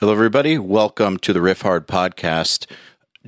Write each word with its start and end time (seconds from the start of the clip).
Hello, 0.00 0.14
everybody. 0.14 0.56
Welcome 0.56 1.18
to 1.18 1.34
the 1.34 1.40
Riffhard 1.40 1.80
podcast. 1.80 2.64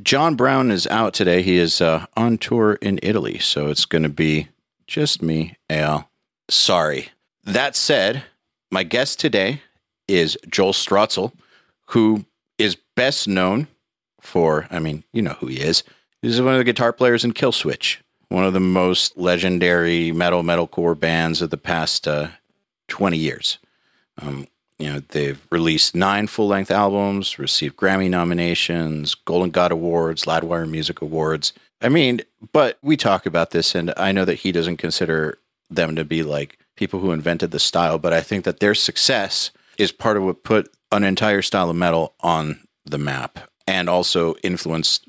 John 0.03 0.37
Brown 0.37 0.71
is 0.71 0.87
out 0.87 1.13
today. 1.13 1.43
He 1.43 1.59
is 1.59 1.83
uh, 1.83 2.07
on 2.17 2.39
tour 2.39 2.79
in 2.81 2.99
Italy, 3.03 3.39
so 3.41 3.69
it's 3.69 3.85
going 3.85 4.05
to 4.05 4.09
be 4.09 4.49
just 4.87 5.21
me, 5.21 5.59
Eyal. 5.69 6.07
Sorry. 6.49 7.11
That 7.45 7.77
said, 7.77 8.25
my 8.71 8.85
guest 8.85 9.21
today 9.21 9.61
is 10.09 10.39
Joel 10.49 10.73
Stroetzel, 10.73 11.35
who 11.89 12.25
is 12.57 12.79
best 12.97 13.29
known 13.29 13.69
for, 14.23 14.67
I 14.71 14.79
mean, 14.79 15.05
you 15.13 15.21
know 15.21 15.37
who 15.41 15.49
he 15.49 15.61
is. 15.61 15.85
He's 16.23 16.41
one 16.41 16.55
of 16.55 16.59
the 16.59 16.65
guitar 16.65 16.95
players 16.95 17.23
in 17.23 17.35
Killswitch, 17.35 17.99
one 18.31 18.47
of 18.47 18.55
the 18.55 18.61
most 18.61 19.19
legendary 19.19 20.11
metal 20.11 20.43
metalcore 20.43 20.99
bands 20.99 21.43
of 21.43 21.51
the 21.51 21.59
past 21.59 22.09
uh, 22.09 22.29
20 22.89 23.19
years. 23.19 23.59
Um, 24.17 24.47
you 24.79 24.93
know, 24.93 25.03
they've 25.11 25.47
released 25.51 25.95
nine 25.95 26.27
full 26.27 26.49
length 26.49 26.71
albums, 26.71 27.39
received 27.39 27.77
Grammy 27.77 28.11
nominations, 28.11 29.15
Golden 29.15 29.51
God 29.51 29.73
Awards, 29.73 30.25
Loudwire 30.25 30.69
Music 30.69 31.01
Awards. 31.01 31.53
I 31.81 31.89
mean, 31.89 32.21
but 32.53 32.79
we 32.83 32.97
talk 32.97 33.27
about 33.27 33.51
this, 33.51 33.75
and 33.75 33.93
I 33.97 34.13
know 34.13 34.25
that 34.25 34.41
he 34.41 34.53
doesn't 34.53 34.77
consider 34.79 35.39
them 35.71 35.97
to 35.97 36.05
be 36.05 36.23
like 36.23 36.59
people 36.77 37.01
who 37.01 37.13
invented 37.13 37.51
the 37.51 37.59
style, 37.59 37.99
but 37.99 38.13
I 38.13 38.21
think 38.21 38.45
that 38.45 38.61
their 38.61 38.75
success 38.75 39.51
is 39.79 39.93
part 39.93 40.17
of 40.17 40.23
what 40.23 40.43
put 40.43 40.73
an 40.91 41.05
entire 41.05 41.43
style 41.43 41.71
of 41.71 41.77
metal 41.77 42.15
on 42.21 42.61
the 42.85 42.99
map 42.99 43.39
and 43.67 43.89
also 43.89 44.35
influenced 44.43 45.07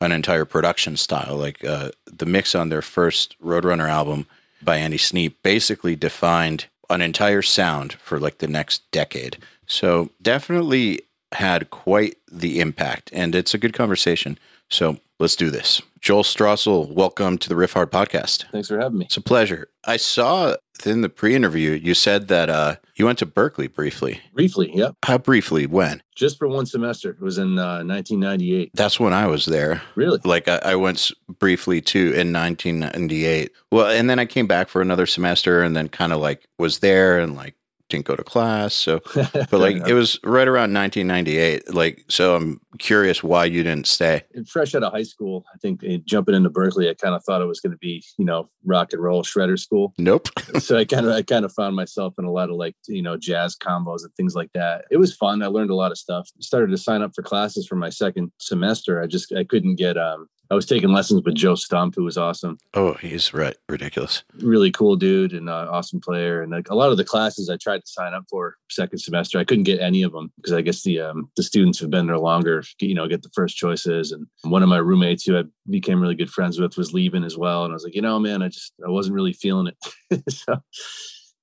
an 0.00 0.12
entire 0.12 0.44
production 0.44 0.96
style. 0.96 1.36
Like 1.36 1.64
uh, 1.64 1.90
the 2.04 2.26
mix 2.26 2.54
on 2.54 2.68
their 2.68 2.82
first 2.82 3.36
Roadrunner 3.42 3.88
album 3.88 4.26
by 4.62 4.76
Andy 4.76 4.98
Sneap 4.98 5.42
basically 5.42 5.96
defined 5.96 6.66
an 6.90 7.00
entire 7.00 7.42
sound 7.42 7.94
for 7.94 8.18
like 8.18 8.38
the 8.38 8.48
next 8.48 8.90
decade. 8.90 9.38
So 9.66 10.10
definitely 10.20 11.02
had 11.32 11.70
quite 11.70 12.16
the 12.30 12.60
impact, 12.60 13.10
and 13.12 13.34
it's 13.34 13.54
a 13.54 13.58
good 13.58 13.72
conversation. 13.72 14.38
So 14.70 14.98
let's 15.18 15.36
do 15.36 15.50
this. 15.50 15.82
Joel 16.04 16.22
Stroetzel, 16.22 16.92
welcome 16.92 17.38
to 17.38 17.48
the 17.48 17.54
Riffhard 17.54 17.86
podcast. 17.86 18.44
Thanks 18.52 18.68
for 18.68 18.78
having 18.78 18.98
me. 18.98 19.06
It's 19.06 19.16
a 19.16 19.22
pleasure. 19.22 19.70
I 19.84 19.96
saw 19.96 20.56
in 20.84 21.00
the 21.00 21.08
pre-interview 21.08 21.70
you 21.70 21.94
said 21.94 22.28
that 22.28 22.50
uh, 22.50 22.76
you 22.94 23.06
went 23.06 23.20
to 23.20 23.26
Berklee 23.26 23.72
briefly. 23.72 24.20
Briefly, 24.34 24.70
yep. 24.74 24.96
How 25.02 25.16
briefly? 25.16 25.64
When? 25.64 26.02
Just 26.14 26.36
for 26.36 26.46
one 26.46 26.66
semester. 26.66 27.08
It 27.08 27.22
was 27.22 27.38
in 27.38 27.58
uh, 27.58 27.80
1998. 27.84 28.72
That's 28.74 29.00
when 29.00 29.14
I 29.14 29.26
was 29.28 29.46
there. 29.46 29.80
Really? 29.94 30.20
Like 30.26 30.46
I, 30.46 30.56
I 30.56 30.76
went 30.76 31.10
briefly 31.38 31.80
too 31.80 32.12
in 32.12 32.34
1998. 32.34 33.50
Well, 33.72 33.86
and 33.86 34.10
then 34.10 34.18
I 34.18 34.26
came 34.26 34.46
back 34.46 34.68
for 34.68 34.82
another 34.82 35.06
semester, 35.06 35.62
and 35.62 35.74
then 35.74 35.88
kind 35.88 36.12
of 36.12 36.20
like 36.20 36.46
was 36.58 36.80
there 36.80 37.18
and 37.18 37.34
like 37.34 37.54
didn't 37.88 38.04
go 38.04 38.14
to 38.14 38.24
class. 38.24 38.74
So, 38.74 39.00
but 39.14 39.52
like 39.52 39.88
it 39.88 39.94
was 39.94 40.20
right 40.22 40.48
around 40.48 40.74
1998. 40.74 41.72
Like, 41.72 42.04
so 42.08 42.36
I'm 42.36 42.60
curious 42.78 43.22
why 43.22 43.44
you 43.46 43.62
didn't 43.62 43.86
stay. 43.86 44.22
fresh 44.48 44.74
out 44.74 44.82
of 44.82 44.92
high 44.92 45.02
school, 45.02 45.44
I 45.54 45.58
think 45.58 45.82
eh, 45.84 45.98
jumping 46.04 46.34
into 46.34 46.50
Berklee, 46.50 46.90
I 46.90 46.94
kind 46.94 47.14
of 47.14 47.24
thought 47.24 47.42
it 47.42 47.46
was 47.46 47.60
going 47.60 47.72
to 47.72 47.78
be, 47.78 48.04
you 48.18 48.24
know, 48.24 48.48
rock 48.64 48.92
and 48.92 49.02
roll 49.02 49.22
shredder 49.22 49.58
school. 49.58 49.94
Nope. 49.98 50.28
so 50.58 50.76
I 50.76 50.84
kind 50.84 51.06
of, 51.06 51.12
I 51.12 51.22
kind 51.22 51.44
of 51.44 51.52
found 51.52 51.76
myself 51.76 52.14
in 52.18 52.24
a 52.24 52.30
lot 52.30 52.50
of 52.50 52.56
like, 52.56 52.76
you 52.86 53.02
know, 53.02 53.16
jazz 53.16 53.56
combos 53.56 54.04
and 54.04 54.14
things 54.16 54.34
like 54.34 54.50
that. 54.54 54.84
It 54.90 54.96
was 54.96 55.14
fun. 55.14 55.42
I 55.42 55.46
learned 55.46 55.70
a 55.70 55.74
lot 55.74 55.92
of 55.92 55.98
stuff. 55.98 56.28
Started 56.40 56.70
to 56.70 56.78
sign 56.78 57.02
up 57.02 57.12
for 57.14 57.22
classes 57.22 57.66
for 57.66 57.76
my 57.76 57.90
second 57.90 58.32
semester. 58.38 59.02
I 59.02 59.06
just, 59.06 59.32
I 59.32 59.44
couldn't 59.44 59.76
get, 59.76 59.96
um, 59.96 60.28
I 60.50 60.54
was 60.54 60.66
taking 60.66 60.90
lessons 60.90 61.22
with 61.24 61.34
Joe 61.34 61.54
Stump, 61.54 61.94
who 61.94 62.04
was 62.04 62.18
awesome. 62.18 62.58
Oh, 62.74 62.94
he's 62.94 63.32
right. 63.32 63.56
Ridiculous. 63.68 64.24
Really 64.40 64.70
cool 64.70 64.96
dude 64.96 65.32
and 65.32 65.48
uh, 65.48 65.68
awesome 65.70 66.00
player. 66.00 66.42
And 66.42 66.52
like 66.52 66.68
a 66.68 66.74
lot 66.74 66.90
of 66.90 66.96
the 66.96 67.04
classes 67.04 67.48
I 67.48 67.56
tried 67.56 67.78
to 67.78 67.86
sign 67.86 68.14
up 68.14 68.24
for 68.28 68.56
second 68.70 68.98
semester, 68.98 69.38
I 69.38 69.44
couldn't 69.44 69.64
get 69.64 69.80
any 69.80 70.02
of 70.02 70.12
them 70.12 70.32
because 70.36 70.52
I 70.52 70.60
guess 70.60 70.82
the 70.82 71.00
um, 71.00 71.30
the 71.36 71.42
students 71.42 71.78
who've 71.78 71.90
been 71.90 72.06
there 72.06 72.18
longer, 72.18 72.62
you 72.80 72.94
know, 72.94 73.08
get 73.08 73.22
the 73.22 73.30
first 73.34 73.56
choices. 73.56 74.12
And 74.12 74.26
one 74.42 74.62
of 74.62 74.68
my 74.68 74.78
roommates 74.78 75.24
who 75.24 75.38
I 75.38 75.44
became 75.68 76.00
really 76.00 76.14
good 76.14 76.30
friends 76.30 76.58
with 76.58 76.76
was 76.76 76.92
leaving 76.92 77.24
as 77.24 77.36
well. 77.36 77.64
And 77.64 77.72
I 77.72 77.74
was 77.74 77.84
like, 77.84 77.94
you 77.94 78.02
know, 78.02 78.18
man, 78.18 78.42
I 78.42 78.48
just 78.48 78.72
I 78.84 78.90
wasn't 78.90 79.14
really 79.14 79.32
feeling 79.32 79.68
it. 79.68 80.24
so 80.30 80.56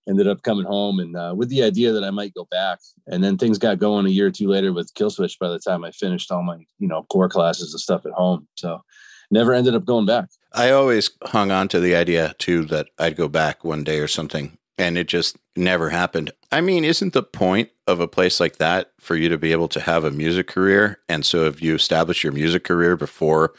ended 0.07 0.27
up 0.27 0.43
coming 0.43 0.65
home 0.65 0.99
and 0.99 1.15
uh, 1.15 1.33
with 1.35 1.49
the 1.49 1.63
idea 1.63 1.91
that 1.93 2.03
I 2.03 2.11
might 2.11 2.33
go 2.33 2.47
back. 2.49 2.79
And 3.07 3.23
then 3.23 3.37
things 3.37 3.57
got 3.57 3.79
going 3.79 4.05
a 4.05 4.09
year 4.09 4.27
or 4.27 4.31
two 4.31 4.47
later 4.47 4.73
with 4.73 4.93
Killswitch 4.93 5.37
by 5.39 5.49
the 5.49 5.59
time 5.59 5.83
I 5.83 5.91
finished 5.91 6.31
all 6.31 6.43
my, 6.43 6.57
you 6.79 6.87
know, 6.87 7.03
core 7.03 7.29
classes 7.29 7.73
and 7.73 7.79
stuff 7.79 8.05
at 8.05 8.13
home. 8.13 8.47
So 8.55 8.81
never 9.29 9.53
ended 9.53 9.75
up 9.75 9.85
going 9.85 10.05
back. 10.05 10.29
I 10.53 10.71
always 10.71 11.11
hung 11.23 11.51
on 11.51 11.67
to 11.69 11.79
the 11.79 11.95
idea 11.95 12.35
too 12.37 12.65
that 12.65 12.87
I'd 12.99 13.15
go 13.15 13.27
back 13.27 13.63
one 13.63 13.83
day 13.83 13.99
or 13.99 14.07
something, 14.07 14.57
and 14.77 14.97
it 14.97 15.07
just 15.07 15.37
never 15.55 15.89
happened. 15.89 16.31
I 16.51 16.61
mean, 16.61 16.83
isn't 16.83 17.13
the 17.13 17.23
point 17.23 17.69
of 17.87 17.99
a 17.99 18.07
place 18.07 18.39
like 18.39 18.57
that 18.57 18.91
for 18.99 19.15
you 19.15 19.29
to 19.29 19.37
be 19.37 19.51
able 19.51 19.67
to 19.69 19.79
have 19.79 20.03
a 20.03 20.11
music 20.11 20.47
career? 20.47 20.99
And 21.07 21.25
so 21.25 21.45
if 21.45 21.61
you 21.61 21.75
establish 21.75 22.23
your 22.23 22.33
music 22.33 22.63
career 22.63 22.95
before 22.97 23.53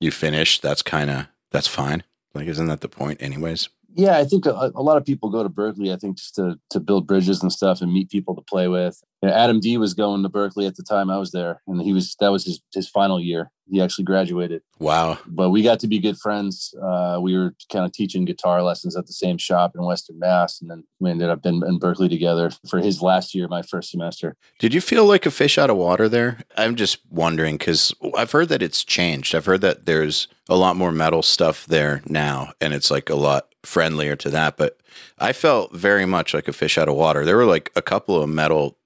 you 0.00 0.10
finish, 0.10 0.60
that's 0.60 0.82
kind 0.82 1.10
of 1.10 1.26
that's 1.50 1.68
fine. 1.68 2.02
Like, 2.34 2.48
isn't 2.48 2.66
that 2.66 2.80
the 2.80 2.88
point, 2.88 3.22
anyways? 3.22 3.68
Yeah, 3.96 4.18
I 4.18 4.24
think 4.24 4.44
a, 4.44 4.72
a, 4.74 4.82
lot 4.82 4.96
of 4.96 5.04
people 5.04 5.30
go 5.30 5.44
to 5.44 5.48
Berklee. 5.48 5.92
I 5.92 5.96
think 5.96 6.16
just 6.16 6.34
to 6.34 6.58
to 6.70 6.80
build 6.80 7.06
bridges 7.06 7.42
and 7.42 7.52
stuff 7.52 7.80
and 7.80 7.92
meet 7.92 8.10
people 8.10 8.34
to 8.34 8.42
play 8.42 8.66
with. 8.66 9.00
You 9.22 9.28
know, 9.28 9.34
Adam 9.34 9.60
D 9.60 9.78
was 9.78 9.94
going 9.94 10.22
to 10.24 10.28
Berklee 10.28 10.66
at 10.66 10.76
the 10.76 10.82
time 10.82 11.10
I 11.10 11.18
was 11.18 11.30
there, 11.30 11.62
and 11.68 11.80
he 11.80 11.92
was 11.92 12.16
that 12.18 12.32
was 12.32 12.44
his 12.44 12.60
his 12.74 12.88
final 12.88 13.20
year. 13.20 13.50
He 13.70 13.80
actually 13.80 14.04
graduated. 14.04 14.62
Wow! 14.78 15.18
But 15.26 15.50
we 15.50 15.62
got 15.62 15.78
to 15.80 15.86
be 15.86 16.00
good 16.00 16.18
friends. 16.18 16.74
Uh, 16.82 17.18
we 17.22 17.36
were 17.36 17.54
kind 17.72 17.84
of 17.84 17.92
teaching 17.92 18.24
guitar 18.24 18.62
lessons 18.62 18.96
at 18.96 19.06
the 19.06 19.12
same 19.12 19.38
shop 19.38 19.72
in 19.76 19.84
Western 19.84 20.18
Mass, 20.18 20.60
and 20.60 20.68
then 20.68 20.84
we 20.98 21.10
ended 21.10 21.30
up 21.30 21.46
in, 21.46 21.62
in 21.64 21.78
Berklee 21.78 22.10
together 22.10 22.50
for 22.68 22.80
his 22.80 23.00
last 23.00 23.34
year, 23.34 23.46
my 23.48 23.62
first 23.62 23.90
semester. 23.90 24.36
Did 24.58 24.74
you 24.74 24.80
feel 24.80 25.06
like 25.06 25.24
a 25.24 25.30
fish 25.30 25.56
out 25.56 25.70
of 25.70 25.76
water 25.76 26.08
there? 26.08 26.40
I'm 26.56 26.74
just 26.74 26.98
wondering 27.10 27.56
because 27.56 27.94
I've 28.16 28.32
heard 28.32 28.48
that 28.48 28.62
it's 28.62 28.84
changed. 28.84 29.34
I've 29.34 29.46
heard 29.46 29.62
that 29.62 29.86
there's 29.86 30.28
a 30.48 30.56
lot 30.56 30.76
more 30.76 30.92
metal 30.92 31.22
stuff 31.22 31.64
there 31.64 32.02
now, 32.06 32.52
and 32.60 32.74
it's 32.74 32.90
like 32.90 33.08
a 33.08 33.14
lot 33.14 33.53
friendlier 33.64 34.16
to 34.16 34.30
that. 34.30 34.56
But 34.56 34.78
I 35.18 35.32
felt 35.32 35.74
very 35.74 36.06
much 36.06 36.34
like 36.34 36.48
a 36.48 36.52
fish 36.52 36.78
out 36.78 36.88
of 36.88 36.96
water. 36.96 37.24
There 37.24 37.36
were 37.36 37.46
like 37.46 37.70
a 37.76 37.82
couple 37.82 38.20
of 38.20 38.28
metal 38.28 38.78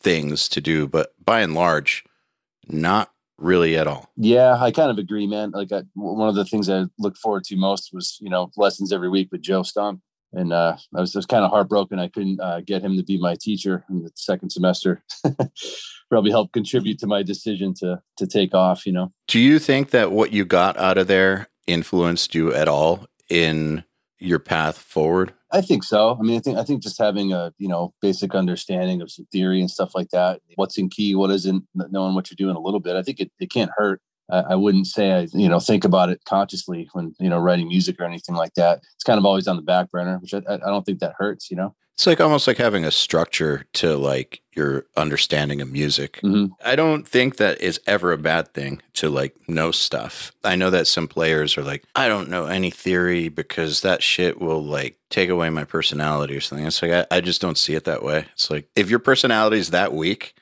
things 0.00 0.48
to 0.50 0.60
do, 0.60 0.86
but 0.86 1.12
by 1.24 1.40
and 1.40 1.54
large, 1.54 2.04
not 2.68 3.12
really 3.38 3.76
at 3.76 3.86
all. 3.86 4.10
Yeah, 4.16 4.56
I 4.58 4.70
kind 4.70 4.90
of 4.90 4.98
agree, 4.98 5.26
man. 5.26 5.50
Like 5.50 5.72
I, 5.72 5.82
one 5.94 6.28
of 6.28 6.34
the 6.34 6.44
things 6.44 6.68
I 6.68 6.84
looked 6.98 7.18
forward 7.18 7.44
to 7.44 7.56
most 7.56 7.90
was 7.92 8.18
you 8.20 8.30
know 8.30 8.50
lessons 8.56 8.92
every 8.92 9.08
week 9.08 9.28
with 9.30 9.42
Joe 9.42 9.62
Stump, 9.62 10.00
and 10.32 10.52
uh, 10.52 10.76
I 10.94 11.00
was 11.00 11.12
just 11.12 11.28
kind 11.28 11.44
of 11.44 11.50
heartbroken 11.50 11.98
I 11.98 12.08
couldn't 12.08 12.40
uh, 12.40 12.60
get 12.60 12.82
him 12.82 12.96
to 12.96 13.02
be 13.02 13.18
my 13.18 13.36
teacher 13.40 13.84
in 13.90 14.02
the 14.02 14.10
second 14.14 14.50
semester. 14.50 15.02
Probably 16.08 16.30
helped 16.30 16.52
contribute 16.52 17.00
to 17.00 17.06
my 17.06 17.22
decision 17.22 17.74
to 17.80 18.00
to 18.16 18.26
take 18.26 18.54
off. 18.54 18.86
You 18.86 18.92
know. 18.92 19.12
Do 19.26 19.40
you 19.40 19.58
think 19.58 19.90
that 19.90 20.12
what 20.12 20.32
you 20.32 20.44
got 20.44 20.76
out 20.76 20.98
of 20.98 21.08
there 21.08 21.48
influenced 21.66 22.34
you 22.34 22.54
at 22.54 22.68
all 22.68 23.06
in 23.28 23.84
your 24.18 24.38
path 24.38 24.78
forward? 24.78 25.32
I 25.52 25.60
think 25.60 25.84
so. 25.84 26.16
I 26.18 26.22
mean, 26.22 26.36
I 26.36 26.40
think 26.40 26.58
I 26.58 26.64
think 26.64 26.82
just 26.82 26.98
having 26.98 27.32
a 27.32 27.52
you 27.58 27.68
know 27.68 27.94
basic 28.00 28.34
understanding 28.34 29.00
of 29.00 29.10
some 29.10 29.26
theory 29.30 29.60
and 29.60 29.70
stuff 29.70 29.94
like 29.94 30.10
that, 30.10 30.40
what's 30.56 30.78
in 30.78 30.88
key, 30.88 31.14
what 31.14 31.30
isn't, 31.30 31.64
knowing 31.74 32.14
what 32.14 32.30
you're 32.30 32.36
doing 32.36 32.56
a 32.56 32.60
little 32.60 32.80
bit. 32.80 32.96
I 32.96 33.02
think 33.02 33.20
it, 33.20 33.30
it 33.38 33.50
can't 33.50 33.70
hurt. 33.76 34.00
I, 34.30 34.38
I 34.38 34.54
wouldn't 34.54 34.86
say 34.86 35.12
I 35.12 35.28
you 35.32 35.48
know 35.48 35.60
think 35.60 35.84
about 35.84 36.10
it 36.10 36.24
consciously 36.24 36.88
when 36.92 37.14
you 37.18 37.28
know 37.28 37.38
writing 37.38 37.68
music 37.68 38.00
or 38.00 38.04
anything 38.04 38.34
like 38.34 38.54
that. 38.54 38.82
It's 38.94 39.04
kind 39.04 39.18
of 39.18 39.24
always 39.24 39.46
on 39.46 39.56
the 39.56 39.62
back 39.62 39.90
burner, 39.90 40.18
which 40.18 40.34
I, 40.34 40.40
I 40.48 40.56
don't 40.56 40.84
think 40.84 41.00
that 41.00 41.14
hurts. 41.18 41.50
You 41.50 41.56
know. 41.56 41.74
It's 41.96 42.06
like 42.06 42.20
almost 42.20 42.46
like 42.46 42.58
having 42.58 42.84
a 42.84 42.90
structure 42.90 43.64
to 43.74 43.96
like 43.96 44.42
your 44.54 44.84
understanding 44.98 45.62
of 45.62 45.72
music. 45.72 46.20
Mm-hmm. 46.22 46.52
I 46.62 46.76
don't 46.76 47.08
think 47.08 47.36
that 47.36 47.58
is 47.62 47.80
ever 47.86 48.12
a 48.12 48.18
bad 48.18 48.52
thing 48.52 48.82
to 48.94 49.08
like 49.08 49.34
know 49.48 49.70
stuff. 49.70 50.30
I 50.44 50.56
know 50.56 50.68
that 50.68 50.86
some 50.86 51.08
players 51.08 51.56
are 51.56 51.62
like, 51.62 51.84
I 51.94 52.08
don't 52.08 52.28
know 52.28 52.46
any 52.46 52.70
theory 52.70 53.30
because 53.30 53.80
that 53.80 54.02
shit 54.02 54.38
will 54.38 54.62
like 54.62 54.98
take 55.08 55.30
away 55.30 55.48
my 55.48 55.64
personality 55.64 56.36
or 56.36 56.40
something. 56.42 56.66
It's 56.66 56.82
like 56.82 56.90
I, 56.90 57.06
I 57.10 57.22
just 57.22 57.40
don't 57.40 57.56
see 57.56 57.74
it 57.74 57.84
that 57.84 58.02
way. 58.02 58.26
It's 58.34 58.50
like 58.50 58.68
if 58.76 58.90
your 58.90 58.98
personality 58.98 59.56
is 59.56 59.70
that 59.70 59.94
weak 59.94 60.34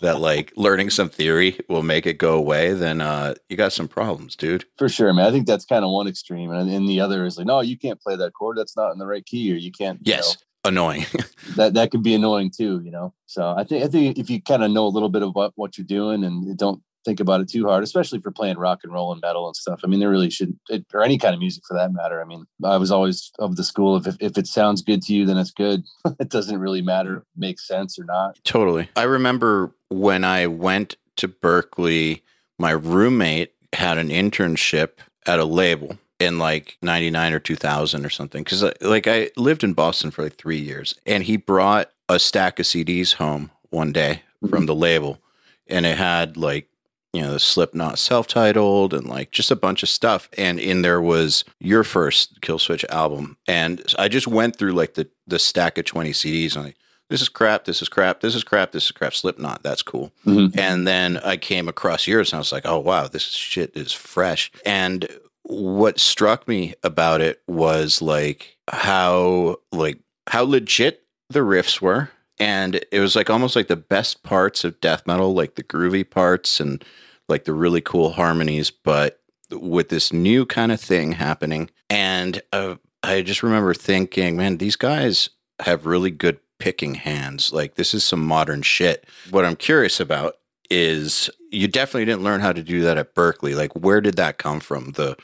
that 0.00 0.20
like 0.20 0.52
learning 0.56 0.90
some 0.90 1.08
theory 1.08 1.58
will 1.68 1.82
make 1.82 2.06
it 2.06 2.18
go 2.18 2.34
away, 2.34 2.72
then 2.72 3.00
uh 3.00 3.34
you 3.48 3.56
got 3.56 3.72
some 3.72 3.88
problems, 3.88 4.36
dude. 4.36 4.64
For 4.78 4.88
sure, 4.88 5.12
man. 5.12 5.26
I 5.26 5.30
think 5.30 5.46
that's 5.46 5.64
kind 5.64 5.84
of 5.84 5.90
one 5.90 6.08
extreme, 6.08 6.50
and 6.50 6.70
then 6.70 6.86
the 6.86 7.00
other 7.00 7.24
is 7.24 7.38
like, 7.38 7.46
no, 7.46 7.60
you 7.60 7.78
can't 7.78 8.00
play 8.00 8.16
that 8.16 8.32
chord. 8.34 8.56
That's 8.56 8.76
not 8.76 8.92
in 8.92 8.98
the 8.98 9.06
right 9.06 9.24
key, 9.24 9.52
or 9.52 9.56
you 9.56 9.72
can't. 9.72 9.98
Yes. 10.02 10.26
You 10.26 10.34
know, 10.34 10.46
annoying. 10.64 11.06
that 11.56 11.74
that 11.74 11.90
could 11.90 12.02
be 12.02 12.14
annoying 12.14 12.50
too, 12.50 12.80
you 12.84 12.90
know. 12.90 13.12
So 13.26 13.54
I 13.56 13.64
think 13.64 13.84
I 13.84 13.88
think 13.88 14.18
if 14.18 14.30
you 14.30 14.40
kind 14.40 14.62
of 14.62 14.70
know 14.70 14.86
a 14.86 14.88
little 14.88 15.08
bit 15.08 15.22
about 15.22 15.52
what 15.56 15.76
you're 15.76 15.86
doing 15.86 16.24
and 16.24 16.56
don't 16.56 16.82
think 17.04 17.20
about 17.20 17.40
it 17.40 17.48
too 17.48 17.66
hard, 17.66 17.82
especially 17.82 18.20
for 18.20 18.30
playing 18.30 18.58
rock 18.58 18.80
and 18.82 18.92
roll 18.92 19.12
and 19.12 19.20
metal 19.20 19.46
and 19.46 19.56
stuff. 19.56 19.80
I 19.84 19.86
mean, 19.86 20.00
there 20.00 20.10
really 20.10 20.30
should, 20.30 20.58
it, 20.68 20.84
or 20.92 21.02
any 21.02 21.18
kind 21.18 21.34
of 21.34 21.40
music 21.40 21.64
for 21.66 21.74
that 21.74 21.92
matter. 21.92 22.20
I 22.20 22.24
mean, 22.24 22.44
I 22.64 22.76
was 22.76 22.90
always 22.90 23.32
of 23.38 23.56
the 23.56 23.64
school 23.64 23.94
of 23.94 24.06
if, 24.06 24.16
if 24.20 24.38
it 24.38 24.46
sounds 24.46 24.82
good 24.82 25.02
to 25.02 25.14
you, 25.14 25.26
then 25.26 25.38
it's 25.38 25.50
good. 25.50 25.84
it 26.20 26.28
doesn't 26.28 26.58
really 26.58 26.82
matter 26.82 27.24
makes 27.36 27.66
sense 27.66 27.98
or 27.98 28.04
not. 28.04 28.38
Totally. 28.44 28.88
I 28.96 29.04
remember 29.04 29.74
when 29.88 30.24
I 30.24 30.46
went 30.46 30.96
to 31.16 31.28
Berklee, 31.28 32.22
my 32.58 32.70
roommate 32.70 33.52
had 33.72 33.98
an 33.98 34.08
internship 34.08 34.90
at 35.26 35.38
a 35.38 35.44
label 35.44 35.98
in 36.18 36.38
like 36.38 36.76
99 36.82 37.32
or 37.32 37.40
2000 37.40 38.06
or 38.06 38.10
something 38.10 38.44
because 38.44 38.62
uh, 38.62 38.72
like 38.80 39.08
i 39.08 39.28
lived 39.36 39.64
in 39.64 39.72
boston 39.72 40.12
for 40.12 40.22
like 40.22 40.36
three 40.36 40.58
years 40.58 40.94
and 41.04 41.24
he 41.24 41.36
brought 41.36 41.90
a 42.08 42.20
stack 42.20 42.60
of 42.60 42.66
cds 42.66 43.14
home 43.14 43.50
one 43.72 43.92
day 43.92 44.22
mm-hmm. 44.42 44.54
from 44.54 44.66
the 44.66 44.74
label, 44.74 45.18
and 45.66 45.86
it 45.86 45.98
had 45.98 46.36
like 46.36 46.68
you 47.12 47.22
know 47.22 47.32
the 47.32 47.38
Slipknot 47.40 47.98
self-titled 47.98 48.94
and 48.94 49.06
like 49.06 49.30
just 49.30 49.50
a 49.50 49.56
bunch 49.56 49.82
of 49.82 49.88
stuff. 49.88 50.28
And 50.38 50.58
in 50.58 50.82
there 50.82 51.00
was 51.00 51.44
your 51.60 51.84
first 51.84 52.40
Killswitch 52.40 52.84
album, 52.88 53.36
and 53.46 53.82
I 53.98 54.08
just 54.08 54.26
went 54.26 54.56
through 54.56 54.72
like 54.72 54.94
the 54.94 55.08
the 55.26 55.38
stack 55.38 55.78
of 55.78 55.84
twenty 55.84 56.12
CDs 56.12 56.54
and 56.56 56.64
like 56.66 56.76
this 57.10 57.20
is 57.20 57.28
crap, 57.28 57.66
this 57.66 57.82
is 57.82 57.90
crap, 57.90 58.20
this 58.20 58.34
is 58.34 58.42
crap, 58.42 58.72
this 58.72 58.86
is 58.86 58.90
crap. 58.92 59.12
Slipknot, 59.14 59.62
that's 59.62 59.82
cool. 59.82 60.12
Mhm. 60.24 60.56
And 60.56 60.86
then 60.86 61.18
I 61.18 61.36
came 61.36 61.68
across 61.68 62.06
yours 62.06 62.32
and 62.32 62.38
I 62.38 62.40
was 62.40 62.52
like, 62.52 62.64
oh 62.64 62.78
wow, 62.78 63.06
this 63.06 63.24
shit 63.24 63.76
is 63.76 63.92
fresh. 63.92 64.50
And 64.64 65.06
what 65.42 66.00
struck 66.00 66.48
me 66.48 66.72
about 66.82 67.20
it 67.20 67.42
was 67.46 68.00
like 68.00 68.56
how 68.68 69.56
like 69.72 69.98
how 70.28 70.44
legit 70.44 71.02
the 71.28 71.40
riffs 71.40 71.80
were. 71.82 72.10
And 72.42 72.84
it 72.90 72.98
was 72.98 73.14
like 73.14 73.30
almost 73.30 73.54
like 73.54 73.68
the 73.68 73.76
best 73.76 74.24
parts 74.24 74.64
of 74.64 74.80
death 74.80 75.06
metal, 75.06 75.32
like 75.32 75.54
the 75.54 75.62
groovy 75.62 76.08
parts 76.08 76.58
and 76.58 76.84
like 77.28 77.44
the 77.44 77.52
really 77.52 77.80
cool 77.80 78.14
harmonies, 78.14 78.72
but 78.72 79.20
with 79.52 79.90
this 79.90 80.12
new 80.12 80.44
kind 80.44 80.72
of 80.72 80.80
thing 80.80 81.12
happening. 81.12 81.70
And 81.88 82.42
uh, 82.52 82.76
I 83.04 83.22
just 83.22 83.44
remember 83.44 83.74
thinking, 83.74 84.36
man, 84.36 84.56
these 84.56 84.74
guys 84.74 85.30
have 85.60 85.86
really 85.86 86.10
good 86.10 86.40
picking 86.58 86.96
hands. 86.96 87.52
Like 87.52 87.76
this 87.76 87.94
is 87.94 88.02
some 88.02 88.26
modern 88.26 88.62
shit. 88.62 89.06
What 89.30 89.44
I'm 89.44 89.54
curious 89.54 90.00
about 90.00 90.34
is 90.68 91.30
you 91.52 91.68
definitely 91.68 92.06
didn't 92.06 92.24
learn 92.24 92.40
how 92.40 92.52
to 92.52 92.62
do 92.64 92.82
that 92.82 92.98
at 92.98 93.14
Berklee. 93.14 93.54
Like 93.54 93.76
where 93.76 94.00
did 94.00 94.16
that 94.16 94.38
come 94.38 94.58
from? 94.58 94.92
The 94.92 95.16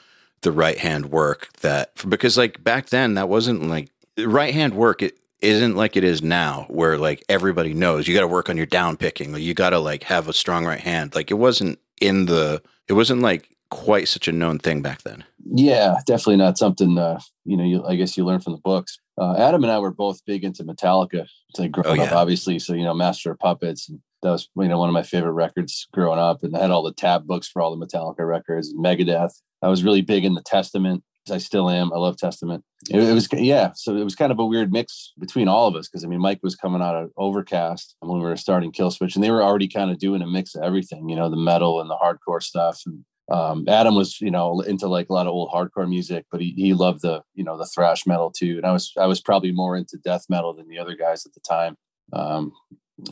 the 0.43 0.53
right 0.53 0.79
hand 0.79 1.07
work 1.07 1.53
that 1.63 1.91
because 2.09 2.39
like 2.39 2.63
back 2.63 2.91
then 2.91 3.15
that 3.15 3.29
wasn't 3.29 3.69
like 3.69 3.91
right 4.17 4.55
hand 4.55 4.75
work 4.75 5.03
it 5.03 5.19
isn't 5.41 5.77
like 5.77 5.97
it 5.97 6.05
is 6.05 6.23
now 6.23 6.67
where 6.69 6.99
like 6.99 7.25
everybody 7.29 7.75
knows 7.75 8.09
you 8.09 8.15
got 8.15 8.21
to 8.21 8.27
work 8.29 8.49
on 8.51 8.57
your 8.57 8.67
down 8.67 8.97
picking 8.97 9.35
or 9.35 9.39
you 9.39 9.55
got 9.55 9.71
to 9.71 9.79
like 9.79 10.03
have 10.05 10.29
a 10.29 10.33
strong 10.33 10.65
right 10.67 10.81
hand 10.81 11.15
like 11.15 11.31
it 11.31 11.35
wasn't 11.35 11.79
in 12.01 12.27
the 12.27 12.61
it 12.89 12.95
wasn't 12.95 13.21
like 13.21 13.49
quite 13.71 14.09
such 14.09 14.27
a 14.29 14.33
known 14.33 14.59
thing 14.59 14.81
back 14.83 15.03
then 15.03 15.25
Yeah, 15.45 15.97
definitely 16.07 16.37
not 16.37 16.59
something. 16.59 16.99
Uh, 16.99 17.21
you 17.45 17.57
know, 17.57 17.65
you, 17.65 17.85
I 17.87 17.97
guess 17.97 18.17
you 18.17 18.25
learn 18.25 18.41
from 18.41 18.53
the 18.55 18.61
books. 18.61 18.99
Uh, 19.21 19.35
Adam 19.37 19.63
and 19.65 19.73
I 19.73 19.79
were 19.79 19.91
both 19.91 20.25
big 20.27 20.45
into 20.45 20.65
Metallica, 20.65 21.27
like 21.59 21.73
growing 21.73 22.01
Oh, 22.01 22.05
up, 22.05 22.13
obviously. 22.13 22.59
So 22.59 22.75
you 22.75 22.85
know, 22.85 22.95
Master 22.95 23.31
of 23.33 23.39
Puppets, 23.39 23.89
and 23.89 24.01
that 24.23 24.31
was 24.31 24.49
you 24.57 24.69
know 24.69 24.79
one 24.79 24.89
of 24.89 24.93
my 24.93 25.03
favorite 25.03 25.33
records 25.33 25.87
growing 25.93 26.19
up. 26.19 26.43
And 26.43 26.57
I 26.57 26.61
had 26.61 26.71
all 26.71 26.83
the 26.83 26.93
tab 26.93 27.27
books 27.27 27.49
for 27.49 27.63
all 27.63 27.75
the 27.77 27.87
Metallica 27.87 28.27
records, 28.27 28.69
and 28.69 28.85
Megadeth. 28.85 29.33
I 29.63 29.69
was 29.69 29.83
really 29.83 30.03
big 30.03 30.25
in 30.25 30.35
the 30.35 30.43
Testament. 30.43 31.03
I 31.31 31.39
still 31.39 31.71
am. 31.71 31.93
I 31.93 31.97
love 31.97 32.17
Testament. 32.17 32.65
It, 32.91 33.01
it 33.01 33.13
was 33.13 33.29
yeah. 33.33 33.73
So 33.75 33.97
it 33.97 34.05
was 34.05 34.15
kind 34.15 34.33
of 34.33 34.39
a 34.39 34.47
weird 34.47 34.73
mix 34.73 35.13
between 35.19 35.49
all 35.49 35.67
of 35.67 35.77
us 35.77 35.89
because 35.89 36.05
I 36.05 36.09
mean, 36.09 36.21
Mike 36.21 36.41
was 36.43 36.57
coming 36.57 36.83
out 36.83 36.97
of 36.97 37.11
Overcast 37.17 37.97
when 38.01 38.19
we 38.19 38.25
were 38.25 38.37
starting 38.37 38.73
Killswitch, 38.73 39.15
and 39.15 39.25
they 39.25 39.31
were 39.31 39.43
already 39.43 39.69
kind 39.69 39.91
of 39.91 39.99
doing 39.99 40.23
a 40.23 40.27
mix 40.27 40.55
of 40.55 40.63
everything. 40.63 41.09
You 41.09 41.17
know, 41.17 41.31
the 41.31 41.37
metal 41.37 41.81
and 41.81 41.91
the 41.91 41.97
hardcore 41.97 42.43
stuff, 42.43 42.81
and 42.87 43.05
um, 43.31 43.65
Adam 43.69 43.95
was, 43.95 44.21
you 44.21 44.31
know, 44.31 44.61
into 44.61 44.89
like 44.89 45.09
a 45.11 45.13
lot 45.13 45.27
of 45.27 45.33
old 45.33 45.51
hardcore 45.51 45.89
music, 45.89 46.25
but 46.33 46.41
he, 46.41 46.55
he 46.57 46.73
loved 46.73 47.03
the, 47.03 47.23
you 47.35 47.45
know, 47.45 47.59
the 47.59 47.67
thrash 47.67 48.07
metal 48.07 48.31
too. 48.31 48.57
And 48.57 48.65
I 48.65 48.73
was, 48.73 48.93
I 48.99 49.07
was 49.07 49.21
probably 49.21 49.53
more 49.53 49.77
into 49.77 49.99
death 49.99 50.25
metal 50.31 50.55
than 50.55 50.69
the 50.69 50.79
other 50.79 50.95
guys 50.95 51.27
at 51.27 51.35
the 51.35 51.41
time. 51.41 51.77
Um, 52.13 52.53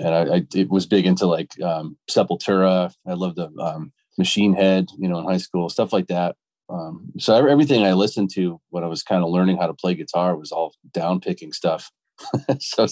and 0.00 0.14
I, 0.14 0.36
I 0.36 0.46
it 0.54 0.70
was 0.70 0.86
big 0.86 1.06
into 1.06 1.26
like 1.26 1.60
um, 1.62 1.98
Sepultura. 2.10 2.92
I 3.06 3.12
loved 3.12 3.36
the 3.36 3.50
um, 3.60 3.92
Machine 4.18 4.54
Head, 4.54 4.88
you 4.98 5.08
know, 5.08 5.18
in 5.18 5.26
high 5.26 5.36
school, 5.36 5.68
stuff 5.68 5.92
like 5.92 6.06
that. 6.08 6.36
Um, 6.68 7.12
so 7.18 7.46
everything 7.46 7.84
I 7.84 7.92
listened 7.92 8.30
to 8.34 8.60
when 8.70 8.82
I 8.82 8.88
was 8.88 9.02
kind 9.02 9.22
of 9.22 9.30
learning 9.30 9.58
how 9.58 9.66
to 9.66 9.74
play 9.74 9.94
guitar 9.94 10.36
was 10.36 10.52
all 10.52 10.74
down 10.92 11.20
picking 11.20 11.52
stuff. 11.52 11.90
so 12.58 12.86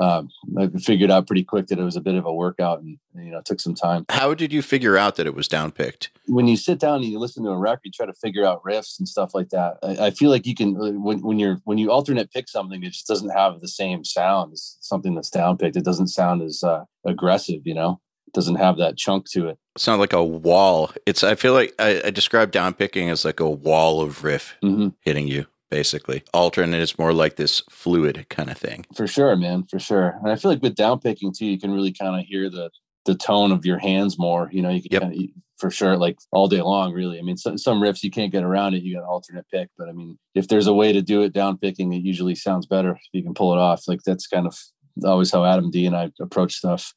um, 0.00 0.28
I 0.56 0.68
figured 0.78 1.10
out 1.10 1.26
pretty 1.26 1.44
quick 1.44 1.68
that 1.68 1.78
it 1.78 1.84
was 1.84 1.96
a 1.96 2.00
bit 2.00 2.14
of 2.14 2.24
a 2.24 2.32
workout 2.32 2.80
and, 2.80 2.98
you 3.14 3.30
know, 3.30 3.38
it 3.38 3.44
took 3.44 3.60
some 3.60 3.74
time 3.74 4.06
how 4.08 4.34
did 4.34 4.52
you 4.52 4.62
figure 4.62 4.96
out 4.96 5.16
that 5.16 5.26
it 5.26 5.34
was 5.34 5.48
downpicked 5.48 6.08
when 6.26 6.46
you 6.46 6.56
sit 6.56 6.78
down 6.78 6.96
and 6.96 7.06
you 7.06 7.18
listen 7.18 7.42
to 7.44 7.50
a 7.50 7.58
record, 7.58 7.80
you 7.84 7.90
try 7.90 8.06
to 8.06 8.14
figure 8.14 8.44
out 8.44 8.62
riffs 8.62 8.98
and 8.98 9.08
stuff 9.08 9.34
like 9.34 9.48
that. 9.50 9.78
I, 9.82 10.06
I 10.06 10.10
feel 10.10 10.30
like 10.30 10.46
you 10.46 10.54
can 10.54 10.76
uh, 10.76 10.92
when 10.92 11.20
when 11.22 11.38
you're 11.38 11.58
when 11.64 11.78
you 11.78 11.90
alternate 11.90 12.30
pick 12.30 12.48
something, 12.48 12.82
it 12.82 12.92
just 12.92 13.06
doesn't 13.06 13.30
have 13.30 13.60
the 13.60 13.68
same 13.68 14.04
sound 14.04 14.52
as 14.52 14.76
something 14.80 15.14
that's 15.14 15.30
downpicked. 15.30 15.76
It 15.76 15.84
doesn't 15.84 16.08
sound 16.08 16.42
as 16.42 16.62
uh, 16.62 16.84
aggressive, 17.06 17.62
you 17.64 17.74
know. 17.74 18.00
Doesn't 18.34 18.56
have 18.56 18.76
that 18.78 18.96
chunk 18.96 19.28
to 19.30 19.48
it. 19.48 19.58
it's 19.76 19.86
not 19.86 19.98
like 19.98 20.12
a 20.12 20.24
wall 20.24 20.90
it's 21.06 21.22
i 21.24 21.34
feel 21.34 21.52
like 21.52 21.74
i, 21.78 22.00
I 22.06 22.10
describe 22.10 22.52
downpicking 22.52 23.10
as 23.10 23.24
like 23.24 23.40
a 23.40 23.48
wall 23.50 24.00
of 24.00 24.24
riff 24.24 24.56
hmm 24.62 24.88
hitting 25.02 25.28
you 25.28 25.46
basically 25.70 26.22
alternate 26.32 26.80
is 26.80 26.98
more 26.98 27.12
like 27.12 27.36
this 27.36 27.62
fluid 27.70 28.26
kind 28.30 28.50
of 28.50 28.56
thing 28.58 28.84
For 28.96 29.06
sure, 29.06 29.36
man, 29.36 29.64
for 29.70 29.78
sure. 29.78 30.18
And 30.22 30.30
I 30.32 30.36
feel 30.36 30.50
like 30.50 30.62
with 30.62 30.74
downpicking 30.76 31.36
too, 31.36 31.44
you 31.46 31.58
can 31.58 31.70
really 31.72 31.92
kind 31.92 32.18
of 32.20 32.26
hear 32.26 32.48
the 32.50 32.70
the 33.04 33.14
tone 33.14 33.52
of 33.52 33.64
your 33.64 33.78
hands 33.78 34.18
more. 34.18 34.48
You 34.52 34.62
know, 34.62 34.70
you 34.70 34.82
can 34.82 34.92
Yep. 34.92 35.02
kinda, 35.02 35.26
for 35.58 35.70
sure, 35.70 35.96
like 35.96 36.16
all 36.32 36.48
day 36.48 36.62
long. 36.62 36.92
Really, 36.94 37.18
I 37.18 37.22
mean, 37.22 37.36
some, 37.36 37.58
some 37.58 37.80
riffs 37.80 38.02
you 38.02 38.10
can't 38.10 38.32
get 38.32 38.44
around 38.44 38.74
it. 38.74 38.82
You 38.82 38.94
got 38.96 39.04
alternate 39.04 39.46
pick, 39.52 39.68
but 39.78 39.88
I 39.88 39.92
mean, 39.92 40.18
if 40.34 40.48
there's 40.48 40.66
a 40.68 40.74
way 40.74 40.92
to 40.92 41.02
do 41.02 41.22
it 41.22 41.32
down 41.32 41.58
picking, 41.58 41.92
it 41.92 42.02
usually 42.02 42.34
sounds 42.34 42.66
better 42.66 42.92
if 42.92 43.02
you 43.12 43.22
can 43.22 43.34
pull 43.34 43.52
it 43.52 43.58
off. 43.58 43.86
Like 43.88 44.00
that's 44.04 44.26
kind 44.26 44.46
of 44.46 44.56
always 45.04 45.30
how 45.30 45.44
Adam 45.44 45.70
D 45.70 45.86
and 45.86 45.96
I 45.96 46.10
approach 46.20 46.54
stuff 46.54 46.92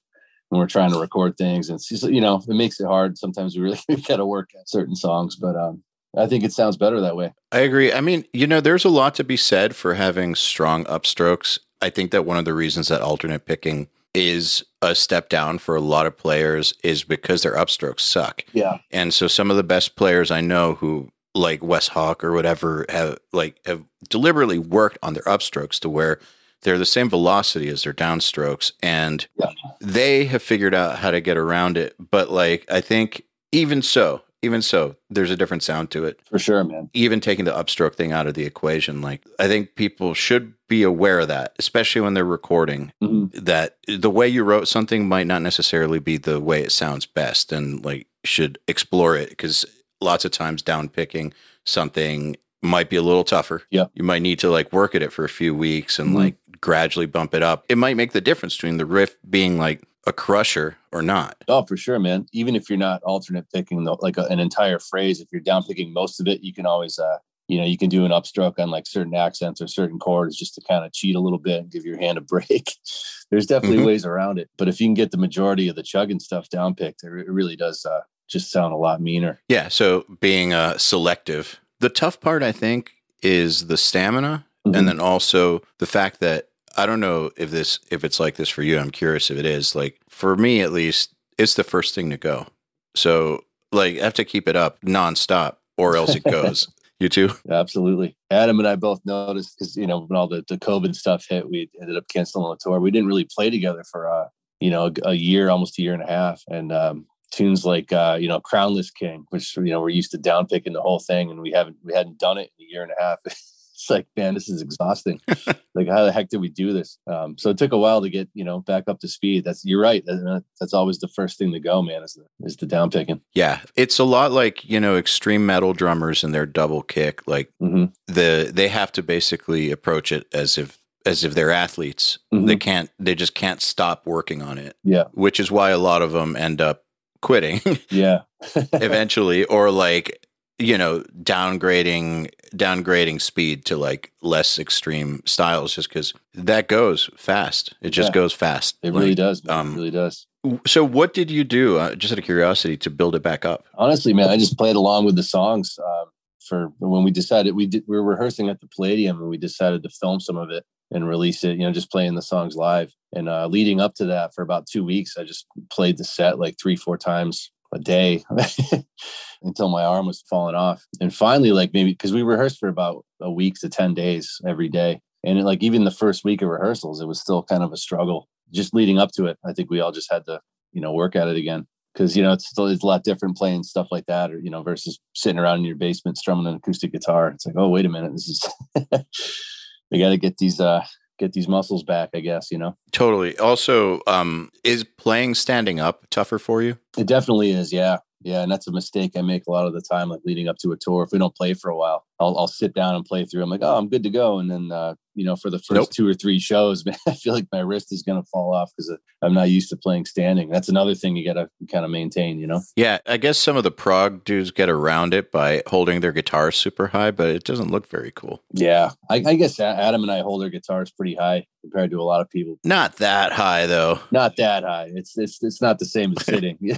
when 0.52 0.60
we're 0.60 0.68
trying 0.68 0.92
to 0.92 1.00
record 1.00 1.38
things. 1.38 1.70
And 1.70 1.82
just, 1.82 2.04
you 2.04 2.20
know, 2.20 2.44
it 2.46 2.54
makes 2.54 2.78
it 2.82 2.86
hard. 2.86 3.18
Sometimes 3.18 3.56
we 3.56 3.64
really 3.64 3.80
got 4.08 4.18
to 4.18 4.26
work 4.26 4.50
at 4.60 4.68
certain 4.68 4.98
songs, 4.98 5.38
but 5.38 5.56
um, 5.56 5.82
I 6.16 6.28
think 6.28 6.44
it 6.44 6.52
sounds 6.52 6.76
better 6.76 7.00
that 7.00 7.16
way. 7.16 7.34
I 7.54 7.60
agree. 7.60 7.94
I 7.94 8.02
mean, 8.02 8.26
you 8.34 8.46
know, 8.48 8.60
there's 8.60 8.84
a 8.84 8.90
lot 8.90 9.16
to 9.16 9.24
be 9.24 9.38
said 9.38 9.78
for 9.78 9.94
having 9.94 10.36
strong 10.36 10.84
upstrokes. 10.86 11.58
I 11.82 11.90
think 11.90 12.12
that 12.12 12.26
one 12.26 12.36
of 12.36 12.44
the 12.44 12.54
reasons 12.54 12.90
that 12.90 13.00
alternate 13.00 13.46
picking 13.46 13.88
is 14.14 14.66
a 14.82 14.94
step 14.94 15.30
down 15.30 15.58
for 15.58 15.78
a 15.78 15.82
lot 15.82 16.06
of 16.06 16.18
players 16.18 16.74
is 16.84 17.06
because 17.06 17.44
their 17.44 17.56
upstrokes 17.56 18.02
suck. 18.02 18.44
Yeah. 18.52 18.80
And 18.92 19.14
so 19.14 19.28
some 19.28 19.50
of 19.50 19.56
the 19.56 19.64
best 19.64 19.96
players 19.96 20.32
I 20.32 20.42
know 20.42 20.76
who 20.76 21.12
like 21.34 21.64
Wes 21.64 21.88
Hauch 21.88 22.26
or 22.26 22.34
whatever 22.34 22.86
have 22.90 23.20
like 23.32 23.66
have 23.66 23.86
deliberately 24.10 24.60
worked 24.60 24.98
on 25.02 25.14
their 25.14 25.24
upstrokes 25.24 25.80
to 25.80 25.88
where 25.88 26.20
they're 26.62 26.78
the 26.78 26.86
same 26.86 27.10
velocity 27.10 27.68
as 27.70 27.84
their 27.84 27.94
downstrokes 27.94 28.72
and 28.84 29.28
Yeah. 29.40 29.52
they 29.80 30.26
have 30.26 30.44
figured 30.44 30.76
out 30.76 31.00
how 31.00 31.12
to 31.12 31.22
get 31.22 31.38
around 31.38 31.78
it. 31.78 31.96
But 32.12 32.30
like 32.32 32.66
I 32.70 32.82
think 32.82 33.24
even 33.52 33.82
so, 33.82 34.22
even 34.44 34.62
so, 34.62 34.96
there's 35.10 35.30
a 35.30 35.36
different 35.38 35.62
sound 35.64 35.92
to 35.92 36.06
it 36.06 36.20
For 36.30 36.40
sure, 36.40 36.64
man. 36.64 36.90
even 36.94 37.20
taking 37.20 37.46
the 37.46 37.52
upstroke 37.52 37.96
thing 37.96 38.12
out 38.12 38.26
of 38.28 38.34
the 38.34 38.46
equation, 38.46 39.02
like 39.02 39.22
I 39.40 39.48
think 39.48 39.76
people 39.76 40.14
should 40.14 40.54
be 40.68 40.84
aware 40.84 41.20
of 41.20 41.28
that, 41.28 41.54
especially 41.60 42.02
when 42.02 42.14
they're 42.14 42.24
recording, 42.26 42.92
Mhm. 43.04 43.32
that 43.34 43.78
the 43.88 44.10
way 44.10 44.28
you 44.28 44.44
wrote 44.44 44.68
something 44.68 45.08
might 45.08 45.28
not 45.28 45.42
necessarily 45.42 46.00
be 46.00 46.18
the 46.18 46.40
way 46.40 46.62
it 46.64 46.72
sounds 46.72 47.06
best 47.06 47.52
and 47.52 47.84
like 47.84 48.08
should 48.24 48.58
explore 48.68 49.16
it 49.18 49.30
because 49.30 49.66
lots 50.00 50.26
of 50.26 50.32
times 50.32 50.62
down 50.62 50.90
picking 50.90 51.34
something 51.66 52.36
might 52.62 52.90
be 52.90 52.96
a 52.96 53.02
little 53.02 53.24
tougher. 53.24 53.64
Yeah. 53.72 53.86
You 53.94 54.04
might 54.04 54.22
need 54.22 54.40
to 54.40 54.50
like 54.50 54.72
work 54.72 54.94
at 54.96 55.02
it 55.02 55.12
for 55.12 55.24
a 55.26 55.30
few 55.30 55.56
weeks 55.56 55.98
and 56.00 56.12
Mhm. 56.12 56.16
like 56.16 56.36
gradually 56.60 57.06
bump 57.08 57.34
it 57.34 57.42
up. 57.44 57.66
It 57.70 57.78
might 57.78 57.98
make 57.98 58.12
the 58.12 58.22
difference 58.22 58.56
between 58.56 58.78
the 58.78 58.86
riff 58.86 59.18
being 59.30 59.58
like 59.58 59.84
a 60.08 60.14
crusher 60.14 60.78
or 60.92 61.02
not. 61.02 61.44
Oh, 61.48 61.64
for 61.66 61.78
sure, 61.78 62.00
man. 62.00 62.26
Even 62.34 62.56
if 62.56 62.70
you're 62.70 62.78
not 62.78 63.02
alternate 63.04 63.46
picking 63.52 63.84
the, 63.84 63.96
like 64.02 64.18
a, 64.18 64.26
an 64.26 64.40
entire 64.40 64.80
phrase, 64.80 65.20
if 65.22 65.28
you're 65.32 65.42
down 65.42 65.64
picking 65.64 65.94
most 65.94 66.20
of 66.20 66.28
it, 66.28 66.42
you 66.44 66.54
can 66.54 66.66
always, 66.66 66.98
uh, 67.00 67.18
you 67.48 67.60
know, 67.60 67.66
you 67.66 67.78
can 67.78 67.90
do 67.90 68.06
an 68.06 68.12
upstroke 68.12 68.60
on 68.60 68.70
like 68.70 68.86
certain 68.88 69.14
accents 69.16 69.62
or 69.62 69.68
certain 69.68 70.00
chords 70.00 70.36
just 70.38 70.56
to 70.56 70.62
kind 70.62 70.86
of 70.86 70.92
cheat 70.94 71.16
a 71.16 71.20
little 71.20 71.40
bit 71.40 71.62
and 71.62 71.72
give 71.72 71.86
your 71.86 71.98
hand 72.00 72.18
a 72.18 72.22
break. 72.22 72.76
There's 73.32 73.46
definitely 73.46 73.78
Mhm. 73.80 73.86
ways 73.88 74.06
around 74.06 74.40
it, 74.40 74.50
but 74.58 74.68
if 74.68 74.82
you 74.82 74.88
can 74.88 74.94
get 74.96 75.12
the 75.12 75.18
majority 75.18 75.68
of 75.68 75.76
the 75.76 75.84
chugging 75.84 76.20
stuff 76.20 76.50
down 76.50 76.76
picked, 76.76 77.04
it, 77.04 77.08
it 77.08 77.30
really 77.32 77.56
does 77.56 77.86
uh, 77.86 78.02
just 78.30 78.52
sound 78.52 78.74
a 78.74 78.78
lot 78.78 79.02
meaner. 79.02 79.42
Yeah, 79.50 79.68
so 79.70 80.06
being 80.20 80.54
uh, 80.54 80.78
selective. 80.78 81.60
The 81.82 81.90
tough 81.90 82.22
part, 82.22 82.44
I 82.44 82.52
think, 82.52 82.94
is 83.22 83.68
the 83.68 83.78
stamina, 83.78 84.46
Mhm. 84.66 84.78
and 84.78 84.88
then 84.88 85.00
also 85.00 85.62
the 85.80 85.86
fact 85.88 86.20
that 86.22 86.48
I 86.78 86.86
don't 86.86 87.00
know 87.00 87.32
if 87.36 87.52
this 87.52 87.80
if 87.90 88.04
it's 88.04 88.20
like 88.20 88.36
this 88.36 88.50
for 88.50 88.64
you. 88.64 88.80
I'm 88.80 88.92
curious 88.92 89.30
if 89.30 89.38
it 89.38 89.46
is. 89.46 89.76
Like 89.76 90.00
for 90.08 90.36
me, 90.38 90.62
at 90.62 90.72
least, 90.72 91.14
it's 91.38 91.56
the 91.56 91.64
first 91.64 91.94
thing 91.96 92.10
to 92.12 92.18
go. 92.18 92.48
So 92.96 93.44
like 93.72 93.98
I 94.00 94.04
have 94.04 94.14
to 94.16 94.24
keep 94.24 94.48
it 94.48 94.56
up 94.56 94.80
nonstop, 94.82 95.56
or 95.78 95.98
else 95.98 96.16
it 96.16 96.24
goes. 96.24 96.68
you 97.00 97.10
too? 97.10 97.32
Absolutely. 97.50 98.16
Adam 98.30 98.60
and 98.60 98.68
I 98.68 98.76
both 98.76 99.02
noticed 99.06 99.58
because, 99.58 99.76
you 99.76 99.88
know, 99.88 100.02
when 100.02 100.16
all 100.16 100.28
the, 100.28 100.46
the 100.48 100.58
COVID 100.60 100.96
stuff 100.96 101.26
hit, 101.28 101.50
we 101.50 101.70
ended 101.82 101.98
up 101.98 102.08
canceling 102.10 102.48
the 102.52 102.58
tour. 102.62 102.80
We 102.80 102.92
didn't 102.92 103.08
really 103.08 103.26
play 103.36 103.50
together 103.50 103.84
for, 103.92 104.08
uh, 104.08 104.28
you 104.60 104.70
know, 104.70 104.86
a, 104.86 105.10
a 105.10 105.14
year, 105.16 105.50
almost 105.50 105.80
a 105.80 105.82
year 105.82 105.94
and 105.96 106.04
a 106.04 106.08
half. 106.08 106.44
And 106.48 106.72
um, 106.72 107.08
tunes 107.32 107.66
like, 107.66 107.92
uh, 107.92 108.18
you 108.20 108.28
know, 108.28 108.40
Crownless 108.40 108.94
King, 108.94 109.26
which, 109.30 109.56
you 109.58 109.64
know, 109.64 109.82
we're 109.82 109.90
used 109.90 110.12
to 110.12 110.18
down 110.18 110.48
picking 110.48 110.74
the 110.74 110.82
whole 110.82 111.00
thing 111.00 111.32
and 111.32 111.42
we 111.42 111.52
haven't, 111.52 111.78
we 111.84 111.94
hadn't 111.94 112.20
done 112.20 112.38
it 112.38 112.52
in 112.60 112.66
a 112.66 112.70
year 112.70 112.84
and 112.84 112.92
a 112.98 113.02
half. 113.02 113.20
it's 113.26 113.90
like, 113.90 114.06
man, 114.16 114.34
this 114.36 114.48
is 114.50 114.62
exhausting. 114.62 115.20
like, 115.74 115.88
how 115.88 116.04
the 116.06 116.12
heck 116.12 116.30
did 116.30 116.40
we 116.42 116.50
do 116.50 116.72
this? 116.74 117.00
Um, 117.08 117.38
so 117.38 117.50
it 117.50 117.58
took 117.58 117.72
a 117.72 117.78
while 117.78 118.02
to 118.02 118.10
get, 118.10 118.30
you 118.34 118.44
know, 118.44 118.60
back 118.60 118.84
up 118.88 119.00
to 119.00 119.08
speed. 119.08 119.44
That's, 119.46 119.66
you're 119.66 119.82
right. 119.82 120.06
That- 120.06 120.44
That's 120.60 120.74
always 120.74 121.00
the 121.00 121.08
first 121.08 121.38
thing 121.40 121.52
to 121.54 121.60
go, 121.60 121.82
man, 121.82 122.04
is 122.04 122.14
the, 122.14 122.46
is 122.46 122.58
the 122.58 122.68
down 122.68 122.92
picking. 122.92 123.22
Yeah, 123.34 123.62
it's 123.76 123.98
a 123.98 124.04
lot 124.04 124.32
like 124.32 124.64
you 124.70 124.80
know 124.80 124.98
extreme 124.98 125.46
metal 125.46 125.74
drummers 125.74 126.24
and 126.24 126.34
their 126.34 126.46
double 126.46 126.82
kick. 126.84 127.26
Like 127.28 127.52
hmm 127.60 127.86
the 128.08 128.52
they 128.54 128.68
have 128.68 128.92
to 128.94 129.02
basically 129.04 129.72
approach 129.72 130.12
it 130.12 130.28
as 130.34 130.58
if 130.58 130.78
as 131.06 131.24
if 131.24 131.34
they're 131.34 131.50
athletes. 131.52 132.20
Mhm. 132.32 132.46
They 132.46 132.58
can't. 132.58 132.92
They 133.00 133.16
just 133.16 133.34
can't 133.34 133.62
stop 133.62 134.06
working 134.06 134.42
on 134.44 134.58
it. 134.60 134.76
Yeah. 134.84 135.06
Which 135.14 135.40
is 135.40 135.50
why 135.50 135.72
a 135.72 135.78
lot 135.80 136.02
of 136.04 136.12
them 136.12 136.36
end 136.36 136.62
up 136.62 136.84
quitting 137.22 137.62
Yeah. 137.90 138.22
eventually, 138.74 139.46
or 139.46 139.72
like 139.72 140.26
you 140.60 140.78
know 140.78 141.04
downgrading 141.24 142.30
downgrading 142.56 143.22
speed 143.22 143.66
to 143.66 143.78
like 143.78 144.12
less 144.22 144.60
extreme 144.60 145.22
styles, 145.26 145.76
just 145.76 145.90
because 145.90 146.14
that 146.34 146.68
goes 146.68 147.10
fast. 147.18 147.74
It 147.82 147.90
just 147.92 148.10
Yeah. 148.10 148.14
goes 148.14 148.34
fast. 148.34 148.78
It 148.84 148.94
really 148.94 149.10
Like, 149.10 149.18
does. 149.18 149.44
Man. 149.44 149.58
um, 149.58 149.74
it 149.74 149.76
really 149.78 149.92
does. 149.92 150.28
So, 150.66 150.84
what 150.84 151.14
did 151.14 151.30
you 151.30 151.44
do? 151.44 151.78
Uh, 151.78 151.94
just 151.96 152.12
out 152.12 152.18
of 152.20 152.26
curiosity, 152.26 152.76
to 152.78 152.90
build 152.90 153.16
it 153.16 153.22
back 153.22 153.46
up? 153.46 153.66
Honestly, 153.76 154.12
man, 154.14 154.30
I 154.30 154.38
just 154.38 154.58
played 154.58 154.76
along 154.76 155.06
with 155.06 155.16
the 155.16 155.24
songs 155.24 155.78
um, 155.80 156.06
for 156.48 156.72
when 156.80 157.04
we 157.04 157.12
decided 157.12 157.56
we 157.56 157.68
did. 157.68 157.84
We 157.88 157.96
were 157.98 158.04
rehearsing 158.04 158.50
at 158.50 158.60
the 158.60 158.68
Palladium, 158.68 159.20
and 159.20 159.30
we 159.30 159.38
decided 159.38 159.84
to 159.84 159.90
film 159.90 160.20
some 160.20 160.38
of 160.38 160.50
it 160.50 160.64
and 160.92 161.08
release 161.08 161.44
it. 161.44 161.58
You 161.58 161.66
know, 161.66 161.72
just 161.72 161.92
playing 161.92 162.16
the 162.16 162.22
songs 162.22 162.56
live. 162.56 162.94
And 163.14 163.28
uh, 163.28 163.48
leading 163.48 163.82
up 163.82 163.96
to 163.96 164.06
that, 164.06 164.34
for 164.34 164.42
about 164.42 164.68
two 164.68 164.84
weeks, 164.84 165.18
I 165.18 165.24
just 165.24 165.46
played 165.70 165.98
the 165.98 166.04
set 166.04 166.40
like 166.40 166.58
three, 166.62 166.76
four 166.76 166.98
times 166.98 167.52
a 167.74 167.80
day 167.80 168.24
until 169.44 169.70
my 169.70 169.84
arm 169.84 170.06
was 170.06 170.24
falling 170.30 170.56
off. 170.56 170.86
And 171.00 171.14
finally, 171.14 171.52
like 171.52 171.72
maybe 171.74 171.92
because 171.92 172.14
we 172.14 172.24
rehearsed 172.24 172.60
for 172.60 172.70
about 172.70 173.06
a 173.22 173.32
week 173.32 173.56
to 173.62 173.70
ten 173.70 173.94
days 173.94 174.40
every 174.46 174.70
day, 174.70 175.02
and 175.24 175.40
it, 175.40 175.44
like 175.44 175.64
even 175.64 175.84
the 175.84 175.92
first 175.92 176.24
week 176.24 176.42
of 176.42 176.50
rehearsals, 176.50 177.02
it 177.02 177.08
was 177.08 177.20
still 177.20 177.44
kind 177.44 177.64
of 177.64 177.74
a 177.74 177.78
struggle. 177.78 178.28
Just 178.52 178.74
leading 178.74 179.00
up 179.00 179.12
to 179.14 179.26
it, 179.26 179.38
I 179.46 179.54
think 179.54 179.70
we 179.70 179.80
all 179.80 179.94
just 179.94 180.12
had 180.12 180.26
to, 180.26 180.42
you 180.74 180.82
know, 180.82 180.92
work 180.92 181.16
at 181.16 181.28
it 181.28 181.38
again 181.38 181.68
because 181.94 182.16
you 182.16 182.24
know 182.24 182.32
it's 182.32 182.48
still 182.48 182.68
it's 182.68 182.84
a 182.84 182.86
lot 182.86 183.04
different 183.04 183.38
playing 183.38 183.64
stuff 183.64 183.88
like 183.92 184.06
that 184.06 184.32
or 184.32 184.40
you 184.40 184.50
know 184.50 184.64
versus 184.64 185.00
sitting 185.14 185.40
around 185.40 185.60
in 185.60 185.66
your 185.66 185.76
basement 185.76 186.18
strumming 186.18 186.48
an 186.48 186.56
acoustic 186.56 186.92
guitar 186.92 187.30
it's 187.30 187.46
like 187.46 187.56
oh 187.58 187.68
wait 187.68 187.86
a 187.86 187.90
minute 187.90 188.12
this 188.14 188.30
is 188.30 188.50
we 189.92 190.00
got 190.00 190.10
to 190.10 190.18
get 190.18 190.38
these 190.38 190.60
uh 190.60 190.84
get 191.20 191.34
these 191.34 191.48
muscles 191.48 191.84
back 191.84 192.10
i 192.16 192.20
guess 192.20 192.50
you 192.52 192.58
know? 192.58 192.76
Totally. 192.92 193.38
Also, 193.38 194.02
um, 194.08 194.50
is 194.64 194.84
playing 194.84 195.36
standing 195.36 195.80
up 195.80 196.08
tougher 196.10 196.40
for 196.40 196.62
you? 196.62 196.78
it 196.98 197.08
definitely 197.08 197.52
is 197.52 197.72
yeah. 197.72 197.98
Yeah 198.24 198.42
and 198.44 198.52
that's 198.52 198.68
a 198.68 198.72
mistake 198.72 199.12
i 199.16 199.22
make 199.22 199.44
a 199.48 199.52
lot 199.52 199.68
of 199.68 199.74
the 199.74 199.82
time 199.82 200.10
like 200.10 200.22
leading 200.26 200.48
up 200.48 200.58
to 200.60 200.72
a 200.72 200.78
tour. 200.78 201.04
If 201.04 201.12
we 201.12 201.20
don't 201.20 201.36
play 201.36 201.54
for 201.54 201.70
a 201.70 201.76
while 201.76 202.06
i'll, 202.20 202.38
I'll 202.38 202.48
sit 202.48 202.74
down 202.74 202.96
and 202.96 203.06
play 203.06 203.26
through. 203.26 203.44
I'm 203.44 203.50
like 203.50 203.64
oh 203.64 203.78
i'm 203.78 203.90
good 203.90 204.04
to 204.04 204.10
go. 204.10 204.40
And 204.40 204.50
then 204.50 204.72
uh 204.72 204.96
you 205.16 205.26
know 205.26 205.36
for 205.36 205.50
the 205.50 205.60
first 205.60 205.72
Nope. 205.74 205.90
two 205.92 206.08
or 206.08 206.14
three 206.14 206.40
shows 206.40 206.86
man 206.86 206.96
i 207.08 207.14
feel 207.14 207.34
like 207.34 207.48
my 207.52 207.60
wrist 207.60 207.92
is 207.92 208.02
going 208.04 208.22
to 208.22 208.28
fall 208.30 208.54
off 208.54 208.72
because 208.76 208.96
i'm 209.22 209.34
not 209.34 209.50
used 209.50 209.70
to 209.70 209.76
playing 209.78 210.06
standing 210.06 210.50
that's 210.50 210.70
another 210.70 210.96
thing 210.96 211.16
you 211.16 211.26
got 211.26 211.34
to 211.40 211.50
kind 211.72 211.84
of 211.86 211.92
maintain 211.92 212.40
you 212.40 212.48
know 212.48 212.62
Yeah, 212.76 213.00
I 213.06 213.18
guess 213.18 213.38
some 213.38 213.58
of 213.58 213.64
the 213.64 213.72
prog 213.72 214.24
dudes 214.24 214.52
get 214.52 214.70
around 214.70 215.14
it 215.14 215.32
by 215.32 215.64
holding 215.68 216.02
their 216.02 216.12
guitars 216.12 216.56
super 216.56 216.88
high, 216.88 217.12
but 217.12 217.28
it 217.30 217.44
doesn't 217.44 217.70
look 217.72 217.88
very 217.88 218.12
cool. 218.12 218.44
Yeah, 218.54 218.92
I, 219.10 219.16
I 219.26 219.36
guess 219.36 219.60
Adam 219.60 220.02
and 220.04 220.12
I 220.12 220.22
hold 220.22 220.42
our 220.44 220.50
guitars 220.50 220.92
pretty 220.92 221.16
high 221.16 221.46
compared 221.62 221.92
to 221.92 222.00
a 222.00 222.04
lot 222.04 222.22
of 222.22 222.30
people. 222.30 222.58
Not 222.64 222.98
that 222.98 223.32
high 223.34 223.66
though. 223.68 224.00
Not 224.12 224.36
that 224.38 224.64
high. 224.64 224.90
It's 224.94 225.18
it's 225.18 225.38
it's 225.44 225.62
not 225.62 225.80
the 225.80 225.86
same 225.86 226.14
as 226.18 226.26
sitting. 226.34 226.58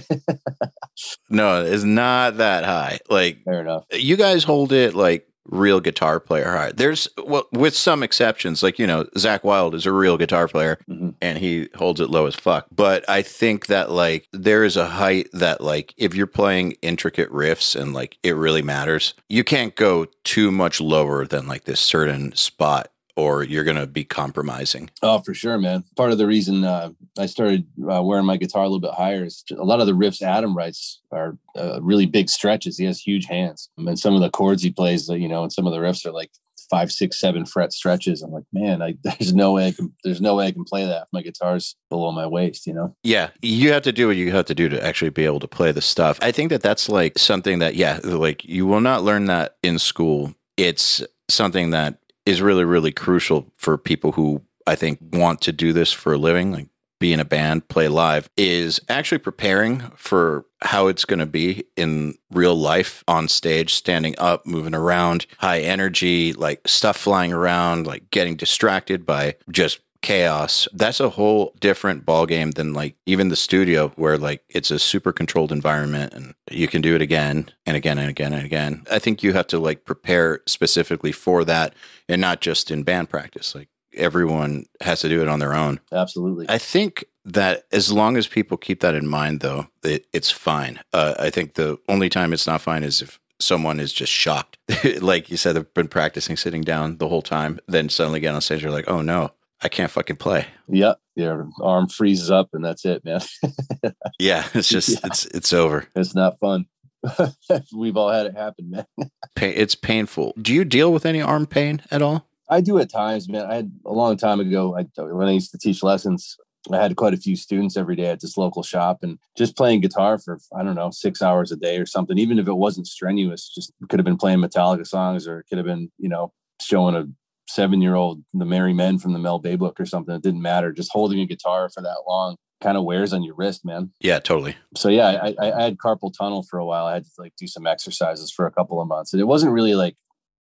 No, 1.28 1.64
it's 1.64 1.82
not 1.84 2.36
that 2.38 2.64
high. 2.64 2.98
Like 3.08 3.42
Fair 3.44 3.60
enough. 3.60 3.84
you 3.92 4.16
guys 4.16 4.44
hold 4.44 4.72
it 4.72 4.94
like 4.94 5.26
real 5.46 5.80
guitar 5.80 6.18
player 6.20 6.50
high. 6.52 6.72
There's 6.72 7.08
well, 7.22 7.46
with 7.52 7.76
some 7.76 8.02
exceptions, 8.02 8.62
like 8.62 8.78
you 8.78 8.86
know, 8.86 9.04
Zakk 9.16 9.44
Wylde 9.44 9.74
is 9.74 9.86
a 9.86 9.92
real 9.92 10.16
guitar 10.16 10.48
player 10.48 10.78
Mhm. 10.90 11.14
and 11.20 11.38
he 11.38 11.68
holds 11.76 12.00
it 12.00 12.10
low 12.10 12.26
as 12.26 12.34
fuck. 12.34 12.66
But 12.74 13.08
I 13.08 13.22
think 13.22 13.66
that 13.66 13.90
like 13.90 14.28
there 14.32 14.64
is 14.64 14.76
a 14.76 14.86
height 14.86 15.28
that 15.32 15.60
like 15.60 15.92
if 15.96 16.14
you're 16.14 16.26
playing 16.26 16.76
intricate 16.82 17.30
riffs 17.30 17.78
and 17.78 17.92
like 17.92 18.16
it 18.22 18.36
really 18.36 18.62
matters, 18.62 19.14
you 19.28 19.44
can't 19.44 19.74
go 19.76 20.06
too 20.24 20.50
much 20.50 20.80
lower 20.80 21.26
than 21.26 21.46
like 21.46 21.64
this 21.64 21.80
certain 21.80 22.34
spot 22.34 22.88
or 23.16 23.44
you're 23.44 23.64
gonna 23.64 23.86
be 23.86 24.04
compromising. 24.04 24.90
Oh, 25.02 25.20
for 25.20 25.34
sure, 25.34 25.58
man. 25.58 25.84
Part 25.96 26.12
of 26.12 26.18
the 26.18 26.26
reason 26.26 26.64
uh, 26.64 26.90
I 27.18 27.26
started 27.26 27.66
uh, 27.90 28.02
wearing 28.02 28.26
my 28.26 28.36
guitar 28.36 28.62
a 28.62 28.66
little 28.66 28.80
bit 28.80 28.92
higher 28.92 29.24
is 29.24 29.44
a 29.56 29.64
lot 29.64 29.80
of 29.80 29.86
the 29.86 29.92
riffs 29.92 30.22
Adam 30.22 30.56
writes 30.56 31.00
are 31.12 31.38
uh, 31.56 31.80
really 31.80 32.06
big 32.06 32.28
stretches. 32.28 32.78
He 32.78 32.84
has 32.84 33.00
huge 33.00 33.26
hands, 33.26 33.68
and 33.76 33.98
some 33.98 34.14
of 34.14 34.20
the 34.20 34.30
chords 34.30 34.62
he 34.62 34.70
plays, 34.70 35.08
uh, 35.08 35.14
you 35.14 35.28
know, 35.28 35.42
and 35.42 35.52
some 35.52 35.66
of 35.66 35.72
the 35.72 35.78
riffs 35.78 36.04
are 36.04 36.12
like 36.12 36.30
five, 36.70 36.90
six, 36.90 37.20
seven 37.20 37.44
fret 37.44 37.72
stretches. 37.72 38.22
I'm 38.22 38.30
like, 38.30 38.44
man, 38.52 38.82
I, 38.82 38.96
there's 39.04 39.34
no 39.34 39.52
way 39.52 39.68
I 39.68 39.72
can. 39.72 39.92
There's 40.02 40.20
no 40.20 40.36
way 40.36 40.46
I 40.46 40.52
can 40.52 40.64
play 40.64 40.84
that 40.84 41.02
if 41.02 41.08
my 41.12 41.22
guitar's 41.22 41.76
below 41.88 42.12
my 42.12 42.26
waist. 42.26 42.66
You 42.66 42.74
know. 42.74 42.96
Yeah, 43.02 43.30
you 43.42 43.72
have 43.72 43.82
to 43.82 43.92
do 43.92 44.08
what 44.08 44.16
you 44.16 44.32
have 44.32 44.46
to 44.46 44.54
do 44.54 44.68
to 44.68 44.84
actually 44.84 45.10
be 45.10 45.24
able 45.24 45.40
to 45.40 45.48
play 45.48 45.72
the 45.72 45.82
stuff. 45.82 46.18
I 46.22 46.32
think 46.32 46.50
that 46.50 46.62
that's 46.62 46.88
like 46.88 47.18
something 47.18 47.60
that, 47.60 47.74
yeah, 47.76 48.00
like 48.02 48.44
you 48.44 48.66
will 48.66 48.80
not 48.80 49.04
learn 49.04 49.26
that 49.26 49.56
in 49.62 49.78
school. 49.78 50.34
It's 50.56 51.02
something 51.28 51.70
that 51.70 51.98
is 52.26 52.42
really, 52.42 52.64
really 52.64 52.92
crucial 52.92 53.52
for 53.56 53.76
people 53.78 54.12
who 54.12 54.42
I 54.66 54.74
think 54.74 54.98
want 55.12 55.40
to 55.42 55.52
do 55.52 55.72
this 55.72 55.92
for 55.92 56.14
a 56.14 56.18
living, 56.18 56.52
like 56.52 56.68
be 57.00 57.12
in 57.12 57.20
a 57.20 57.24
band, 57.24 57.68
play 57.68 57.88
live, 57.88 58.30
is 58.36 58.80
actually 58.88 59.18
preparing 59.18 59.80
for 59.94 60.46
how 60.62 60.86
it's 60.86 61.04
going 61.04 61.18
to 61.18 61.26
be 61.26 61.64
in 61.76 62.14
real 62.30 62.54
life 62.54 63.04
on 63.06 63.28
stage, 63.28 63.74
standing 63.74 64.14
up, 64.16 64.46
moving 64.46 64.74
around, 64.74 65.26
high 65.38 65.60
energy, 65.60 66.32
like 66.32 66.66
stuff 66.66 66.96
flying 66.96 67.32
around, 67.32 67.86
like 67.86 68.10
getting 68.10 68.36
distracted 68.36 69.04
by 69.04 69.36
just 69.50 69.80
chaos. 70.04 70.68
That's 70.72 71.00
a 71.00 71.08
whole 71.08 71.54
different 71.58 72.04
ball 72.04 72.26
game 72.26 72.52
than 72.52 72.74
like 72.74 72.94
even 73.06 73.30
the 73.30 73.36
studio 73.36 73.88
where 73.96 74.18
like 74.18 74.44
it's 74.48 74.70
a 74.70 74.78
super 74.78 75.12
controlled 75.12 75.50
environment 75.50 76.12
and 76.12 76.34
you 76.50 76.68
can 76.68 76.82
do 76.82 76.94
it 76.94 77.02
again 77.02 77.50
and 77.66 77.76
again 77.76 77.98
and 77.98 78.10
again 78.10 78.32
and 78.32 78.44
again. 78.44 78.84
I 78.90 78.98
think 78.98 79.22
you 79.22 79.32
have 79.32 79.46
to 79.48 79.58
like 79.58 79.84
prepare 79.84 80.40
specifically 80.46 81.10
for 81.10 81.44
that 81.46 81.74
and 82.08 82.20
not 82.20 82.42
just 82.42 82.70
in 82.70 82.82
band 82.82 83.08
practice. 83.08 83.54
Like 83.54 83.68
everyone 83.94 84.66
has 84.82 85.00
to 85.00 85.08
do 85.08 85.22
it 85.22 85.28
on 85.28 85.38
their 85.38 85.54
own. 85.54 85.80
Absolutely. 85.90 86.46
i 86.48 86.58
think 86.58 87.04
that 87.24 87.64
as 87.72 87.90
long 87.90 88.16
as 88.18 88.26
people 88.26 88.56
keep 88.58 88.80
that 88.80 88.94
in 88.94 89.06
mind 89.06 89.40
though 89.40 89.68
it, 89.82 90.06
it's 90.12 90.30
fine. 90.30 90.80
Uh, 90.92 91.14
i 91.18 91.30
think 91.30 91.54
the 91.54 91.78
only 91.88 92.10
time 92.10 92.32
it's 92.32 92.46
not 92.46 92.60
fine 92.60 92.82
is 92.82 93.00
if 93.00 93.18
someone 93.40 93.80
is 93.80 93.92
just 93.92 94.12
shocked. 94.12 94.58
Like 95.00 95.30
you 95.30 95.36
said 95.36 95.56
they've 95.56 95.74
been 95.74 95.88
practicing 95.88 96.36
sitting 96.36 96.62
down 96.62 96.98
the 96.98 97.08
whole 97.08 97.22
time 97.22 97.58
then 97.66 97.88
suddenly 97.88 98.20
get 98.20 98.34
on 98.34 98.40
stage 98.42 98.62
you're 98.62 98.70
like 98.70 98.88
oh 98.88 99.00
no 99.00 99.32
I 99.64 99.68
can't 99.68 99.90
fucking 99.90 100.16
play. 100.16 100.46
Yep. 100.68 100.98
Your 101.16 101.48
arm 101.60 101.88
freezes 101.88 102.30
up 102.30 102.50
and 102.52 102.64
that's 102.64 102.84
it, 102.84 103.04
man. 103.04 103.20
Yeah, 104.18 104.46
it's 104.54 104.68
just 104.68 104.90
Yeah. 104.90 104.98
it's 105.04 105.24
it's 105.26 105.52
over. 105.52 105.88
it's 105.96 106.14
not 106.14 106.38
fun. 106.38 106.66
We've 107.74 107.96
all 107.96 108.10
had 108.10 108.26
it 108.26 108.36
happen, 108.36 108.70
man. 108.70 108.86
It's 109.36 109.74
painful. 109.74 110.34
Do 110.40 110.52
you 110.54 110.64
deal 110.64 110.92
with 110.92 111.04
any 111.06 111.20
arm 111.20 111.46
pain 111.46 111.82
at 111.90 112.02
all? 112.02 112.28
I 112.48 112.60
do 112.60 112.78
at 112.78 112.90
times, 112.90 113.28
man. 113.28 113.46
I 113.46 113.54
had 113.56 113.72
a 113.86 113.92
long 113.92 114.16
time 114.16 114.38
ago, 114.40 114.76
I, 114.76 114.82
when 115.02 115.28
I 115.28 115.32
used 115.32 115.50
to 115.52 115.58
teach 115.58 115.82
lessons, 115.82 116.36
I 116.72 116.76
had 116.76 116.94
quite 116.96 117.12
a 117.14 117.18
few 117.18 117.36
students 117.36 117.76
every 117.76 117.96
day 117.96 118.06
at 118.06 118.20
this 118.20 118.36
local 118.36 118.62
shop 118.62 118.98
and 119.02 119.18
just 119.36 119.56
playing 119.56 119.80
guitar 119.80 120.18
for, 120.18 120.38
I 120.56 120.62
don't 120.62 120.74
know, 120.76 120.90
six 120.90 121.20
hours 121.22 121.52
a 121.52 121.56
day 121.56 121.78
or 121.78 121.86
something, 121.86 122.18
even 122.18 122.38
if 122.38 122.46
it 122.48 122.54
wasn't 122.54 122.86
strenuous, 122.86 123.48
just 123.54 123.72
could 123.88 123.98
have 123.98 124.04
been 124.04 124.16
playing 124.18 124.38
Metallica 124.40 124.86
songs 124.86 125.26
or 125.26 125.40
it 125.40 125.46
could 125.48 125.58
have 125.58 125.66
been, 125.66 125.90
you 125.98 126.08
know, 126.08 126.32
showing 126.60 126.94
a 126.94 127.06
seven 127.46 127.80
year 127.82 127.94
old, 127.94 128.22
the 128.32 128.44
Merry 128.44 128.72
Men 128.72 128.98
from 128.98 129.12
the 129.12 129.18
Mel 129.18 129.38
Bay 129.38 129.56
book 129.56 129.78
or 129.80 129.86
something. 129.86 130.14
It 130.14 130.22
didn't 130.22 130.42
matter. 130.42 130.72
Just 130.72 130.90
holding 130.92 131.20
a 131.20 131.26
guitar 131.26 131.68
for 131.68 131.82
that 131.82 132.02
long 132.08 132.36
kind 132.62 132.78
of 132.78 132.84
wears 132.84 133.12
on 133.12 133.22
your 133.22 133.34
wrist, 133.34 133.64
man. 133.64 133.90
Yeah, 134.00 134.18
totally. 134.20 134.56
so 134.76 134.88
yeah, 134.88 135.08
I, 135.22 135.34
I, 135.38 135.52
I 135.52 135.62
had 135.64 135.76
carpal 135.76 136.12
tunnel 136.16 136.42
for 136.48 136.58
a 136.58 136.64
while. 136.64 136.86
I 136.86 136.94
had 136.94 137.04
to 137.04 137.10
like 137.18 137.34
do 137.36 137.46
some 137.46 137.66
exercises 137.66 138.32
for 138.32 138.46
a 138.46 138.50
couple 138.50 138.80
of 138.80 138.88
months, 138.88 139.12
and 139.12 139.20
it 139.20 139.26
wasn't 139.26 139.52
really 139.52 139.74
like. 139.74 139.96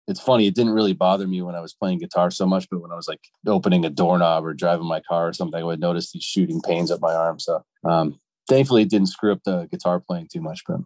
It's 0.07 0.19
funny. 0.19 0.47
It 0.47 0.55
didn't 0.55 0.73
really 0.73 0.93
bother 0.93 1.27
me 1.27 1.43
when 1.43 1.53
I 1.53 1.59
was 1.59 1.75
playing 1.75 1.99
guitar 1.99 2.31
so 2.31 2.47
much, 2.47 2.67
but 2.71 2.81
when 2.81 2.91
I 2.91 2.95
was 2.95 3.07
like 3.07 3.19
opening 3.45 3.85
a 3.85 3.91
doorknob 3.91 4.43
or 4.43 4.55
driving 4.55 4.87
my 4.87 5.01
car 5.01 5.27
or 5.27 5.33
something, 5.33 5.59
I 5.59 5.63
would 5.63 5.79
notice 5.79 6.11
these 6.11 6.23
shooting 6.23 6.61
pains 6.61 6.89
up 6.89 6.99
my 6.99 7.13
arm. 7.13 7.37
So, 7.39 7.63
um, 7.83 8.19
thankfully, 8.49 8.81
it 8.81 8.89
didn't 8.89 9.09
screw 9.09 9.31
up 9.31 9.43
the 9.45 9.67
guitar 9.71 9.99
playing 9.99 10.27
too 10.33 10.41
much. 10.41 10.63
But 10.67 10.79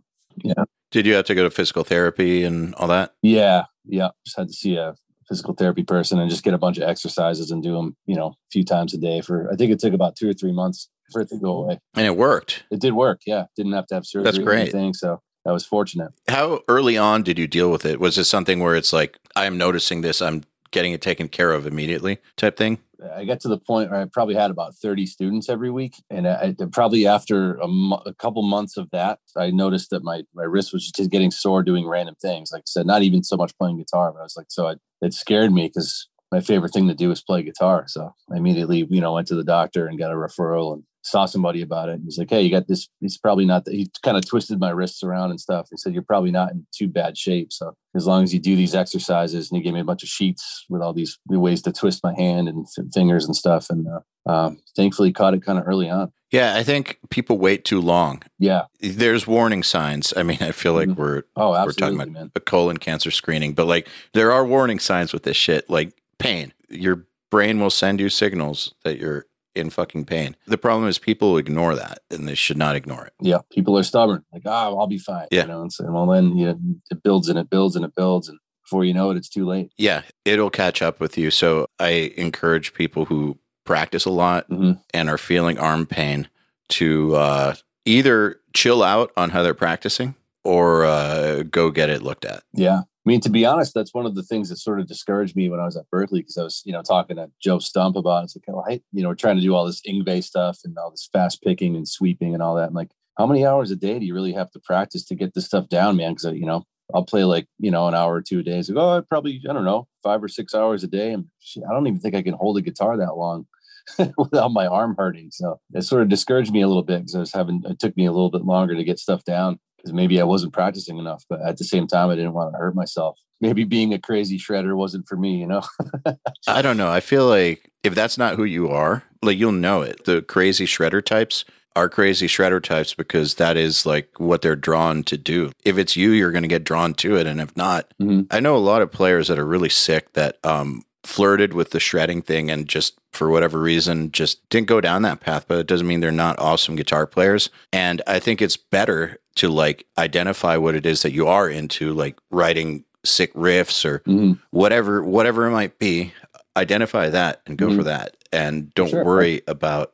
yeah, 0.43 0.65
Did 0.91 1.05
you 1.05 1.13
have 1.13 1.23
to 1.27 1.35
go 1.35 1.43
to 1.43 1.49
physical 1.49 1.85
therapy 1.85 2.43
and 2.43 2.75
all 2.75 2.89
that? 2.89 3.13
yeah, 3.21 3.63
yeah. 3.85 4.09
Just 4.25 4.37
had 4.37 4.47
to 4.49 4.53
see 4.53 4.75
a 4.75 4.93
physical 5.27 5.53
therapy 5.53 5.83
person 5.83 6.19
and 6.19 6.29
just 6.29 6.43
get 6.43 6.53
a 6.53 6.57
bunch 6.57 6.77
of 6.77 6.83
exercises 6.83 7.51
and 7.51 7.63
do 7.63 7.73
them, 7.73 7.95
you 8.05 8.15
know, 8.15 8.27
a 8.27 8.49
few 8.51 8.63
times 8.63 8.93
a 8.93 8.97
day 8.97 9.21
for. 9.21 9.51
I 9.51 9.55
think 9.55 9.71
it 9.71 9.79
took 9.79 9.93
about 9.93 10.15
two 10.15 10.29
or 10.29 10.33
three 10.33 10.51
months 10.51 10.89
for 11.11 11.21
it 11.21 11.29
to 11.29 11.37
go 11.37 11.63
away. 11.63 11.79
And 11.95 12.05
it 12.05 12.17
worked. 12.17 12.63
It 12.71 12.79
did 12.79 12.93
work. 12.93 13.21
Yeah, 13.25 13.45
didn't 13.55 13.73
have 13.73 13.87
to 13.87 13.95
have 13.95 14.05
surgery. 14.05 14.23
That's 14.25 14.37
or 14.37 14.43
great. 14.43 14.61
anything, 14.61 14.93
so 14.93 15.21
I 15.45 15.51
was 15.51 15.65
fortunate. 15.65 16.11
How 16.29 16.61
early 16.67 16.97
on 16.97 17.23
did 17.23 17.37
you 17.37 17.47
deal 17.47 17.69
with 17.71 17.85
it? 17.85 17.99
Was 17.99 18.17
it 18.17 18.25
something 18.25 18.59
where 18.59 18.75
it's 18.75 18.93
like 18.93 19.17
I'm 19.35 19.57
noticing 19.57 20.01
this, 20.01 20.21
I'm 20.21 20.43
getting 20.73 20.91
it 20.91 21.01
taken 21.01 21.29
care 21.29 21.53
of 21.53 21.65
immediately 21.65 22.17
type 22.35 22.57
thing? 22.57 22.79
I 23.15 23.25
got 23.25 23.39
to 23.41 23.47
the 23.47 23.57
point 23.57 23.91
where 23.91 24.01
I 24.01 24.05
probably 24.05 24.35
had 24.35 24.51
about 24.51 24.75
30 24.75 25.05
students 25.05 25.49
every 25.49 25.69
week. 25.69 25.95
And 26.09 26.27
I, 26.27 26.55
probably 26.71 27.05
after 27.07 27.57
a 27.57 28.13
couple 28.17 28.41
months 28.43 28.77
of 28.77 28.89
that, 28.91 29.19
I 29.37 29.51
noticed 29.51 29.89
that 29.91 30.03
my, 30.03 30.23
my 30.33 30.43
wrist 30.43 30.73
was 30.73 30.89
just 30.89 31.11
getting 31.11 31.31
sore 31.31 31.63
doing 31.63 31.87
random 31.87 32.15
things. 32.21 32.51
Like 32.51 32.61
I 32.61 32.67
said, 32.67 32.85
not 32.85 33.03
even 33.03 33.23
so 33.23 33.37
much 33.37 33.57
playing 33.57 33.77
guitar, 33.77 34.11
but 34.11 34.19
I 34.19 34.23
was 34.23 34.37
like, 34.37 34.47
so 34.49 34.67
I, 34.67 34.75
it 35.01 35.13
scared 35.13 35.51
me 35.51 35.67
because 35.67 36.07
my 36.31 36.41
favorite 36.41 36.73
thing 36.73 36.87
to 36.87 36.95
do 36.95 37.11
is 37.11 37.21
play 37.21 37.43
guitar. 37.43 37.85
So 37.87 38.13
I 38.31 38.37
immediately, 38.37 38.87
you 38.89 39.01
know, 39.01 39.13
went 39.13 39.27
to 39.27 39.35
the 39.35 39.43
doctor 39.43 39.87
and 39.87 39.99
got 39.99 40.11
a 40.11 40.15
referral 40.15 40.73
and 40.73 40.83
saw 41.03 41.25
somebody 41.25 41.61
about 41.61 41.89
it. 41.89 41.93
And 41.93 42.03
he's 42.03 42.17
like, 42.17 42.29
"Hey, 42.29 42.41
you 42.41 42.49
got 42.49 42.67
this." 42.67 42.87
He's 42.99 43.17
probably 43.17 43.45
not. 43.45 43.67
He 43.67 43.89
kind 44.01 44.17
of 44.17 44.25
twisted 44.25 44.59
my 44.59 44.71
wrists 44.71 45.03
around 45.03 45.29
and 45.29 45.39
stuff. 45.39 45.67
He 45.69 45.77
said, 45.77 45.93
"You're 45.93 46.01
probably 46.01 46.31
not 46.31 46.51
in 46.51 46.65
too 46.73 46.87
bad 46.87 47.17
shape. 47.17 47.53
So 47.53 47.75
as 47.95 48.07
long 48.07 48.23
as 48.23 48.33
you 48.33 48.39
do 48.39 48.55
these 48.55 48.73
exercises," 48.73 49.51
and 49.51 49.57
he 49.57 49.63
gave 49.63 49.73
me 49.73 49.81
a 49.81 49.85
bunch 49.85 50.03
of 50.03 50.09
sheets 50.09 50.65
with 50.69 50.81
all 50.81 50.93
these 50.93 51.19
ways 51.29 51.61
to 51.63 51.71
twist 51.71 52.03
my 52.03 52.13
hand 52.15 52.47
and 52.47 52.65
fingers 52.93 53.25
and 53.25 53.35
stuff. 53.35 53.69
And 53.69 53.85
uh, 53.87 54.31
um, 54.31 54.61
thankfully, 54.75 55.11
caught 55.11 55.33
it 55.33 55.43
kind 55.43 55.59
of 55.59 55.67
early 55.67 55.89
on. 55.89 56.11
Yeah, 56.31 56.55
I 56.55 56.63
think 56.63 56.97
people 57.11 57.37
wait 57.37 57.63
too 57.63 57.79
long. 57.79 58.23
Yeah, 58.39 58.63
there's 58.79 59.27
warning 59.27 59.61
signs. 59.61 60.13
I 60.17 60.23
mean, 60.23 60.39
I 60.41 60.51
feel 60.51 60.73
like 60.73 60.89
mm-hmm. 60.89 61.01
we're 61.01 61.23
oh, 61.35 61.51
we're 61.51 61.73
talking 61.73 61.95
about 61.95 62.09
man. 62.09 62.31
a 62.35 62.39
colon 62.39 62.77
cancer 62.77 63.11
screening, 63.11 63.53
but 63.53 63.67
like 63.67 63.87
there 64.13 64.31
are 64.31 64.45
warning 64.45 64.79
signs 64.79 65.13
with 65.13 65.23
this 65.23 65.37
shit, 65.37 65.69
like 65.69 65.93
pain. 66.17 66.53
Your 66.69 67.05
brain 67.29 67.59
will 67.59 67.69
send 67.69 67.99
you 67.99 68.09
signals 68.09 68.73
that 68.83 68.97
you're 68.97 69.25
in 69.55 69.69
fucking 69.69 70.05
pain. 70.05 70.35
The 70.47 70.57
problem 70.57 70.87
is 70.87 70.97
people 70.97 71.37
ignore 71.37 71.75
that 71.75 71.99
and 72.09 72.27
they 72.27 72.35
should 72.35 72.57
not 72.57 72.75
ignore 72.75 73.05
it. 73.05 73.13
Yeah. 73.21 73.39
People 73.51 73.77
are 73.77 73.83
stubborn. 73.83 74.23
Like, 74.33 74.43
oh, 74.45 74.79
I'll 74.79 74.87
be 74.87 74.97
fine. 74.97 75.27
Yeah. 75.31 75.41
You 75.41 75.47
know, 75.47 75.61
and, 75.61 75.73
so, 75.73 75.85
well, 75.91 76.07
then 76.07 76.37
you 76.37 76.45
know, 76.47 76.59
it 76.91 77.03
builds 77.03 77.29
and 77.29 77.37
it 77.37 77.49
builds 77.49 77.75
and 77.75 77.85
it 77.85 77.95
builds. 77.95 78.29
And 78.29 78.39
before 78.63 78.85
you 78.85 78.93
know 78.93 79.11
it, 79.11 79.17
it's 79.17 79.29
too 79.29 79.45
late. 79.45 79.71
Yeah. 79.77 80.03
It'll 80.25 80.49
catch 80.49 80.81
up 80.81 80.99
with 80.99 81.17
you. 81.17 81.31
So 81.31 81.67
I 81.79 82.13
encourage 82.17 82.73
people 82.73 83.05
who 83.05 83.37
practice 83.65 84.05
a 84.05 84.11
lot 84.11 84.49
mm-hmm. 84.49 84.73
and 84.93 85.09
are 85.09 85.17
feeling 85.17 85.57
arm 85.57 85.85
pain 85.85 86.27
to 86.69 87.15
uh, 87.15 87.55
either 87.85 88.39
chill 88.53 88.83
out 88.83 89.11
on 89.15 89.29
how 89.29 89.43
they're 89.43 89.53
practicing 89.53 90.15
or 90.43 90.85
uh, 90.85 91.43
go 91.43 91.69
get 91.71 91.89
it 91.89 92.01
looked 92.01 92.25
at. 92.25 92.43
Yeah. 92.53 92.81
I 93.05 93.09
mean, 93.09 93.19
to 93.21 93.29
be 93.29 93.45
honest, 93.45 93.73
that's 93.73 93.93
one 93.93 94.05
of 94.05 94.15
the 94.15 94.23
things 94.23 94.47
that 94.47 94.57
sort 94.57 94.79
of 94.79 94.87
discouraged 94.87 95.35
me 95.35 95.49
when 95.49 95.59
I 95.59 95.65
was 95.65 95.75
at 95.75 95.89
Berklee 95.93 96.19
because 96.19 96.37
I 96.37 96.43
was, 96.43 96.61
you 96.65 96.71
know, 96.71 96.81
talking 96.81 97.17
to 97.17 97.29
Joe 97.41 97.59
Stump 97.59 97.97
about 97.97 98.21
it. 98.21 98.23
It's 98.25 98.35
like, 98.37 98.43
well, 98.47 98.65
I, 98.67 98.81
you 98.93 99.03
know, 99.03 99.09
we're 99.09 99.15
trying 99.15 99.35
to 99.35 99.41
do 99.41 99.53
all 99.53 99.65
this 99.65 99.81
Yngwie 99.81 100.23
stuff 100.23 100.59
and 100.63 100.77
all 100.77 100.89
this 100.89 101.09
fast 101.11 101.41
picking 101.43 101.75
and 101.75 101.85
sweeping 101.85 102.33
and 102.33 102.41
all 102.41 102.55
that. 102.55 102.69
I'm 102.69 102.73
like, 102.73 102.91
how 103.17 103.27
many 103.27 103.45
hours 103.45 103.71
a 103.71 103.75
day 103.75 103.99
do 103.99 104.05
you 104.05 104.13
really 104.13 104.31
have 104.31 104.51
to 104.51 104.59
practice 104.59 105.03
to 105.05 105.15
get 105.15 105.33
this 105.33 105.45
stuff 105.45 105.67
down, 105.67 105.97
man? 105.97 106.11
Because, 106.11 106.27
uh, 106.27 106.31
you 106.31 106.45
know, 106.45 106.65
I'll 106.93 107.03
play 107.03 107.25
like, 107.25 107.47
you 107.59 107.71
know, 107.71 107.89
an 107.89 107.93
hour 107.93 108.13
or 108.13 108.21
two 108.21 108.39
a 108.39 108.43
day. 108.43 108.61
So, 108.61 108.73
oh, 108.77 109.01
probably, 109.01 109.41
I 109.49 109.53
don't 109.53 109.65
know, 109.65 109.87
five 110.01 110.23
or 110.23 110.29
six 110.29 110.55
hours 110.55 110.83
a 110.83 110.87
day. 110.87 111.11
And 111.11 111.25
I 111.69 111.73
don't 111.73 111.87
even 111.87 111.99
think 111.99 112.15
I 112.15 112.21
can 112.21 112.35
hold 112.35 112.57
a 112.57 112.61
guitar 112.61 112.95
that 112.97 113.17
long 113.17 113.47
without 114.17 114.53
my 114.53 114.65
arm 114.65 114.95
hurting. 114.97 115.31
So 115.31 115.59
it 115.73 115.81
sort 115.81 116.03
of 116.03 116.09
discouraged 116.09 116.53
me 116.53 116.61
a 116.61 116.67
little 116.67 116.83
bit 116.83 117.01
because 117.01 117.15
I 117.15 117.19
was 117.19 117.33
having, 117.33 117.63
it 117.65 117.79
took 117.79 117.97
me 117.97 118.05
a 118.05 118.13
little 118.13 118.31
bit 118.31 118.45
longer 118.45 118.75
to 118.75 118.83
get 118.85 118.97
stuff 118.97 119.25
down 119.25 119.59
because 119.83 119.93
maybe 119.93 120.21
I 120.21 120.23
wasn't 120.23 120.53
practicing 120.53 120.97
enough. 120.97 121.25
But 121.29 121.41
at 121.41 121.57
the 121.57 121.65
same 121.65 121.87
time, 121.87 122.09
I 122.09 122.15
didn't 122.15 122.33
want 122.33 122.53
to 122.53 122.57
hurt 122.57 122.75
myself. 122.75 123.19
Maybe 123.41 123.65
being 123.65 123.93
a 123.93 123.99
crazy 123.99 124.39
shredder 124.39 124.75
wasn't 124.75 125.07
for 125.07 125.17
me, 125.17 125.35
you 125.35 125.47
know? 125.47 125.61
I 126.47 126.61
don't 126.61 126.77
know. 126.77 126.89
I 126.89 127.01
feel 127.01 127.27
like 127.27 127.69
if 127.83 127.93
that's 127.93 128.17
not 128.17 128.35
who 128.35 128.45
you 128.45 128.69
are, 128.69 129.03
like 129.21 129.37
you'll 129.37 129.51
know 129.51 129.81
it. 129.81 130.05
The 130.05 130.21
crazy 130.21 130.65
shredder 130.65 131.03
types 131.03 131.43
are 131.75 131.89
crazy 131.89 132.27
shredder 132.27 132.63
types 132.63 132.93
because 132.93 133.35
that 133.35 133.57
is 133.57 133.85
like 133.85 134.09
what 134.17 134.41
they're 134.41 134.55
drawn 134.55 135.03
to 135.03 135.17
do. 135.17 135.51
If 135.65 135.77
it's 135.77 135.95
you, 135.95 136.11
you're 136.11 136.31
going 136.31 136.43
to 136.43 136.47
get 136.47 136.63
drawn 136.63 136.93
to 136.95 137.17
it. 137.17 137.27
And 137.27 137.41
if 137.41 137.55
not, 137.57 137.91
mm-hmm. 138.01 138.21
I 138.31 138.39
know 138.39 138.55
a 138.55 138.57
lot 138.57 138.81
of 138.81 138.91
players 138.91 139.27
that 139.27 139.39
are 139.39 139.45
really 139.45 139.69
sick 139.69 140.13
that 140.13 140.37
um, 140.45 140.83
flirted 141.03 141.53
with 141.53 141.71
the 141.71 141.79
shredding 141.79 142.21
thing 142.21 142.49
and 142.49 142.67
just 142.67 142.97
for 143.11 143.29
whatever 143.29 143.59
reason 143.59 144.11
just 144.11 144.47
didn't 144.49 144.67
go 144.67 144.79
down 144.79 145.01
that 145.01 145.19
path 145.19 145.45
but 145.47 145.59
it 145.59 145.67
doesn't 145.67 145.85
mean 145.85 145.99
they're 145.99 146.11
not 146.11 146.39
awesome 146.39 146.75
guitar 146.75 147.05
players 147.05 147.49
and 147.71 148.01
i 148.07 148.19
think 148.19 148.41
it's 148.41 148.57
better 148.57 149.17
to 149.35 149.49
like 149.49 149.85
identify 149.97 150.57
what 150.57 150.75
it 150.75 150.85
is 150.85 151.01
that 151.01 151.13
you 151.13 151.27
are 151.27 151.49
into 151.49 151.93
like 151.93 152.17
writing 152.29 152.83
sick 153.03 153.33
riffs 153.33 153.85
or 153.85 153.99
mm-hmm. 153.99 154.33
whatever 154.51 155.03
whatever 155.03 155.47
it 155.47 155.51
might 155.51 155.77
be 155.79 156.13
identify 156.55 157.09
that 157.09 157.41
and 157.45 157.57
go 157.57 157.67
mm-hmm. 157.67 157.77
for 157.77 157.83
that 157.83 158.15
and 158.31 158.73
don't 158.75 158.89
sure. 158.89 159.03
worry 159.03 159.41
about 159.47 159.93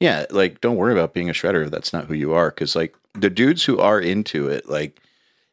yeah 0.00 0.24
like 0.30 0.60
don't 0.60 0.76
worry 0.76 0.92
about 0.92 1.12
being 1.12 1.28
a 1.28 1.34
shredder 1.34 1.70
that's 1.70 1.92
not 1.92 2.06
who 2.06 2.14
you 2.14 2.32
are 2.32 2.50
because 2.50 2.74
like 2.74 2.94
the 3.14 3.30
dudes 3.30 3.64
who 3.64 3.78
are 3.78 4.00
into 4.00 4.48
it 4.48 4.68
like 4.68 5.00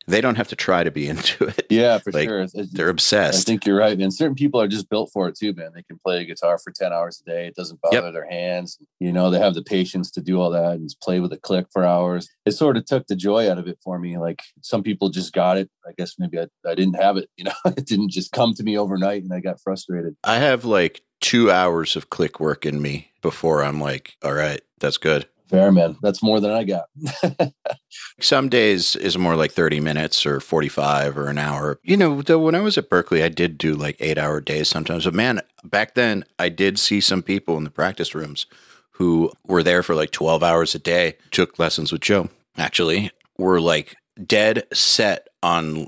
they 0.08 0.22
don't 0.22 0.36
have 0.36 0.48
to 0.50 0.56
try 0.56 0.84
to 0.84 0.92
be 0.92 1.08
into 1.10 1.46
it. 1.46 1.68
Yeah, 1.70 1.98
for 1.98 2.12
like, 2.12 2.28
sure. 2.28 2.42
It's, 2.42 2.72
they're 2.72 2.90
obsessed. 2.90 3.40
I 3.40 3.52
think 3.52 3.66
you're 3.66 3.78
right, 3.78 3.98
man. 3.98 4.12
Certain 4.12 4.36
people 4.36 4.62
are 4.62 4.68
just 4.68 4.90
built 4.90 5.12
for 5.12 5.28
it 5.28 5.36
too, 5.38 5.54
man. 5.54 5.72
They 5.74 5.84
can 5.84 6.00
play 6.00 6.22
a 6.22 6.26
guitar 6.26 6.58
for 6.58 6.72
10 6.72 6.94
hours 6.94 7.22
a 7.26 7.30
day. 7.30 7.48
It 7.48 7.56
doesn't 7.56 7.82
bother 7.82 7.98
yep. 7.98 8.14
their 8.14 8.30
hands. 8.30 8.78
You 9.00 9.12
know, 9.12 9.30
they 9.30 9.40
have 9.40 9.54
the 9.54 9.64
patience 9.64 10.12
to 10.12 10.22
do 10.22 10.40
all 10.40 10.50
that 10.52 10.74
and 10.74 10.90
play 11.02 11.20
with 11.20 11.34
a 11.34 11.38
click 11.38 11.68
for 11.72 11.84
hours. 11.84 12.30
It 12.46 12.52
sort 12.52 12.78
of 12.78 12.86
took 12.86 13.08
the 13.08 13.16
joy 13.16 13.50
out 13.50 13.58
of 13.58 13.68
it 13.68 13.80
for 13.84 14.00
me. 14.00 14.18
Like 14.18 14.42
some 14.62 14.84
people 14.84 15.10
just 15.10 15.34
got 15.34 15.58
it. 15.58 15.70
I 15.88 15.92
guess 15.98 16.16
maybe 16.18 16.40
I, 16.40 16.48
I 16.68 16.76
didn't 16.76 16.96
have 16.96 17.18
it. 17.18 17.30
You 17.38 17.44
know, 17.44 17.72
it 17.78 17.86
didn't 17.86 18.12
just 18.12 18.32
come 18.32 18.54
to 18.54 18.64
me 18.64 18.78
overnight 18.78 19.22
and 19.22 19.34
I 19.34 19.42
got 19.42 19.60
frustrated. 19.60 20.16
I 20.24 20.38
have 20.38 20.64
like 20.64 21.02
two 21.20 21.52
hours 21.52 21.98
of 21.98 22.10
click 22.10 22.40
work 22.40 22.66
in 22.66 22.82
me 22.82 23.12
before 23.22 23.62
I'm 23.62 23.82
like, 23.82 24.16
all 24.24 24.34
right, 24.34 24.62
that's 24.80 24.98
good. 24.98 25.28
Fair 25.50 25.72
man. 25.72 25.98
That's 26.02 26.24
more 26.24 26.40
than 26.40 26.52
I 26.52 26.64
got. 26.64 26.86
Some 28.20 28.50
days 28.50 28.96
is 28.96 29.18
more 29.18 29.36
like 29.36 29.52
30 29.52 29.80
minutes 29.80 30.26
or 30.26 30.40
45 30.40 31.18
or 31.18 31.28
an 31.28 31.38
hour. 31.38 31.80
You 31.84 31.98
know, 31.98 32.22
though 32.22 32.40
when 32.40 32.56
I 32.56 32.62
was 32.62 32.78
at 32.78 32.90
Berklee, 32.90 33.24
I 33.24 33.30
did 33.30 33.58
do 33.58 33.76
like 33.76 33.98
eight 34.00 34.18
hour 34.18 34.42
days 34.42 34.70
sometimes. 34.70 35.06
But 35.06 35.14
man, 35.14 35.42
back 35.64 35.94
then 35.94 36.26
I 36.40 36.50
did 36.50 36.80
see 36.80 37.00
some 37.00 37.22
people 37.22 37.58
in 37.58 37.64
the 37.64 37.70
practice 37.70 38.16
rooms 38.16 38.48
who 38.94 39.32
were 39.46 39.64
there 39.64 39.84
for 39.84 39.94
like 39.94 40.12
12 40.12 40.42
hours 40.42 40.74
a 40.74 40.80
day, 40.80 41.16
took 41.32 41.60
lessons 41.60 41.92
with 41.92 42.02
Joe, 42.02 42.30
actually, 42.58 43.12
were 43.38 43.60
like 43.60 43.96
dead 44.26 44.66
set 44.74 45.28
on 45.44 45.88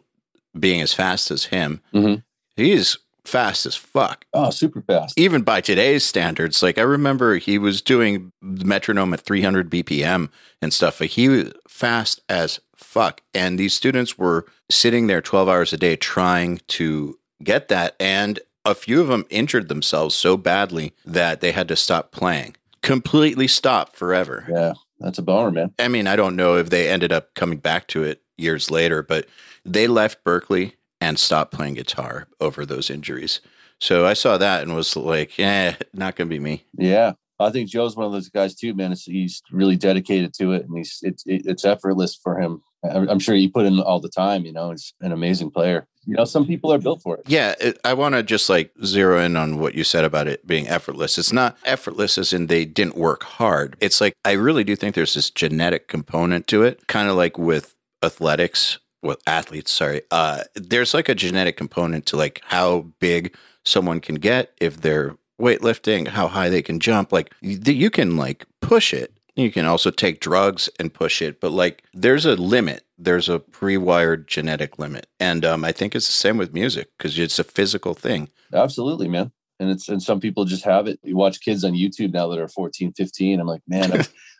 being 0.57 0.81
as 0.81 0.93
fast 0.93 1.31
as 1.31 1.45
him. 1.45 1.81
Mm-hmm. 1.93 2.15
He's 2.55 2.97
fast 3.27 3.65
as 3.65 3.75
fuck. 3.75 4.25
Oh, 4.33 4.49
super 4.49 4.81
fast. 4.81 5.19
Even 5.19 5.41
by 5.41 5.61
today's 5.61 6.05
standards. 6.05 6.63
Like 6.63 6.77
I 6.77 6.83
remember 6.83 7.37
he 7.37 7.57
was 7.57 7.81
doing 7.81 8.31
the 8.41 8.65
metronome 8.65 9.13
at 9.13 9.21
300 9.21 9.69
BPM 9.69 10.29
and 10.61 10.73
stuff. 10.73 11.01
Like 11.01 11.11
he 11.11 11.29
was 11.29 11.51
fast 11.67 12.21
as 12.29 12.59
fuck. 12.75 13.21
And 13.33 13.59
these 13.59 13.75
students 13.75 14.17
were 14.17 14.45
sitting 14.69 15.07
there 15.07 15.21
12 15.21 15.49
hours 15.49 15.73
a 15.73 15.77
day 15.77 15.95
trying 15.95 16.61
to 16.67 17.19
get 17.43 17.67
that. 17.67 17.95
And 17.99 18.39
a 18.65 18.73
few 18.73 19.01
of 19.01 19.07
them 19.07 19.25
injured 19.29 19.67
themselves 19.67 20.15
so 20.15 20.37
badly 20.37 20.93
that 21.05 21.41
they 21.41 21.51
had 21.51 21.67
to 21.67 21.75
stop 21.75 22.11
playing. 22.11 22.55
Completely 22.81 23.47
stop 23.47 23.95
forever. 23.95 24.47
Yeah. 24.49 24.73
That's 24.99 25.19
a 25.19 25.21
bummer, 25.21 25.51
man. 25.51 25.73
I 25.77 25.89
mean, 25.89 26.07
I 26.07 26.15
don't 26.15 26.35
know 26.35 26.57
if 26.57 26.69
they 26.69 26.89
ended 26.89 27.11
up 27.11 27.35
coming 27.35 27.59
back 27.59 27.87
to 27.89 28.03
it 28.03 28.23
years 28.35 28.71
later, 28.71 29.03
but 29.03 29.27
they 29.63 29.87
left 29.87 30.23
Berklee 30.23 30.73
and 30.99 31.19
stopped 31.19 31.53
playing 31.53 31.75
guitar 31.75 32.27
over 32.39 32.65
those 32.65 32.89
injuries. 32.89 33.41
So 33.79 34.05
I 34.05 34.13
saw 34.13 34.37
that 34.37 34.63
and 34.63 34.75
was 34.75 34.95
like, 34.95 35.39
eh, 35.39 35.75
not 35.93 36.15
going 36.15 36.27
to 36.29 36.35
be 36.35 36.39
me. 36.39 36.65
Yeah. 36.77 37.13
I 37.39 37.51
think 37.51 37.69
Joe's 37.69 37.95
one 37.95 38.07
of 38.07 38.11
those 38.11 38.29
guys 38.29 38.55
too, 38.55 38.73
man. 38.73 38.91
It's, 38.91 39.03
he's 39.05 39.43
really 39.51 39.75
dedicated 39.75 40.33
to 40.35 40.53
it 40.53 40.65
and 40.65 40.75
he's, 40.75 40.99
it's, 41.03 41.23
it's 41.27 41.63
effortless 41.63 42.15
for 42.15 42.39
him. 42.39 42.63
I'm 42.83 43.19
sure 43.19 43.35
he 43.35 43.47
put 43.47 43.65
in 43.65 43.79
all 43.79 43.99
the 43.99 44.09
time, 44.09 44.45
you 44.45 44.53
know, 44.53 44.71
he's 44.71 44.93
an 45.01 45.11
amazing 45.11 45.51
player. 45.51 45.87
You 46.05 46.15
know, 46.15 46.25
some 46.25 46.47
people 46.47 46.71
are 46.71 46.79
built 46.79 47.01
for 47.01 47.17
it. 47.17 47.23
Yeah. 47.27 47.53
It, 47.59 47.79
I 47.83 47.93
want 47.93 48.15
to 48.15 48.23
just 48.23 48.49
like 48.49 48.71
zero 48.85 49.19
in 49.19 49.35
on 49.35 49.59
what 49.59 49.75
you 49.75 49.83
said 49.83 50.05
about 50.05 50.27
it 50.27 50.47
being 50.47 50.67
effortless. 50.67 51.17
It's 51.17 51.33
not 51.33 51.57
effortless 51.65 52.17
as 52.17 52.33
in 52.33 52.47
they 52.47 52.65
didn't 52.65 52.95
work 52.95 53.23
hard. 53.23 53.75
It's 53.81 53.99
like, 53.99 54.13
I 54.23 54.31
really 54.31 54.63
do 54.63 54.75
think 54.75 54.95
there's 54.95 55.15
this 55.15 55.29
genetic 55.29 55.87
component 55.87 56.47
to 56.47 56.63
it, 56.63 56.87
kind 56.87 57.09
of 57.09 57.15
like 57.15 57.37
with 57.37 57.75
athletics 58.01 58.79
well 59.01 59.17
athletes 59.27 59.71
sorry 59.71 60.01
uh 60.11 60.43
there's 60.55 60.93
like 60.93 61.09
a 61.09 61.15
genetic 61.15 61.57
component 61.57 62.05
to 62.05 62.17
like 62.17 62.41
how 62.45 62.87
big 62.99 63.35
someone 63.63 63.99
can 63.99 64.15
get 64.15 64.53
if 64.59 64.81
they're 64.81 65.15
weightlifting 65.39 66.07
how 66.07 66.27
high 66.27 66.49
they 66.49 66.61
can 66.61 66.79
jump 66.79 67.11
like 67.11 67.33
you 67.41 67.89
can 67.89 68.17
like 68.17 68.45
push 68.61 68.93
it. 68.93 69.13
You 69.35 69.51
can 69.51 69.65
also 69.65 69.91
take 69.91 70.19
drugs 70.19 70.67
and 70.79 70.93
push 70.93 71.21
it 71.21 71.39
but 71.39 71.51
like 71.51 71.83
there's 71.93 72.25
a 72.25 72.35
limit. 72.35 72.83
There's 72.97 73.29
a 73.29 73.39
pre-wired 73.39 74.27
genetic 74.27 74.79
limit. 74.79 75.07
And 75.19 75.45
um, 75.45 75.63
i 75.63 75.71
think 75.71 75.95
it's 75.95 76.07
the 76.07 76.13
same 76.13 76.37
with 76.37 76.53
music 76.53 76.89
because 76.97 77.17
it's 77.19 77.39
a 77.39 77.43
physical 77.43 77.93
thing. 77.93 78.29
Absolutely 78.53 79.07
man. 79.07 79.31
And 79.59 79.69
it's 79.69 79.89
and 79.89 80.01
some 80.01 80.19
people 80.19 80.45
just 80.45 80.63
have 80.65 80.87
it. 80.87 80.99
You 81.03 81.17
watch 81.17 81.41
kids 81.41 81.63
on 81.63 81.73
youtube 81.73 82.13
now 82.13 82.27
that 82.29 82.39
are 82.39 82.47
14 82.47 82.93
15 82.93 83.39
i'm 83.39 83.47
like 83.47 83.61
man 83.67 83.91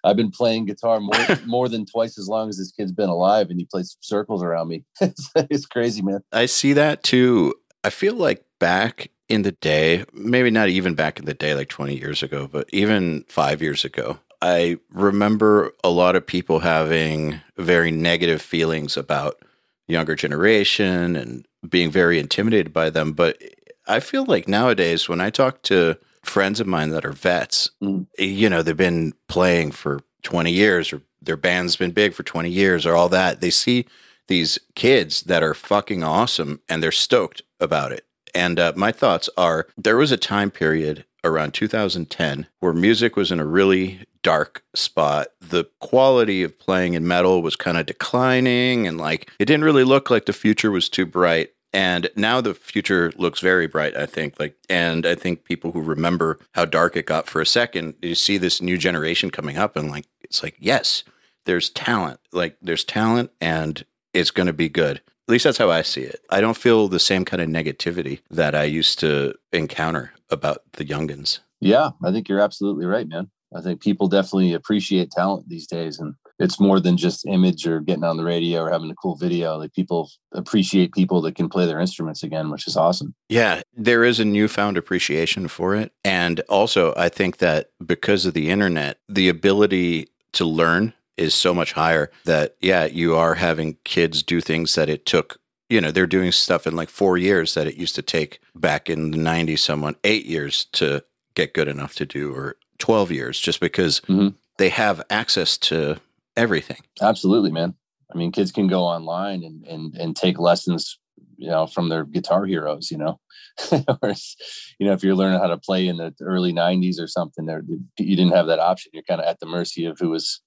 I've, 0.04 0.16
been 0.16 0.32
playing 0.32 0.66
guitar 0.66 1.00
more 1.00 1.16
more 1.46 1.70
than 1.70 1.86
twice 1.86 2.18
as 2.18 2.28
long 2.28 2.50
as 2.50 2.58
this 2.58 2.72
kid's 2.72 2.92
been 2.92 3.10
alive, 3.10 3.50
and 3.50 3.60
he 3.60 3.66
plays 3.66 3.98
circles 4.02 4.44
around 4.44 4.68
me. 4.68 4.84
it's, 5.02 5.32
it's 5.36 5.66
crazy, 5.66 6.02
man. 6.02 6.22
I 6.32 6.46
see 6.46 6.74
that 6.74 7.04
too. 7.04 7.56
I 7.84 7.90
feel 7.90 8.16
like 8.16 8.44
back 8.60 9.12
in 9.30 9.42
the 9.42 9.52
day, 9.54 10.06
maybe 10.14 10.50
not 10.50 10.70
even 10.70 10.96
back 10.96 11.20
in 11.20 11.26
the 11.26 11.34
day, 11.34 11.54
like 11.54 11.70
20 11.70 11.98
years 11.98 12.24
ago, 12.24 12.48
but 12.48 12.70
even 12.72 13.26
five 13.28 13.62
years 13.62 13.84
ago, 13.84 14.20
I 14.42 14.78
remember 14.92 15.74
a 15.84 15.90
lot 15.90 16.16
of 16.16 16.26
people 16.26 16.60
having 16.60 17.42
very 17.58 17.92
negative 17.92 18.42
feelings 18.42 18.96
about 18.96 19.42
younger 19.88 20.16
generation 20.16 21.16
and 21.16 21.46
being 21.68 21.90
very 21.90 22.20
intimidated 22.20 22.72
by 22.72 22.90
them. 22.90 23.14
But 23.14 23.42
I 23.88 24.00
feel 24.00 24.26
like 24.26 24.48
nowadays, 24.48 25.10
when 25.10 25.22
I 25.22 25.30
talk 25.30 25.62
to 25.64 25.98
friends 26.28 26.60
of 26.60 26.68
mine 26.68 26.90
that 26.90 27.06
are 27.06 27.12
vets, 27.12 27.72
mm. 27.82 28.06
you 28.18 28.50
know, 28.50 28.62
they've 28.62 28.76
been 28.76 29.14
playing 29.28 29.72
for 29.72 30.02
20 30.24 30.52
years 30.52 30.92
or 30.92 31.02
their 31.22 31.38
band's 31.38 31.76
been 31.76 31.92
big 31.92 32.14
for 32.14 32.24
20 32.24 32.50
years 32.50 32.86
or 32.86 32.96
all 32.96 33.10
that. 33.10 33.42
They 33.42 33.50
see 33.50 33.86
these 34.28 34.60
kids 34.76 35.22
that 35.24 35.44
are 35.44 35.54
fucking 35.54 36.04
awesome 36.04 36.62
and 36.70 36.84
they're 36.84 36.92
stoked 36.92 37.42
about 37.60 37.92
it. 37.92 38.06
And 38.36 38.60
uh, 38.60 38.74
my 38.76 38.92
thoughts 38.92 39.30
are 39.38 39.68
there 39.78 39.98
was 39.98 40.12
a 40.12 40.18
time 40.18 40.52
period 40.52 41.06
around 41.24 41.54
2010 41.54 42.48
where 42.60 42.74
music 42.74 43.16
was 43.16 43.32
in 43.32 43.40
a 43.40 43.46
really 43.46 44.02
dark 44.22 44.64
spot. 44.76 45.28
The 45.40 45.66
quality 45.80 46.44
of 46.44 46.60
playing 46.60 46.94
in 46.94 47.08
metal 47.08 47.42
was 47.42 47.56
kind 47.56 47.78
of 47.78 47.86
declining 47.86 48.86
and 48.86 48.98
like 48.98 49.32
it 49.40 49.46
didn't 49.46 49.64
really 49.64 49.84
look 49.84 50.10
like 50.10 50.26
the 50.26 50.34
future 50.34 50.72
was 50.72 50.90
too 50.90 51.06
bright. 51.06 51.52
And 51.78 52.10
now 52.16 52.42
the 52.42 52.56
future 52.56 53.12
looks 53.18 53.40
very 53.40 53.68
bright, 53.68 53.96
I 53.96 54.08
think. 54.08 54.40
Like, 54.40 54.56
and 54.68 55.06
I 55.06 55.14
think 55.14 55.44
people 55.44 55.74
who 55.74 55.82
remember 55.84 56.40
how 56.54 56.66
dark 56.66 56.96
it 56.96 57.06
got 57.06 57.28
for 57.28 57.40
a 57.40 57.46
second, 57.46 57.94
you 58.02 58.16
see 58.16 58.40
this 58.40 58.64
new 58.64 58.80
generation 58.80 59.30
coming 59.30 59.60
up, 59.60 59.76
and 59.76 59.92
like, 59.92 60.08
it's 60.22 60.42
like, 60.42 60.56
yes, 60.58 61.04
there's 61.46 61.70
talent. 61.70 62.20
Like, 62.34 62.58
there's 62.64 62.84
talent, 62.84 63.30
and 63.40 63.86
it's 64.12 64.32
going 64.32 64.48
to 64.48 64.54
be 64.54 64.70
good. 64.70 64.98
At 64.98 65.32
least 65.32 65.44
that's 65.44 65.60
how 65.60 65.70
I 65.70 65.84
see 65.84 66.02
it. 66.02 66.20
I 66.32 66.42
don't 66.42 66.58
feel 66.58 66.88
the 66.88 67.00
same 67.00 67.26
kind 67.26 67.44
of 67.44 67.48
negativity 67.48 68.22
that 68.32 68.56
I 68.56 68.64
used 68.64 68.98
to 69.02 69.36
encounter 69.54 70.14
about 70.32 70.64
the 70.74 70.84
youngins. 70.84 71.42
Yeah, 71.62 71.92
I 72.04 72.12
think 72.12 72.28
you're 72.28 72.40
absolutely 72.40 72.88
right, 72.88 73.08
man. 73.08 73.30
I 73.56 73.62
think 73.62 73.84
people 73.84 74.08
definitely 74.08 74.54
appreciate 74.54 75.12
talent 75.12 75.48
these 75.48 75.68
days, 75.68 76.00
and 76.00 76.16
it's 76.40 76.60
more 76.60 76.80
than 76.80 76.98
just 76.98 77.26
image 77.26 77.68
or 77.68 77.80
getting 77.80 78.04
on 78.04 78.18
the 78.18 78.24
radio 78.24 78.62
or 78.62 78.70
having 78.70 78.92
a 78.92 78.96
cool 78.96 79.16
video. 79.16 79.58
Like 79.58 79.74
people 79.74 80.12
appreciate 80.32 80.94
people 80.94 81.22
that 81.22 81.36
can 81.36 81.50
play 81.50 81.66
their 81.66 81.80
instruments 81.80 82.24
again, 82.24 82.50
which 82.52 82.68
is 82.68 82.78
awesome. 82.78 83.16
Yeah, 83.30 83.62
there 83.74 84.04
is 84.04 84.20
a 84.20 84.26
newfound 84.26 84.78
appreciation 84.78 85.48
for 85.48 85.76
it. 85.76 85.92
And 86.04 86.42
also, 86.42 86.94
I 86.96 87.10
think 87.10 87.38
that 87.38 87.72
because 87.84 88.26
of 88.26 88.34
the 88.34 88.50
internet, 88.50 89.00
the 89.10 89.30
ability 89.30 90.10
to 90.34 90.46
learn 90.46 90.94
is 91.18 91.34
so 91.34 91.54
much 91.54 91.74
higher 91.74 92.12
that, 92.26 92.56
yeah, 92.62 92.86
you 92.86 93.16
are 93.16 93.36
having 93.36 93.78
kids 93.84 94.22
do 94.22 94.40
things 94.40 94.76
that 94.76 94.90
it 94.90 95.06
took. 95.06 95.40
You 95.70 95.82
know, 95.82 95.92
they're 95.92 96.06
doing 96.06 96.32
stuff 96.32 96.68
in 96.68 96.76
like 96.76 96.90
four 96.90 97.18
years 97.18 97.56
that 97.56 97.68
it 97.68 97.76
used 97.76 97.96
to 97.96 98.02
take 98.02 98.40
back 98.56 98.90
in 98.90 99.12
the 99.12 99.18
90s, 99.18 99.60
someone 99.60 99.96
eight 100.04 100.26
years 100.26 100.66
to 100.74 101.04
get 101.34 101.54
good 101.54 101.68
enough 101.68 101.96
to 101.96 102.06
do, 102.06 102.34
or 102.34 102.56
12 102.78 103.12
years, 103.12 103.40
just 103.40 103.60
because 103.60 104.02
mm-hmm. 104.02 104.30
they 104.58 104.70
have 104.70 105.02
access 105.10 105.58
to 105.58 106.00
everything. 106.38 106.78
Absolutely, 107.02 107.52
man. 107.52 107.74
I 108.14 108.18
mean, 108.18 108.32
kids 108.32 108.52
can 108.52 108.68
go 108.68 108.84
online 108.84 109.44
and 109.44 109.66
and 109.66 109.96
and 109.96 110.16
take 110.16 110.40
lessons, 110.40 110.98
you 111.36 111.50
know, 111.50 111.68
from 111.68 111.90
their 111.90 112.06
guitar 112.06 112.46
heroes. 112.46 112.90
You 112.90 113.00
know, 113.00 113.20
Whereas, 114.00 114.36
you 114.80 114.88
know, 114.88 114.94
if 114.94 115.04
you're 115.04 115.16
learning 115.16 115.40
how 115.40 115.48
to 115.48 115.58
play 115.58 115.88
in 115.88 115.98
the 115.98 116.14
early 116.22 116.54
'90s 116.54 117.00
or 117.00 117.08
something, 117.08 117.46
there 117.46 117.64
you 117.98 118.16
didn't 118.16 118.34
have 118.34 118.48
that 118.48 118.60
option. 118.60 118.92
You're 118.94 119.04
kind 119.04 119.22
of 119.22 119.28
at 119.28 119.40
the 119.40 119.46
mercy 119.46 119.86
of 119.86 119.98
who 120.00 120.10
was, 120.10 120.42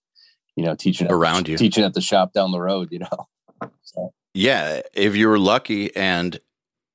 you 0.57 0.65
know, 0.65 0.75
teaching 0.75 1.11
around 1.11 1.49
you, 1.49 1.57
teaching 1.57 1.85
at 1.85 1.95
the 1.95 2.01
shop 2.01 2.33
down 2.33 2.53
the 2.53 2.61
road. 2.61 2.89
You 2.91 3.01
know. 3.01 3.27
So. 3.83 4.15
Yeah, 4.33 4.81
if 4.95 5.17
you 5.17 5.29
were 5.29 5.39
lucky, 5.39 5.95
and 5.95 6.39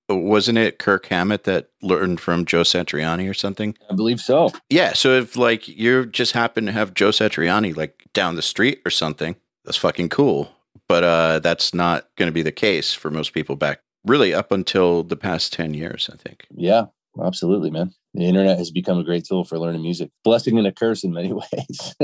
wasn't 0.09 0.57
it 0.57 0.79
Kirk 0.79 1.07
Hammett 1.07 1.45
that 1.45 1.69
learned 1.81 2.19
from 2.19 2.45
Joe 2.45 2.61
Satriani 2.61 3.29
or 3.29 3.33
something? 3.33 3.75
I 3.89 3.95
believe 3.95 4.19
so. 4.19 4.51
Yeah. 4.69 4.93
So 4.93 5.11
if 5.17 5.35
like 5.35 5.67
you 5.67 6.05
just 6.05 6.33
happen 6.33 6.65
to 6.65 6.71
have 6.71 6.93
Joe 6.93 7.09
Satriani 7.09 7.75
like 7.75 8.03
down 8.13 8.35
the 8.35 8.41
street 8.41 8.81
or 8.85 8.91
something, 8.91 9.35
that's 9.63 9.77
fucking 9.77 10.09
cool. 10.09 10.51
But 10.87 11.03
uh, 11.03 11.39
that's 11.39 11.73
not 11.73 12.07
going 12.15 12.27
to 12.27 12.33
be 12.33 12.43
the 12.43 12.51
case 12.51 12.93
for 12.93 13.09
most 13.09 13.33
people 13.33 13.55
back 13.55 13.79
really 14.05 14.33
up 14.33 14.51
until 14.51 15.03
the 15.03 15.15
past 15.15 15.51
10 15.53 15.73
years, 15.73 16.09
I 16.13 16.17
think. 16.17 16.45
Yeah, 16.55 16.85
absolutely, 17.19 17.71
man. 17.71 17.93
The 18.13 18.25
internet 18.25 18.57
has 18.57 18.71
become 18.71 18.99
a 18.99 19.03
great 19.03 19.25
tool 19.25 19.43
for 19.43 19.57
learning 19.59 19.81
music, 19.81 20.11
blessing 20.23 20.57
and 20.57 20.67
a 20.67 20.71
curse 20.71 21.03
in 21.03 21.11
many 21.11 21.33
ways. 21.53 21.95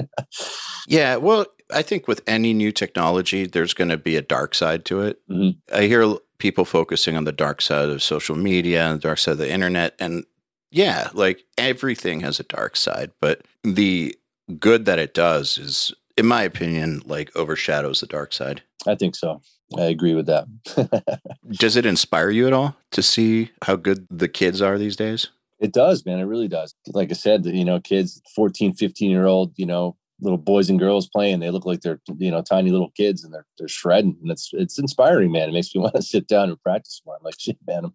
yeah. 0.88 1.16
Well, 1.16 1.46
I 1.72 1.84
think 1.84 2.08
with 2.08 2.22
any 2.28 2.54
new 2.54 2.72
technology, 2.72 3.46
there's 3.46 3.74
going 3.74 3.90
to 3.90 3.98
be 3.98 4.18
a 4.18 4.22
dark 4.22 4.56
side 4.56 4.84
to 4.86 5.02
it. 5.02 5.20
Mm-hmm. 5.30 5.76
I 5.76 5.84
hear 5.84 6.16
people 6.41 6.65
focusing 6.65 7.15
on 7.15 7.23
the 7.23 7.32
dark 7.32 7.62
side 7.62 7.88
of 7.88 8.01
social 8.01 8.36
media 8.36 8.88
and 8.88 8.97
the 8.97 9.08
dark 9.08 9.19
side 9.19 9.34
of 9.34 9.38
the 9.38 9.51
internet. 9.51 9.95
And 9.99 10.25
yeah, 10.71 11.10
like 11.13 11.45
everything 11.56 12.21
has 12.21 12.39
a 12.39 12.43
dark 12.43 12.75
side, 12.75 13.12
but 13.21 13.43
the 13.63 14.17
good 14.60 14.86
that 14.86 14.97
it 14.97 15.13
does 15.13 15.60
is, 15.60 15.93
in 16.17 16.25
my 16.25 16.41
opinion, 16.41 17.04
like 17.06 17.30
overshadows 17.36 17.99
the 17.99 18.08
dark 18.08 18.34
side. 18.34 18.63
I 18.88 18.95
think 18.95 19.15
so. 19.15 19.39
I 19.77 19.84
agree 19.84 20.15
with 20.15 20.25
that. 20.25 20.47
does 21.51 21.75
it 21.75 21.86
inspire 21.86 22.32
you 22.32 22.47
at 22.47 22.54
all 22.54 22.75
to 22.89 23.04
see 23.04 23.51
how 23.62 23.75
good 23.75 24.08
the 24.10 24.27
kids 24.27 24.63
are 24.63 24.80
these 24.80 24.95
days? 24.95 25.27
It 25.60 25.73
does, 25.73 26.04
man. 26.08 26.17
It 26.17 26.23
really 26.23 26.47
does. 26.47 26.73
Like 26.88 27.12
I 27.12 27.13
said, 27.13 27.45
you 27.45 27.63
know, 27.63 27.80
kids, 27.80 28.19
14, 28.36 28.73
15 28.73 29.12
year 29.12 29.27
old, 29.27 29.54
you 29.58 29.67
know, 29.67 29.95
little 30.21 30.38
boys 30.38 30.69
and 30.69 30.79
girls 30.79 31.10
playing, 31.10 31.39
they 31.39 31.49
look 31.49 31.65
like 31.65 31.81
they're, 31.81 31.99
you 32.17 32.31
know, 32.31 32.41
tiny 32.41 32.69
little 32.69 32.91
kids 32.91 33.23
and 33.23 33.34
they're, 33.34 33.45
they're 33.57 33.67
shredding. 33.67 34.17
And 34.21 34.31
it's, 34.31 34.51
it's 34.53 34.77
inspiring, 34.77 35.31
man. 35.31 35.49
It 35.49 35.53
makes 35.53 35.73
me 35.73 35.81
want 35.81 35.95
to 35.95 36.01
sit 36.01 36.27
down 36.27 36.49
and 36.49 36.62
practice 36.62 37.01
more. 37.05 37.15
I'm 37.15 37.23
like, 37.23 37.39
shit, 37.39 37.57
man, 37.67 37.86
I'm 37.86 37.93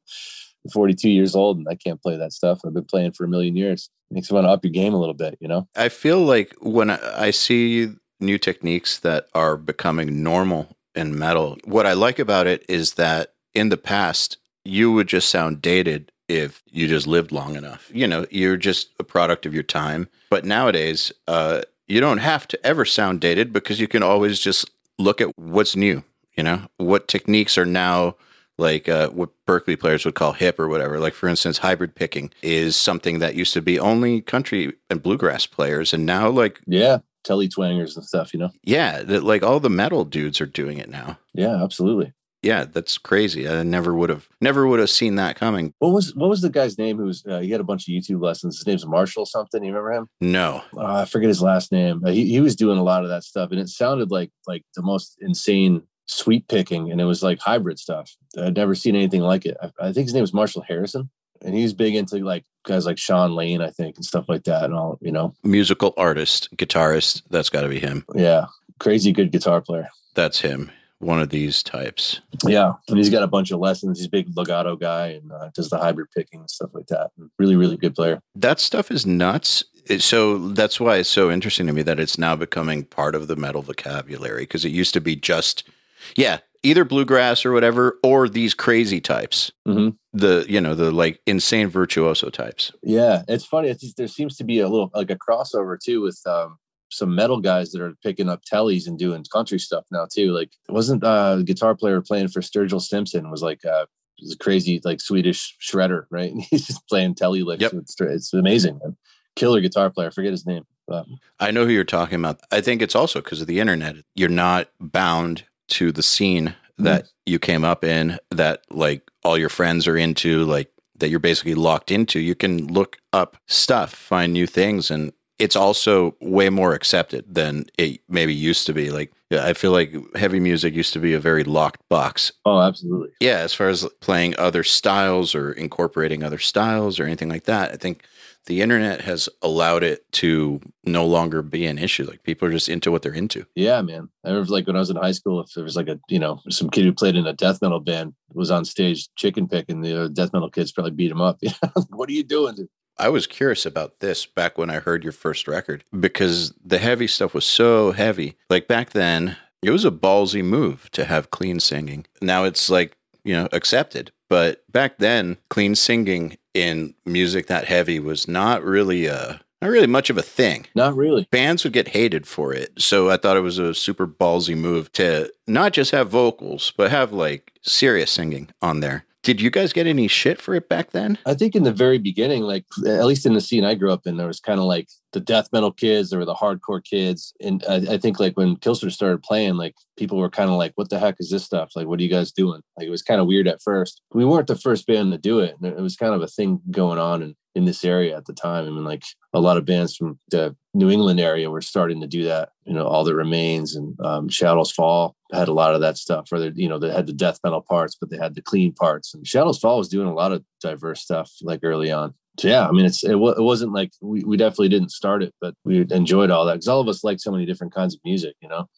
42 0.73 1.09
years 1.09 1.35
old 1.35 1.59
and 1.59 1.69
I 1.69 1.75
can't 1.75 2.03
play 2.03 2.17
that 2.17 2.33
stuff. 2.33 2.61
I've 2.65 2.75
been 2.75 2.85
playing 2.85 3.13
for 3.13 3.25
a 3.25 3.29
million 3.29 3.57
years. 3.57 3.91
It 4.11 4.15
makes 4.15 4.31
me 4.31 4.35
want 4.35 4.47
to 4.47 4.51
up 4.51 4.65
your 4.65 4.73
game 4.73 4.95
a 4.95 4.99
little 4.99 5.15
bit, 5.15 5.39
you 5.41 5.49
know? 5.49 5.69
I 5.77 5.89
feel 5.89 6.21
like 6.21 6.55
when 6.61 6.91
I 6.91 7.31
see 7.31 7.93
new 8.21 8.39
techniques 8.39 8.99
that 9.01 9.29
are 9.35 9.57
becoming 9.57 10.23
normal 10.23 10.77
in 10.95 11.19
metal, 11.19 11.57
what 11.65 11.87
I 11.87 11.93
like 11.93 12.19
about 12.19 12.47
it 12.47 12.65
is 12.69 12.95
that 12.95 13.35
in 13.55 13.69
the 13.69 13.77
past, 13.77 14.39
you 14.65 14.93
would 14.93 15.07
just 15.07 15.29
sound 15.29 15.63
dated 15.63 16.13
if 16.29 16.63
you 16.71 16.89
just 16.89 17.07
lived 17.07 17.33
long 17.33 17.55
enough. 17.55 17.91
You 17.93 18.07
know, 18.07 18.27
you're 18.31 18.57
just 18.57 18.91
a 18.99 19.05
product 19.05 19.47
of 19.47 19.55
your 19.55 19.63
time. 19.63 20.09
But 20.31 20.45
nowadays, 20.45 21.13
uh, 21.29 21.63
you 21.87 22.01
don't 22.01 22.19
have 22.19 22.47
to 22.49 22.67
ever 22.67 22.85
sound 22.85 23.21
dated 23.21 23.53
because 23.53 23.81
you 23.81 23.89
can 23.89 24.03
always 24.03 24.39
just 24.41 24.71
look 24.99 25.21
at 25.21 25.39
what's 25.39 25.77
new, 25.77 26.03
you 26.37 26.43
know, 26.43 26.63
what 26.77 27.09
techniques 27.09 27.57
are 27.57 27.67
now 27.67 28.17
like 28.59 28.89
uh, 28.89 29.11
what 29.11 29.31
Berklee 29.47 29.79
players 29.79 30.05
would 30.05 30.15
call 30.15 30.33
hip 30.33 30.59
or 30.59 30.69
whatever. 30.69 30.99
Like, 30.99 31.15
for 31.15 31.29
instance, 31.29 31.59
hybrid 31.59 31.95
picking 31.95 32.31
is 32.43 32.77
something 32.77 33.19
that 33.19 33.35
used 33.35 33.53
to 33.55 33.63
be 33.63 33.79
only 33.79 34.21
country 34.21 34.73
and 34.89 35.03
bluegrass 35.03 35.47
players. 35.47 35.93
And 35.93 36.07
now, 36.07 36.29
like, 36.31 36.61
yeah, 36.67 36.99
telly 37.25 37.49
twangers 37.49 37.97
and 37.97 38.05
stuff, 38.05 38.33
you 38.33 38.41
know? 38.41 38.51
Yeah, 38.63 39.03
that, 39.03 39.25
like 39.25 39.43
all 39.43 39.61
the 39.61 39.71
metal 39.71 40.05
dudes 40.05 40.41
are 40.41 40.47
doing 40.47 40.79
it 40.79 40.89
now. 40.89 41.19
Yeah, 41.35 41.63
absolutely. 41.63 42.13
Yeah, 42.47 42.65
that's 42.65 42.97
crazy. 42.97 43.49
I 43.49 43.65
never 43.65 43.93
would 43.93 44.09
have, 44.09 44.29
never 44.41 44.69
would 44.69 44.79
have 44.79 44.91
seen 44.91 45.17
that 45.17 45.35
coming. 45.35 45.75
What 45.81 45.93
was 45.93 46.15
what 46.15 46.31
was 46.31 46.43
the 46.43 46.51
guy's 46.51 46.79
name? 46.79 46.97
Who 46.97 47.07
was 47.07 47.25
uh, 47.27 47.41
he 47.41 47.51
had 47.51 47.61
a 47.61 47.65
bunch 47.65 47.89
of 47.89 47.93
YouTube 47.93 48.23
lessons. 48.23 48.59
His 48.59 48.67
name's 48.67 48.87
Marshall 48.87 49.27
something. 49.27 49.65
You 49.65 49.71
remember 49.73 49.93
him? 49.93 50.09
No, 50.21 50.63
uh, 50.77 51.03
I 51.03 51.05
forget 51.07 51.29
his 51.29 51.43
last 51.43 51.73
name. 51.73 52.03
He 52.07 52.29
he 52.29 52.41
was 52.41 52.55
doing 52.55 52.79
a 52.79 52.85
lot 52.85 53.03
of 53.03 53.11
that 53.11 53.25
stuff, 53.25 53.51
and 53.51 53.59
it 53.59 53.69
sounded 53.69 54.13
like 54.13 54.31
like 54.47 54.63
the 54.77 54.83
most 54.83 55.17
insane 55.21 55.83
sweep 56.07 56.47
picking, 56.47 56.93
and 56.93 57.01
it 57.01 57.05
was 57.05 57.23
like 57.23 57.41
hybrid 57.41 57.81
stuff. 57.81 58.15
I'd 58.39 58.57
never 58.57 58.77
seen 58.77 58.95
anything 58.95 59.23
like 59.23 59.45
it. 59.45 59.57
I, 59.61 59.71
I 59.81 59.93
think 59.93 60.07
his 60.07 60.15
name 60.15 60.23
was 60.23 60.33
Marshall 60.35 60.63
Harrison 60.63 61.11
and 61.43 61.55
he's 61.55 61.73
big 61.73 61.95
into 61.95 62.19
like 62.25 62.45
guys 62.65 62.87
like 62.87 62.99
Shawn 62.99 63.35
Lane, 63.35 63.61
I 63.61 63.71
think, 63.71 63.97
and 63.97 64.05
stuff 64.05 64.29
like 64.29 64.45
that, 64.45 64.65
and 64.65 64.75
all 64.75 64.99
you 65.01 65.13
know, 65.13 65.35
musical 65.43 65.95
artist, 65.97 66.55
guitarist. 66.57 67.23
That's 67.31 67.51
got 67.51 67.63
to 67.63 67.69
be 67.69 67.79
him. 67.79 68.05
Yeah, 68.15 68.47
crazy 68.79 69.13
good 69.13 69.33
guitar 69.33 69.61
player. 69.61 69.89
That's 70.15 70.41
him. 70.41 70.71
One 70.99 71.21
of 71.21 71.29
these 71.29 71.63
types. 71.63 72.21
Yeah, 72.47 72.73
and 72.89 72.97
he's 72.97 73.11
got 73.11 73.23
a 73.23 73.27
bunch 73.27 73.51
of 73.51 73.61
lessons. 73.61 73.99
He's 73.99 74.07
a 74.07 74.11
big 74.11 74.29
legato 74.35 74.77
guy 74.77 75.09
and 75.09 75.31
uh, 75.31 75.51
does 75.55 75.69
the 75.69 75.79
hybrid 75.79 76.09
picking 76.17 76.41
and 76.41 76.51
stuff 76.51 76.71
like 76.73 76.87
that. 76.87 77.11
Really, 77.39 77.55
really 77.55 77.77
good 77.77 77.95
player. 77.95 78.21
That 78.35 78.61
stuff 78.61 78.91
is 78.91 79.05
nuts. 79.05 79.65
so 79.99 80.49
that's 80.49 80.81
why 80.81 80.97
it's 80.97 81.11
so 81.11 81.31
interesting 81.31 81.67
to 81.67 81.73
me 81.73 81.83
that 81.83 82.01
it's 82.01 82.19
now 82.19 82.35
becoming 82.35 82.85
part 82.85 83.15
of 83.15 83.29
the 83.29 83.37
metal 83.37 83.63
vocabulary 83.63 84.43
because 84.43 84.65
it 84.65 84.71
used 84.71 84.95
to 84.95 85.01
be 85.01 85.17
just 85.17 85.69
yeah 86.17 86.39
either 86.67 86.85
bluegrass 86.85 87.47
or 87.47 87.53
whatever, 87.53 87.99
or 88.03 88.29
these 88.29 88.53
crazy 88.53 89.01
types. 89.01 89.53
Mm-hmm. 89.67 89.91
The 90.13 90.45
you 90.49 90.61
know 90.61 90.75
the 90.75 90.91
like 90.91 91.21
insane 91.27 91.69
virtuoso 91.69 92.31
types. 92.31 92.73
Yeah, 92.83 93.23
it's 93.29 93.45
funny. 93.45 93.69
It's, 93.69 93.95
there 93.95 94.09
seems 94.09 94.37
to 94.39 94.45
be 94.45 94.61
a 94.61 94.69
little 94.69 94.91
like 94.95 95.11
a 95.11 95.17
crossover 95.17 95.79
too 95.81 96.01
with 96.03 96.21
um, 96.27 96.59
some 96.91 97.15
metal 97.15 97.41
guys 97.41 97.73
that 97.73 97.83
are 97.83 97.95
picking 98.03 98.29
up 98.29 98.43
tellies 98.45 98.87
and 98.87 98.99
doing 98.99 99.25
country 99.33 99.59
stuff 99.59 99.85
now 99.91 100.07
too. 100.11 100.33
Like, 100.33 100.51
it 100.69 100.73
wasn't 100.73 101.05
uh, 101.05 101.37
a 101.41 101.43
guitar 101.43 101.75
player 101.75 102.01
playing 102.01 102.29
for 102.29 102.41
Sturgill 102.41 102.81
Simpson 102.81 103.31
was 103.31 103.43
like 103.43 103.65
uh, 103.65 103.87
was 104.21 104.33
a 104.33 104.39
crazy 104.39 104.81
like 104.85 105.01
Swedish 105.01 105.57
shredder, 105.61 106.07
right? 106.11 106.33
And 106.33 106.43
he's 106.51 106.67
just 106.67 106.87
playing 106.89 107.15
telly 107.15 107.43
licks. 107.43 107.63
Yep. 107.63 107.73
It's, 107.75 108.01
it's 108.01 108.33
amazing, 108.33 108.79
man. 108.83 108.97
Killer 109.35 109.61
guitar 109.61 109.91
player. 109.91 110.09
I 110.09 110.11
forget 110.11 110.33
his 110.33 110.47
name. 110.47 110.65
But. 110.89 111.07
I 111.41 111.51
know 111.51 111.67
who 111.67 111.73
you're 111.73 111.85
talking 111.85 112.21
about. 112.21 112.41
I 112.51 112.61
think 112.61 112.81
it's 112.81 112.95
also 112.95 113.21
because 113.21 113.41
of 113.41 113.49
the 113.49 113.61
internet. 113.61 113.97
You're 114.15 114.29
not 114.29 114.69
bound 114.81 115.45
to 115.69 115.91
the 115.91 116.03
scene 116.03 116.55
that 116.79 117.05
mm. 117.05 117.09
you 117.27 117.39
came 117.39 117.65
up 117.65 117.85
in 117.85 118.19
that 118.31 118.63
like 118.71 119.11
all 119.25 119.37
your 119.37 119.49
friends 119.49 119.87
are 119.87 119.97
into 119.97 120.45
like 120.45 120.71
that 120.99 121.09
you're 121.09 121.19
basically 121.19 121.55
locked 121.55 121.91
into 121.91 122.21
you 122.21 122.35
can 122.35 122.67
look 122.69 122.99
up 123.13 123.37
stuff 123.47 123.93
find 123.93 124.33
new 124.33 124.47
things 124.47 124.91
and 124.91 125.13
it's 125.39 125.57
also 125.57 126.15
way 126.21 126.49
more 126.49 126.73
accepted 126.73 127.25
than 127.33 127.67
it 127.79 128.01
maybe 128.09 128.35
used 128.35 128.67
to 128.67 128.73
be 128.73 128.91
like 128.91 129.13
i 129.33 129.53
feel 129.53 129.73
like 129.73 129.95
heavy 130.17 130.41
music 130.41 130.75
used 130.75 130.93
to 130.93 130.99
be 130.99 131.13
a 131.13 131.21
very 131.21 131.45
locked 131.45 131.87
box 131.89 132.33
oh 132.45 132.61
absolutely 132.61 133.09
yeah 133.21 133.39
as 133.39 133.53
far 133.53 133.69
as 133.69 133.87
playing 134.01 134.35
other 134.39 134.63
styles 134.63 135.35
or 135.35 135.53
incorporating 135.53 136.23
other 136.23 136.39
styles 136.39 136.99
or 137.01 137.05
anything 137.05 137.29
like 137.29 137.45
that 137.45 137.73
i 137.73 137.77
think 137.77 138.05
the 138.47 138.63
internet 138.63 139.01
has 139.03 139.29
allowed 139.43 139.83
it 139.83 140.11
to 140.13 140.61
no 140.85 141.05
longer 141.05 141.43
be 141.43 141.67
an 141.67 141.79
issue. 141.79 142.05
Like 142.05 142.23
people 142.23 142.49
are 142.49 142.53
just 142.53 142.69
into 142.69 142.91
what 142.91 143.03
they're 143.03 143.13
into. 143.13 143.45
Yeah, 143.55 143.83
man. 143.83 144.09
I 144.25 144.29
remember 144.29 144.53
like 144.53 144.67
when 144.67 144.77
I 144.77 144.81
was 144.81 144.91
in 144.91 144.97
high 144.97 145.13
school, 145.13 145.41
if 145.41 145.53
there 145.53 145.65
was 145.65 145.77
like 145.77 145.89
a, 145.89 145.99
you 146.09 146.19
know, 146.19 146.41
some 146.49 146.71
kid 146.71 146.85
who 146.85 146.93
played 146.93 147.17
in 147.17 147.27
a 147.27 147.33
death 147.33 147.61
metal 147.61 147.81
band 147.81 148.15
was 148.33 148.51
on 148.51 148.65
stage 148.65 149.09
chicken 149.17 149.49
picking, 149.49 149.81
the 149.81 150.09
death 150.09 150.33
metal 150.33 150.51
kids 150.51 150.73
probably 150.73 150.93
beat 150.93 151.11
him 151.11 151.21
up. 151.21 151.41
what 151.91 152.09
are 152.09 152.13
you 152.13 152.25
doing? 152.25 152.69
I 152.99 153.09
was 153.09 153.27
curious 153.27 153.67
about 153.67 154.01
this 154.01 154.27
back 154.27 154.57
when 154.57 154.71
I 154.71 154.79
heard 154.79 155.05
your 155.05 155.13
first 155.13 155.47
record 155.47 155.85
because 155.99 156.55
the 156.65 156.79
heavy 156.79 157.07
stuff 157.07 157.35
was 157.35 157.45
so 157.45 157.93
heavy. 157.93 158.37
Like 158.49 158.69
back 158.69 158.91
then, 158.91 159.37
it 159.63 159.71
was 159.71 159.85
a 159.85 159.91
ballsy 159.91 160.45
move 160.45 160.91
to 160.93 161.05
have 161.05 161.31
clean 161.31 161.61
singing. 161.61 162.07
Now 162.23 162.45
it's 162.45 162.71
like, 162.71 162.97
you 163.25 163.35
know, 163.35 163.49
accepted. 163.53 164.13
But 164.29 164.71
back 164.73 164.99
then, 164.99 165.37
clean 165.51 165.75
singing 165.75 166.39
in 166.55 166.95
music 167.05 167.47
that 167.47 167.67
heavy 167.67 168.01
was 168.01 168.27
not 168.27 168.63
really 168.63 169.07
a 169.07 169.41
not 169.63 169.71
really 169.71 169.87
much 169.87 170.11
of 170.11 170.19
a 170.19 170.23
thing. 170.23 170.67
Not 170.75 170.95
really. 170.95 171.27
Bands 171.31 171.65
would 171.65 171.73
get 171.73 171.89
hated 171.89 172.27
for 172.27 172.53
it. 172.53 172.73
So 172.79 173.09
I 173.09 173.17
thought 173.17 173.39
it 173.39 173.41
was 173.41 173.59
a 173.59 173.73
super 173.73 174.07
ballsy 174.07 174.57
move 174.57 174.93
to 174.93 175.33
not 175.47 175.73
just 175.73 175.93
have 175.93 176.11
vocals, 176.11 176.73
but 176.77 176.91
have 176.91 177.13
like 177.13 177.53
serious 177.63 178.11
singing 178.11 178.51
on 178.61 178.81
there. 178.81 179.06
Did 179.27 179.41
you 179.41 179.51
guys 179.51 179.73
get 179.73 179.89
any 179.89 180.07
shit 180.07 180.41
for 180.41 180.55
it 180.55 180.69
back 180.69 180.93
then? 180.93 181.19
I 181.27 181.35
think 181.35 181.57
in 181.57 181.65
the 181.65 181.73
very 181.73 181.99
beginning, 181.99 182.45
like 182.45 182.65
at 182.87 183.07
least 183.07 183.27
in 183.27 183.35
the 183.35 183.41
scene 183.41 183.65
I 183.65 183.75
grew 183.75 183.93
up 183.93 184.07
in, 184.07 184.19
there 184.19 184.29
was 184.29 184.39
kind 184.39 184.61
of 184.61 184.67
like 184.67 184.89
the 185.13 185.19
death 185.19 185.49
metal 185.53 185.73
kids, 185.73 186.11
there 186.11 186.21
were 186.21 186.25
the 186.25 186.33
hardcore 186.33 186.81
kids, 186.85 187.35
and 187.41 187.65
I, 187.69 187.95
I 187.95 187.99
think 187.99 188.21
like 188.21 188.37
when 188.37 188.55
Killswitch 188.55 188.93
started 188.93 189.25
playing, 189.25 189.57
like 189.57 189.75
people 189.97 190.19
were 190.19 190.31
kind 190.31 190.49
of 190.49 190.55
like, 190.55 190.75
"What 190.77 190.91
the 190.91 191.01
heck 191.01 191.17
is 191.19 191.31
this 191.31 191.43
stuff? 191.43 191.73
Like, 191.75 191.89
what 191.89 191.99
are 191.99 192.05
you 192.05 192.09
guys 192.09 192.31
doing?" 192.31 192.61
Like 192.79 192.87
it 192.87 192.91
was 192.91 193.03
kind 193.03 193.21
of 193.21 193.27
weird 193.27 193.49
at 193.49 193.61
first. 193.61 194.01
We 194.15 194.25
weren't 194.25 194.47
the 194.47 194.55
first 194.55 194.87
band 194.87 195.11
to 195.11 195.19
do 195.19 195.41
it, 195.41 195.57
and 195.61 195.77
it 195.77 195.83
was 195.83 195.97
kind 195.97 196.15
of 196.15 196.23
a 196.23 196.29
thing 196.29 196.61
going 196.71 197.01
on 197.01 197.21
in, 197.21 197.35
in 197.57 197.65
this 197.65 197.85
area 197.85 198.15
at 198.15 198.27
the 198.27 198.35
time. 198.35 198.67
I 198.67 198.71
mean, 198.71 198.85
like 198.85 199.03
a 199.33 199.41
lot 199.41 199.57
of 199.57 199.65
bands 199.65 199.97
from 199.97 200.21
the 200.31 200.55
New 200.75 200.91
England 200.91 201.19
area 201.19 201.51
were 201.51 201.63
starting 201.63 202.03
to 202.03 202.07
do 202.07 202.25
that. 202.25 202.51
You 202.67 202.75
know, 202.75 202.87
all 202.87 203.03
that 203.05 203.15
remains 203.15 203.75
and 203.75 203.99
um, 204.01 204.29
Shadows 204.29 204.71
Fall 204.71 205.17
had 205.33 205.49
a 205.49 205.55
lot 205.55 205.75
of 205.75 205.81
that 205.81 205.97
stuff. 205.97 206.27
Where 206.29 206.39
they, 206.39 206.53
you 206.55 206.69
know, 206.69 206.79
they 206.79 206.93
had 206.93 207.07
the 207.07 207.15
death 207.15 207.41
metal 207.43 207.63
parts, 207.63 207.97
but 207.99 208.11
they 208.11 208.19
had 208.19 208.35
the 208.35 208.43
clean 208.43 208.75
parts. 208.75 209.15
And 209.15 209.27
Shadows 209.27 209.59
Fall 209.59 209.79
was 209.79 209.89
doing 209.89 210.07
a 210.07 210.13
lot 210.13 210.33
of 210.33 210.45
diverse 210.61 211.01
stuff 211.01 211.33
like 211.41 211.61
early 211.63 211.91
on. 211.91 212.13
So 212.39 212.49
yeah, 212.49 212.69
I 212.69 212.73
mean, 212.73 212.85
it's 212.85 213.03
it, 213.03 213.13
w- 213.13 213.35
it 213.35 213.43
wasn't 213.43 213.73
like 213.73 213.93
we, 214.03 214.23
we 214.23 214.37
definitely 214.37 214.69
didn't 214.69 214.91
start 214.91 215.23
it, 215.23 215.35
but 215.41 215.55
we 215.65 215.87
enjoyed 215.91 216.31
all 216.31 216.45
that 216.45 216.55
because 216.55 216.69
all 216.69 216.83
of 216.83 216.89
us 216.89 217.03
like 217.03 217.21
so 217.21 217.33
many 217.33 217.47
different 217.47 217.75
kinds 217.75 217.95
of 217.95 218.01
music. 218.05 218.37
You 218.43 218.49
know, 218.49 218.69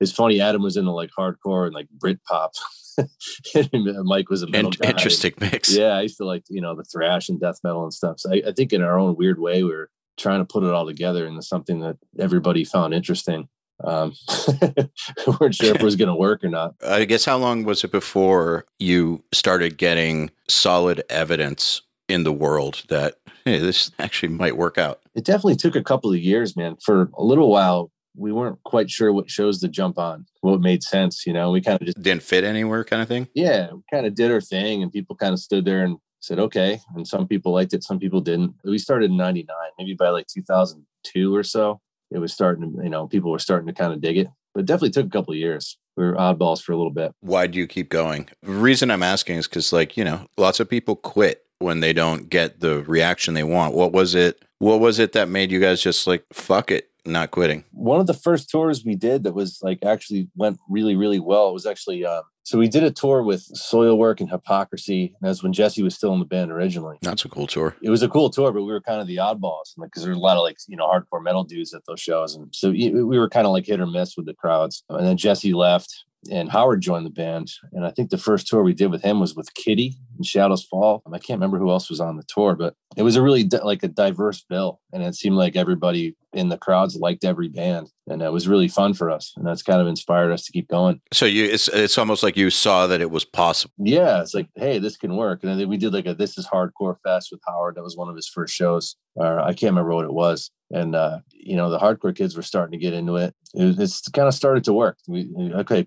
it's 0.00 0.10
funny. 0.10 0.40
Adam 0.40 0.62
was 0.62 0.76
into 0.76 0.90
like 0.90 1.10
hardcore 1.16 1.66
and 1.66 1.74
like 1.74 1.88
Brit 1.90 2.18
pop. 2.24 2.52
Mike 4.04 4.30
was 4.30 4.42
a 4.42 4.46
metal 4.46 4.72
In- 4.82 4.90
interesting 4.90 5.32
mix. 5.40 5.74
Yeah, 5.74 5.96
I 5.96 6.02
used 6.02 6.16
to 6.18 6.24
like 6.24 6.44
you 6.48 6.60
know 6.60 6.74
the 6.74 6.84
thrash 6.84 7.28
and 7.28 7.40
death 7.40 7.60
metal 7.64 7.84
and 7.84 7.92
stuff. 7.94 8.20
So 8.20 8.32
I, 8.32 8.42
I 8.48 8.52
think 8.52 8.72
in 8.72 8.82
our 8.82 8.98
own 8.98 9.16
weird 9.16 9.38
way, 9.38 9.62
we 9.62 9.70
were 9.70 9.90
trying 10.16 10.40
to 10.40 10.44
put 10.44 10.62
it 10.62 10.70
all 10.70 10.86
together 10.86 11.26
into 11.26 11.42
something 11.42 11.80
that 11.80 11.96
everybody 12.18 12.64
found 12.64 12.94
interesting. 12.94 13.48
Um, 13.82 14.12
we 14.62 15.34
weren't 15.40 15.54
sure 15.54 15.74
if 15.74 15.76
it 15.76 15.82
was 15.82 15.96
going 15.96 16.08
to 16.08 16.14
work 16.14 16.44
or 16.44 16.48
not. 16.48 16.74
I 16.86 17.04
guess 17.04 17.24
how 17.24 17.36
long 17.36 17.64
was 17.64 17.82
it 17.82 17.90
before 17.90 18.66
you 18.78 19.24
started 19.32 19.76
getting 19.78 20.30
solid 20.48 21.02
evidence 21.10 21.82
in 22.08 22.22
the 22.22 22.32
world 22.32 22.84
that 22.88 23.16
hey, 23.44 23.58
this 23.58 23.90
actually 23.98 24.28
might 24.30 24.56
work 24.56 24.78
out? 24.78 25.00
It 25.14 25.24
definitely 25.24 25.56
took 25.56 25.76
a 25.76 25.82
couple 25.82 26.12
of 26.12 26.18
years, 26.18 26.56
man. 26.56 26.76
For 26.84 27.10
a 27.16 27.24
little 27.24 27.50
while, 27.50 27.90
we 28.16 28.32
weren't 28.32 28.62
quite 28.64 28.90
sure 28.90 29.12
what 29.12 29.30
shows 29.30 29.60
to 29.60 29.68
jump 29.68 29.98
on, 29.98 30.26
what 30.40 30.60
made 30.60 30.82
sense. 30.82 31.26
You 31.26 31.32
know, 31.32 31.50
we 31.50 31.60
kind 31.60 31.80
of 31.80 31.86
just 31.86 32.00
Didn't 32.00 32.22
fit 32.22 32.44
anywhere, 32.44 32.84
kind 32.84 33.02
of 33.02 33.08
thing. 33.08 33.28
yeah, 33.34 33.70
we 33.72 33.80
kind 33.92 34.06
of 34.06 34.14
did 34.14 34.30
our 34.30 34.40
thing, 34.40 34.82
and 34.82 34.92
people 34.92 35.16
kind 35.16 35.32
of 35.32 35.40
stood 35.40 35.64
there 35.64 35.84
and 35.84 35.98
said, 36.20 36.38
okay. 36.38 36.80
And 36.94 37.06
some 37.06 37.26
people 37.28 37.52
liked 37.52 37.74
it, 37.74 37.84
some 37.84 37.98
people 37.98 38.20
didn't. 38.20 38.54
We 38.64 38.78
started 38.78 39.10
in 39.10 39.16
99, 39.16 39.54
maybe 39.78 39.94
by 39.94 40.08
like 40.08 40.26
2002 40.28 41.34
or 41.34 41.42
so. 41.42 41.80
It 42.10 42.18
was 42.18 42.32
starting 42.32 42.76
to, 42.76 42.82
you 42.84 42.90
know, 42.90 43.06
people 43.08 43.30
were 43.30 43.38
starting 43.38 43.66
to 43.66 43.72
kind 43.72 43.92
of 43.92 44.00
dig 44.00 44.16
it, 44.18 44.28
but 44.54 44.60
it 44.60 44.66
definitely 44.66 44.90
took 44.90 45.06
a 45.06 45.10
couple 45.10 45.32
of 45.32 45.38
years. 45.38 45.76
We 45.96 46.04
were 46.04 46.14
oddballs 46.14 46.62
for 46.62 46.72
a 46.72 46.76
little 46.76 46.92
bit. 46.92 47.12
Why 47.20 47.46
do 47.46 47.58
you 47.58 47.66
keep 47.66 47.88
going? 47.88 48.28
The 48.42 48.52
reason 48.52 48.90
I'm 48.90 49.02
asking 49.02 49.36
is 49.36 49.46
because, 49.48 49.72
like, 49.72 49.96
you 49.96 50.04
know, 50.04 50.26
lots 50.36 50.60
of 50.60 50.68
people 50.68 50.96
quit 50.96 51.44
when 51.58 51.80
they 51.80 51.92
don't 51.92 52.28
get 52.28 52.60
the 52.60 52.82
reaction 52.84 53.34
they 53.34 53.44
want. 53.44 53.74
What 53.74 53.92
was 53.92 54.14
it? 54.14 54.44
What 54.58 54.80
was 54.80 54.98
it 54.98 55.12
that 55.12 55.28
made 55.28 55.50
you 55.52 55.60
guys 55.60 55.82
just 55.82 56.06
like 56.06 56.24
fuck 56.32 56.70
it, 56.70 56.90
not 57.06 57.30
quitting? 57.30 57.64
One 57.72 58.00
of 58.00 58.06
the 58.06 58.14
first 58.14 58.50
tours 58.50 58.84
we 58.84 58.94
did 58.94 59.24
that 59.24 59.34
was 59.34 59.58
like 59.62 59.78
actually 59.84 60.28
went 60.36 60.58
really, 60.68 60.96
really 60.96 61.20
well. 61.20 61.50
It 61.50 61.54
was 61.54 61.66
actually, 61.66 62.04
um, 62.04 62.22
so 62.44 62.58
we 62.58 62.68
did 62.68 62.84
a 62.84 62.90
tour 62.90 63.22
with 63.22 63.42
Soilwork 63.54 64.20
and 64.20 64.30
Hypocrisy. 64.30 65.14
And 65.20 65.28
that's 65.28 65.42
when 65.42 65.52
Jesse 65.52 65.82
was 65.82 65.94
still 65.94 66.12
in 66.12 66.18
the 66.20 66.26
band 66.26 66.52
originally. 66.52 66.98
That's 67.02 67.24
a 67.24 67.28
cool 67.28 67.46
tour. 67.46 67.74
it 67.82 67.90
was 67.90 68.02
a 68.02 68.08
cool 68.08 68.30
tour, 68.30 68.52
but 68.52 68.62
we 68.62 68.72
were 68.72 68.80
kind 68.80 69.00
of 69.00 69.06
the 69.06 69.16
oddballs, 69.16 69.72
like 69.76 69.88
because 69.90 70.02
there 70.02 70.12
were 70.12 70.18
a 70.18 70.20
lot 70.20 70.36
of 70.36 70.42
like 70.42 70.58
you 70.68 70.76
know 70.76 70.86
hardcore 70.86 71.22
metal 71.22 71.44
dudes 71.44 71.74
at 71.74 71.82
those 71.86 72.00
shows, 72.00 72.34
and 72.34 72.54
so 72.54 72.70
we 72.70 73.18
were 73.18 73.28
kind 73.28 73.46
of 73.46 73.52
like 73.52 73.66
hit 73.66 73.80
or 73.80 73.86
miss 73.86 74.16
with 74.16 74.26
the 74.26 74.34
crowds. 74.34 74.84
And 74.88 75.06
then 75.06 75.16
Jesse 75.16 75.52
left, 75.54 76.04
and 76.30 76.50
Howard 76.50 76.80
joined 76.80 77.06
the 77.06 77.10
band, 77.10 77.50
and 77.72 77.84
I 77.86 77.90
think 77.90 78.10
the 78.10 78.18
first 78.18 78.46
tour 78.46 78.62
we 78.62 78.74
did 78.74 78.90
with 78.90 79.02
him 79.02 79.20
was 79.20 79.34
with 79.34 79.52
Kittie 79.54 79.96
and 80.16 80.24
Shadows 80.26 80.64
Fall. 80.64 81.02
I 81.06 81.18
can't 81.18 81.38
remember 81.38 81.58
who 81.58 81.70
else 81.70 81.88
was 81.90 82.00
on 82.00 82.16
the 82.16 82.24
tour, 82.28 82.54
but 82.54 82.74
it 82.96 83.02
was 83.02 83.16
a 83.16 83.22
really 83.22 83.44
di- 83.44 83.62
like 83.62 83.82
a 83.82 83.88
diverse 83.88 84.42
bill, 84.48 84.80
and 84.92 85.02
it 85.02 85.14
seemed 85.14 85.36
like 85.36 85.56
everybody 85.56 86.16
in 86.32 86.48
the 86.48 86.58
crowds 86.58 86.96
liked 86.96 87.24
every 87.24 87.48
band, 87.48 87.90
and 88.08 88.20
it 88.22 88.32
was 88.32 88.48
really 88.48 88.68
fun 88.68 88.94
for 88.94 89.10
us, 89.10 89.32
and 89.36 89.46
that's 89.46 89.62
kind 89.62 89.80
of 89.80 89.86
inspired 89.86 90.32
us 90.32 90.44
to 90.44 90.52
keep 90.52 90.68
going. 90.68 91.00
So 91.12 91.26
you, 91.26 91.44
it's 91.44 91.68
it's 91.68 91.98
almost 91.98 92.22
like 92.22 92.33
you 92.36 92.50
saw 92.50 92.86
that 92.86 93.00
it 93.00 93.10
was 93.10 93.24
possible. 93.24 93.74
Yeah, 93.78 94.20
it's 94.20 94.34
like, 94.34 94.48
hey, 94.56 94.78
this 94.78 94.96
can 94.96 95.16
work. 95.16 95.42
And 95.42 95.58
then 95.58 95.68
we 95.68 95.76
did 95.76 95.92
like 95.92 96.06
a 96.06 96.14
This 96.14 96.38
Is 96.38 96.46
Hardcore 96.46 96.96
Fest 97.04 97.28
with 97.30 97.40
Howard. 97.46 97.76
That 97.76 97.82
was 97.82 97.96
one 97.96 98.08
of 98.08 98.16
his 98.16 98.28
first 98.28 98.54
shows. 98.54 98.96
Or 99.16 99.40
I 99.40 99.52
can't 99.52 99.72
remember 99.72 99.94
what 99.94 100.04
it 100.04 100.12
was. 100.12 100.50
And 100.72 100.96
uh, 100.96 101.20
you 101.30 101.56
know, 101.56 101.70
the 101.70 101.78
hardcore 101.78 102.14
kids 102.14 102.36
were 102.36 102.42
starting 102.42 102.72
to 102.72 102.82
get 102.82 102.94
into 102.94 103.16
it. 103.16 103.34
it 103.54 103.78
it's 103.78 104.08
kind 104.08 104.26
of 104.26 104.34
started 104.34 104.64
to 104.64 104.72
work. 104.72 104.98
We 105.06 105.30
okay, 105.54 105.86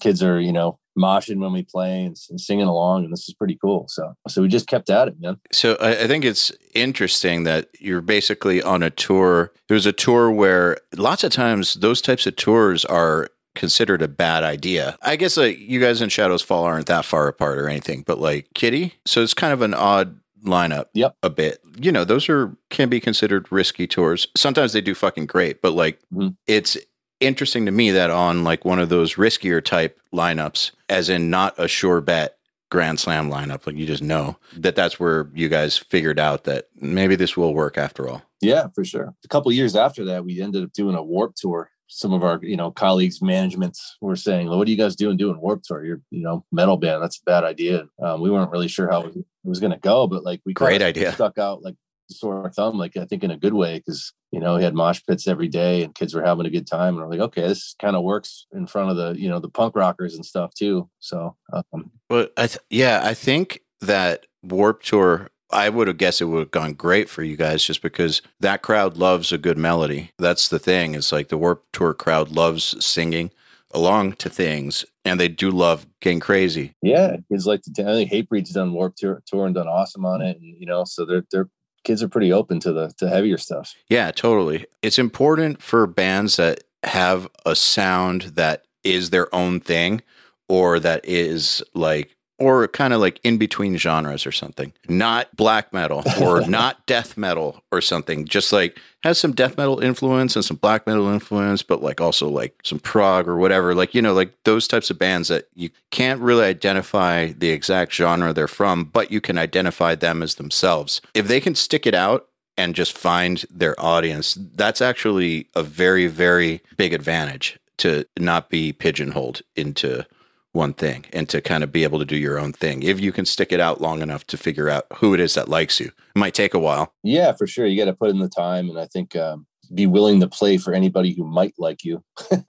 kids 0.00 0.22
are 0.22 0.40
you 0.40 0.52
know 0.52 0.78
moshing 0.98 1.38
when 1.38 1.52
we 1.52 1.62
play 1.62 2.04
and, 2.04 2.16
and 2.28 2.40
singing 2.40 2.66
along, 2.66 3.04
and 3.04 3.12
this 3.12 3.28
is 3.28 3.34
pretty 3.34 3.56
cool. 3.60 3.86
So 3.88 4.14
so 4.26 4.42
we 4.42 4.48
just 4.48 4.66
kept 4.66 4.90
at 4.90 5.08
it, 5.08 5.14
man. 5.18 5.38
So 5.52 5.76
I, 5.80 6.02
I 6.02 6.06
think 6.06 6.24
it's 6.24 6.52
interesting 6.74 7.44
that 7.44 7.68
you're 7.78 8.02
basically 8.02 8.62
on 8.62 8.82
a 8.82 8.90
tour. 8.90 9.52
There's 9.68 9.86
a 9.86 9.92
tour 9.92 10.30
where 10.30 10.78
lots 10.96 11.24
of 11.24 11.32
times 11.32 11.74
those 11.74 12.02
types 12.02 12.26
of 12.26 12.36
tours 12.36 12.84
are 12.84 13.28
considered 13.58 14.00
a 14.00 14.08
bad 14.08 14.42
idea. 14.44 14.96
I 15.02 15.16
guess 15.16 15.36
like 15.36 15.58
you 15.58 15.80
guys 15.80 16.00
in 16.00 16.08
Shadows 16.08 16.40
Fall 16.42 16.64
aren't 16.64 16.86
that 16.86 17.04
far 17.04 17.28
apart 17.28 17.58
or 17.58 17.68
anything, 17.68 18.02
but 18.06 18.18
like 18.18 18.46
Kittie, 18.54 18.94
so 19.04 19.22
it's 19.22 19.34
kind 19.34 19.52
of 19.52 19.60
an 19.60 19.74
odd 19.74 20.18
lineup. 20.44 20.86
Yep. 20.94 21.16
A 21.22 21.28
bit. 21.30 21.58
You 21.78 21.92
know, 21.92 22.04
those 22.04 22.28
are 22.28 22.56
can 22.70 22.88
be 22.88 23.00
considered 23.00 23.50
risky 23.52 23.86
tours. 23.86 24.28
Sometimes 24.36 24.72
they 24.72 24.80
do 24.80 24.94
fucking 24.94 25.26
great, 25.26 25.60
but 25.60 25.72
like 25.72 25.98
Mhm. 26.14 26.36
it's 26.46 26.78
interesting 27.20 27.66
to 27.66 27.72
me 27.72 27.90
that 27.90 28.10
on 28.10 28.44
like 28.44 28.64
one 28.64 28.78
of 28.78 28.88
those 28.88 29.14
riskier 29.16 29.62
type 29.62 30.00
lineups, 30.14 30.70
as 30.88 31.08
in 31.08 31.28
not 31.30 31.54
a 31.58 31.66
sure 31.68 32.00
bet 32.00 32.36
grand 32.70 33.00
slam 33.00 33.28
lineup, 33.30 33.66
like 33.66 33.74
you 33.76 33.86
just 33.86 34.02
know 34.02 34.36
that 34.56 34.76
that's 34.76 35.00
where 35.00 35.28
you 35.34 35.48
guys 35.48 35.76
figured 35.76 36.20
out 36.20 36.44
that 36.44 36.68
maybe 36.80 37.16
this 37.16 37.36
will 37.36 37.52
work 37.54 37.76
after 37.76 38.08
all. 38.08 38.22
Yeah, 38.40 38.68
for 38.74 38.84
sure. 38.84 39.14
A 39.24 39.28
couple 39.28 39.50
years 39.50 39.74
after 39.74 40.04
that, 40.04 40.24
we 40.24 40.40
ended 40.40 40.62
up 40.62 40.72
doing 40.72 40.94
a 40.94 41.02
warp 41.02 41.34
tour. 41.34 41.70
Some 41.88 42.12
of 42.12 42.22
our, 42.22 42.38
you 42.42 42.56
know, 42.56 42.70
colleagues, 42.70 43.20
managements 43.22 43.96
were 44.00 44.16
saying, 44.16 44.48
well, 44.48 44.58
"What 44.58 44.68
are 44.68 44.70
you 44.70 44.76
guys 44.76 44.96
doing 44.96 45.16
doing 45.16 45.40
warp 45.40 45.62
tour? 45.62 45.84
You're, 45.84 46.00
you 46.10 46.22
know, 46.22 46.44
metal 46.52 46.76
band. 46.76 47.02
That's 47.02 47.18
a 47.18 47.24
bad 47.24 47.44
idea." 47.44 47.86
Um, 48.02 48.20
we 48.20 48.30
weren't 48.30 48.50
really 48.50 48.68
sure 48.68 48.90
how 48.90 49.02
it 49.02 49.14
was 49.44 49.60
going 49.60 49.72
to 49.72 49.78
go, 49.78 50.06
but 50.06 50.24
like 50.24 50.40
we 50.44 50.52
Great 50.52 50.82
idea. 50.82 51.12
stuck 51.12 51.38
out 51.38 51.62
like 51.62 51.76
sore 52.10 52.50
thumb, 52.54 52.78
like 52.78 52.96
I 52.96 53.04
think 53.04 53.24
in 53.24 53.30
a 53.30 53.36
good 53.36 53.54
way, 53.54 53.78
because 53.78 54.12
you 54.30 54.40
know 54.40 54.56
we 54.56 54.62
had 54.62 54.74
mosh 54.74 55.00
pits 55.06 55.26
every 55.26 55.48
day 55.48 55.82
and 55.82 55.94
kids 55.94 56.14
were 56.14 56.24
having 56.24 56.46
a 56.46 56.50
good 56.50 56.66
time, 56.66 56.94
and 56.94 57.04
we're 57.04 57.10
like, 57.10 57.20
okay, 57.20 57.42
this 57.42 57.74
kind 57.80 57.96
of 57.96 58.02
works 58.02 58.46
in 58.52 58.66
front 58.66 58.90
of 58.90 58.96
the, 58.96 59.20
you 59.20 59.28
know, 59.28 59.38
the 59.38 59.48
punk 59.48 59.74
rockers 59.76 60.14
and 60.14 60.24
stuff 60.24 60.52
too. 60.54 60.88
So 60.98 61.36
um, 61.52 61.90
But 62.08 62.32
I 62.36 62.46
th- 62.46 62.60
yeah, 62.70 63.00
I 63.04 63.14
think 63.14 63.60
that 63.80 64.26
Warp 64.42 64.82
Tour. 64.82 65.30
I 65.50 65.68
would 65.68 65.88
have 65.88 65.96
guessed 65.96 66.20
it 66.20 66.26
would 66.26 66.40
have 66.40 66.50
gone 66.50 66.74
great 66.74 67.08
for 67.08 67.22
you 67.22 67.36
guys 67.36 67.64
just 67.64 67.82
because 67.82 68.20
that 68.40 68.62
crowd 68.62 68.96
loves 68.96 69.32
a 69.32 69.38
good 69.38 69.58
melody. 69.58 70.12
That's 70.18 70.48
the 70.48 70.58
thing. 70.58 70.94
It's 70.94 71.12
like 71.12 71.28
the 71.28 71.38
Warp 71.38 71.64
Tour 71.72 71.94
crowd 71.94 72.30
loves 72.30 72.84
singing 72.84 73.30
along 73.72 74.14
to 74.14 74.30
things 74.30 74.84
and 75.08 75.18
they 75.18 75.28
do 75.28 75.50
love 75.50 75.86
getting 76.00 76.20
crazy. 76.20 76.74
yeah, 76.82 77.16
kids 77.30 77.46
like 77.46 77.62
to. 77.62 77.82
I 77.82 77.92
think 77.92 78.10
Hatebreed's 78.10 78.50
done 78.50 78.72
warp 78.72 78.96
tour, 78.96 79.22
tour 79.26 79.46
and 79.46 79.54
done 79.54 79.68
awesome 79.68 80.04
on 80.04 80.20
it, 80.20 80.36
and 80.36 80.56
you 80.58 80.66
know, 80.66 80.84
so 80.84 81.04
they're 81.04 81.24
they're 81.32 81.48
kids 81.84 82.02
are 82.02 82.08
pretty 82.08 82.32
open 82.32 82.60
to 82.60 82.72
the 82.72 82.92
to 82.98 83.08
heavier 83.08 83.38
stuff. 83.38 83.74
Yeah, 83.88 84.10
totally. 84.10 84.66
It's 84.82 84.98
important 84.98 85.62
for 85.62 85.86
bands 85.86 86.36
that 86.36 86.64
have 86.84 87.28
a 87.46 87.56
sound 87.56 88.22
that 88.34 88.64
is 88.84 89.10
their 89.10 89.34
own 89.34 89.60
thing 89.60 90.02
or 90.48 90.78
that 90.80 91.04
is 91.04 91.62
like 91.74 92.14
or 92.38 92.68
kind 92.68 92.92
of 92.92 93.00
like 93.00 93.20
in 93.24 93.36
between 93.36 93.76
genres 93.76 94.24
or 94.24 94.32
something. 94.32 94.72
Not 94.88 95.34
black 95.36 95.72
metal 95.72 96.02
or 96.20 96.40
not 96.48 96.86
death 96.86 97.16
metal 97.16 97.62
or 97.72 97.80
something. 97.80 98.26
Just 98.26 98.52
like 98.52 98.78
has 99.02 99.18
some 99.18 99.32
death 99.32 99.56
metal 99.56 99.80
influence 99.80 100.36
and 100.36 100.44
some 100.44 100.56
black 100.56 100.86
metal 100.86 101.08
influence, 101.08 101.62
but 101.62 101.82
like 101.82 102.00
also 102.00 102.28
like 102.28 102.54
some 102.62 102.78
prog 102.78 103.26
or 103.28 103.36
whatever. 103.36 103.74
Like, 103.74 103.94
you 103.94 104.02
know, 104.02 104.14
like 104.14 104.32
those 104.44 104.68
types 104.68 104.90
of 104.90 104.98
bands 104.98 105.28
that 105.28 105.48
you 105.54 105.70
can't 105.90 106.20
really 106.20 106.44
identify 106.44 107.32
the 107.32 107.50
exact 107.50 107.92
genre 107.92 108.32
they're 108.32 108.48
from, 108.48 108.84
but 108.84 109.10
you 109.10 109.20
can 109.20 109.36
identify 109.36 109.94
them 109.94 110.22
as 110.22 110.36
themselves. 110.36 111.00
If 111.14 111.28
they 111.28 111.40
can 111.40 111.54
stick 111.54 111.86
it 111.86 111.94
out 111.94 112.28
and 112.56 112.74
just 112.74 112.96
find 112.96 113.44
their 113.50 113.78
audience, 113.80 114.38
that's 114.54 114.80
actually 114.80 115.48
a 115.54 115.62
very, 115.62 116.06
very 116.06 116.60
big 116.76 116.92
advantage 116.92 117.58
to 117.78 118.04
not 118.18 118.50
be 118.50 118.72
pigeonholed 118.72 119.42
into 119.56 120.04
one 120.52 120.72
thing 120.72 121.04
and 121.12 121.28
to 121.28 121.40
kind 121.40 121.62
of 121.62 121.70
be 121.72 121.84
able 121.84 121.98
to 121.98 122.04
do 122.04 122.16
your 122.16 122.38
own 122.38 122.52
thing. 122.52 122.82
If 122.82 123.00
you 123.00 123.12
can 123.12 123.24
stick 123.24 123.52
it 123.52 123.60
out 123.60 123.80
long 123.80 124.02
enough 124.02 124.26
to 124.28 124.36
figure 124.36 124.68
out 124.68 124.86
who 124.96 125.14
it 125.14 125.20
is 125.20 125.34
that 125.34 125.48
likes 125.48 125.78
you, 125.78 125.86
it 125.86 126.16
might 126.16 126.34
take 126.34 126.54
a 126.54 126.58
while. 126.58 126.92
Yeah, 127.02 127.32
for 127.32 127.46
sure. 127.46 127.66
You 127.66 127.76
got 127.76 127.90
to 127.90 127.94
put 127.94 128.10
in 128.10 128.18
the 128.18 128.28
time, 128.28 128.68
and 128.68 128.78
I 128.78 128.86
think 128.86 129.14
um, 129.14 129.46
be 129.74 129.86
willing 129.86 130.20
to 130.20 130.28
play 130.28 130.56
for 130.56 130.72
anybody 130.72 131.14
who 131.14 131.24
might 131.24 131.54
like 131.58 131.84
you 131.84 132.02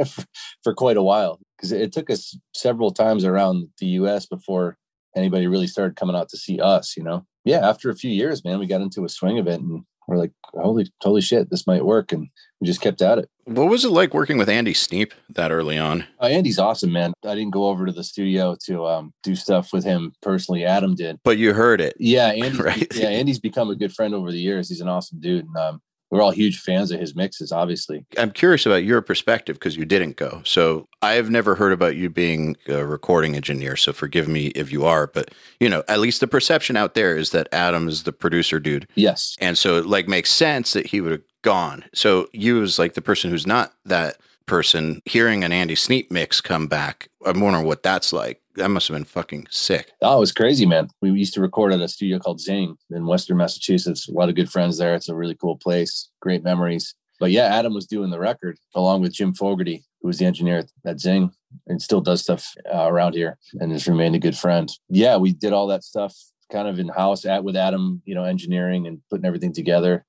for, 0.63 0.73
quite 0.73 0.97
a 0.97 1.03
while 1.03 1.39
because 1.57 1.71
it 1.71 1.91
took 1.91 2.09
us 2.09 2.37
several 2.53 2.91
times 2.91 3.25
around 3.25 3.67
the 3.79 3.87
U.S. 3.87 4.25
before 4.25 4.77
anybody 5.15 5.47
really 5.47 5.67
started 5.67 5.95
coming 5.95 6.15
out 6.15 6.29
to 6.29 6.37
see 6.37 6.59
us. 6.59 6.95
You 6.95 7.03
know, 7.03 7.25
yeah. 7.43 7.67
After 7.67 7.89
a 7.89 7.95
few 7.95 8.11
years, 8.11 8.43
man, 8.43 8.59
we 8.59 8.67
got 8.67 8.81
into 8.81 9.05
a 9.05 9.09
swing 9.09 9.39
of 9.39 9.47
it, 9.47 9.59
and 9.59 9.83
we're 10.09 10.17
like, 10.17 10.31
holy, 10.53 10.91
holy 11.01 11.21
shit, 11.21 11.49
this 11.49 11.67
might 11.67 11.85
work, 11.85 12.11
and 12.11 12.27
we 12.59 12.67
just 12.67 12.81
kept 12.81 13.01
at 13.01 13.19
it. 13.19 13.29
What 13.45 13.69
was 13.69 13.85
it 13.85 13.91
like 13.91 14.13
working 14.13 14.37
with 14.37 14.49
Andy 14.49 14.73
Sneap 14.73 15.13
that 15.29 15.51
early 15.51 15.77
on? 15.77 16.05
Uh, 16.21 16.25
Andy's 16.25 16.59
awesome, 16.59 16.91
man. 16.91 17.13
I 17.23 17.35
didn't 17.35 17.51
go 17.51 17.67
over 17.67 17.85
to 17.85 17.91
the 17.91 18.03
studio 18.03 18.55
to 18.65 18.85
um, 18.87 19.13
do 19.23 19.35
stuff 19.35 19.71
with 19.71 19.83
him 19.83 20.13
personally. 20.21 20.65
Adam 20.65 20.95
did, 20.95 21.19
but 21.23 21.37
you 21.37 21.53
heard 21.53 21.79
it. 21.79 21.95
Yeah, 21.99 22.27
Andy. 22.27 22.57
right? 22.61 22.87
Yeah, 22.95 23.09
Andy's 23.09 23.39
become 23.39 23.69
a 23.69 23.75
good 23.75 23.93
friend 23.93 24.13
over 24.13 24.31
the 24.31 24.39
years. 24.39 24.69
He's 24.69 24.81
an 24.81 24.89
awesome 24.89 25.19
dude, 25.19 25.45
and 25.45 25.57
um, 25.57 25.81
we're 26.09 26.21
all 26.21 26.31
huge 26.31 26.59
fans 26.59 26.91
of 26.91 26.99
his 26.99 27.15
mixes, 27.15 27.51
obviously. 27.51 28.05
I'm 28.17 28.31
curious 28.31 28.65
about 28.65 28.83
your 28.83 29.01
perspective 29.01 29.57
because 29.57 29.75
you 29.75 29.85
didn't 29.85 30.15
go. 30.15 30.41
So 30.43 30.87
I've 31.01 31.29
never 31.29 31.55
heard 31.55 31.71
about 31.71 31.95
you 31.95 32.09
being 32.09 32.57
a 32.67 32.85
recording 32.85 33.35
engineer. 33.35 33.75
So 33.75 33.93
forgive 33.93 34.27
me 34.27 34.47
if 34.47 34.71
you 34.71 34.85
are, 34.85 35.07
but 35.07 35.31
you 35.59 35.69
know, 35.69 35.83
at 35.87 35.99
least 35.99 36.19
the 36.19 36.27
perception 36.27 36.75
out 36.75 36.95
there 36.95 37.15
is 37.15 37.31
that 37.31 37.47
Adam 37.51 37.87
is 37.87 38.03
the 38.03 38.11
producer 38.11 38.59
dude. 38.59 38.87
Yes. 38.95 39.35
And 39.39 39.57
so 39.57 39.77
it 39.77 39.85
like 39.85 40.07
makes 40.07 40.31
sense 40.31 40.73
that 40.73 40.87
he 40.87 41.01
would 41.01 41.11
have 41.11 41.21
gone. 41.41 41.85
So 41.93 42.27
you 42.33 42.61
as 42.63 42.79
like 42.79 42.93
the 42.93 43.01
person 43.01 43.29
who's 43.29 43.47
not 43.47 43.73
that 43.85 44.17
person 44.45 45.01
hearing 45.05 45.43
an 45.43 45.51
Andy 45.51 45.75
Sneap 45.75 46.11
mix 46.11 46.41
come 46.41 46.67
back. 46.67 47.07
I'm 47.23 47.39
wondering 47.39 47.65
what 47.65 47.83
that's 47.83 48.11
like 48.11 48.41
that 48.59 48.69
must 48.69 48.87
have 48.87 48.95
been 48.95 49.05
fucking 49.05 49.47
sick. 49.49 49.91
Oh, 50.01 50.17
it 50.17 50.19
was 50.19 50.31
crazy, 50.31 50.65
man. 50.65 50.89
We 51.01 51.11
used 51.11 51.33
to 51.33 51.41
record 51.41 51.73
at 51.73 51.81
a 51.81 51.87
studio 51.87 52.19
called 52.19 52.39
Zing 52.39 52.77
in 52.91 53.05
Western 53.05 53.37
Massachusetts. 53.37 54.07
A 54.07 54.11
lot 54.11 54.29
of 54.29 54.35
good 54.35 54.51
friends 54.51 54.77
there. 54.77 54.93
It's 54.93 55.09
a 55.09 55.15
really 55.15 55.35
cool 55.35 55.57
place. 55.57 56.09
Great 56.21 56.43
memories. 56.43 56.93
But 57.19 57.31
yeah, 57.31 57.45
Adam 57.45 57.73
was 57.73 57.87
doing 57.87 58.11
the 58.11 58.19
record 58.19 58.57
along 58.75 59.01
with 59.01 59.13
Jim 59.13 59.33
Fogarty, 59.33 59.83
who 60.01 60.07
was 60.07 60.19
the 60.19 60.25
engineer 60.25 60.63
at 60.85 60.99
Zing 60.99 61.31
and 61.67 61.81
still 61.81 62.01
does 62.01 62.21
stuff 62.21 62.53
uh, 62.73 62.87
around 62.87 63.13
here 63.13 63.37
and 63.59 63.71
has 63.71 63.87
remained 63.87 64.15
a 64.15 64.19
good 64.19 64.37
friend. 64.37 64.71
Yeah, 64.89 65.17
we 65.17 65.33
did 65.33 65.53
all 65.53 65.67
that 65.67 65.83
stuff 65.83 66.15
kind 66.51 66.67
of 66.67 66.79
in 66.79 66.87
house 66.87 67.25
at 67.25 67.43
with 67.43 67.55
Adam, 67.55 68.01
you 68.05 68.15
know, 68.15 68.23
engineering 68.23 68.87
and 68.87 69.01
putting 69.09 69.25
everything 69.25 69.53
together. 69.53 70.05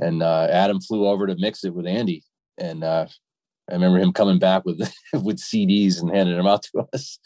And 0.00 0.22
uh, 0.22 0.48
Adam 0.50 0.80
flew 0.80 1.06
over 1.06 1.26
to 1.26 1.36
mix 1.36 1.64
it 1.64 1.74
with 1.74 1.86
Andy. 1.86 2.24
And 2.58 2.84
uh, 2.84 3.06
I 3.70 3.74
remember 3.74 3.98
him 3.98 4.12
coming 4.12 4.38
back 4.38 4.64
with 4.64 4.78
with 5.12 5.38
CDs 5.38 6.00
and 6.00 6.10
handing 6.10 6.36
them 6.36 6.46
out 6.46 6.62
to 6.64 6.86
us 6.92 7.18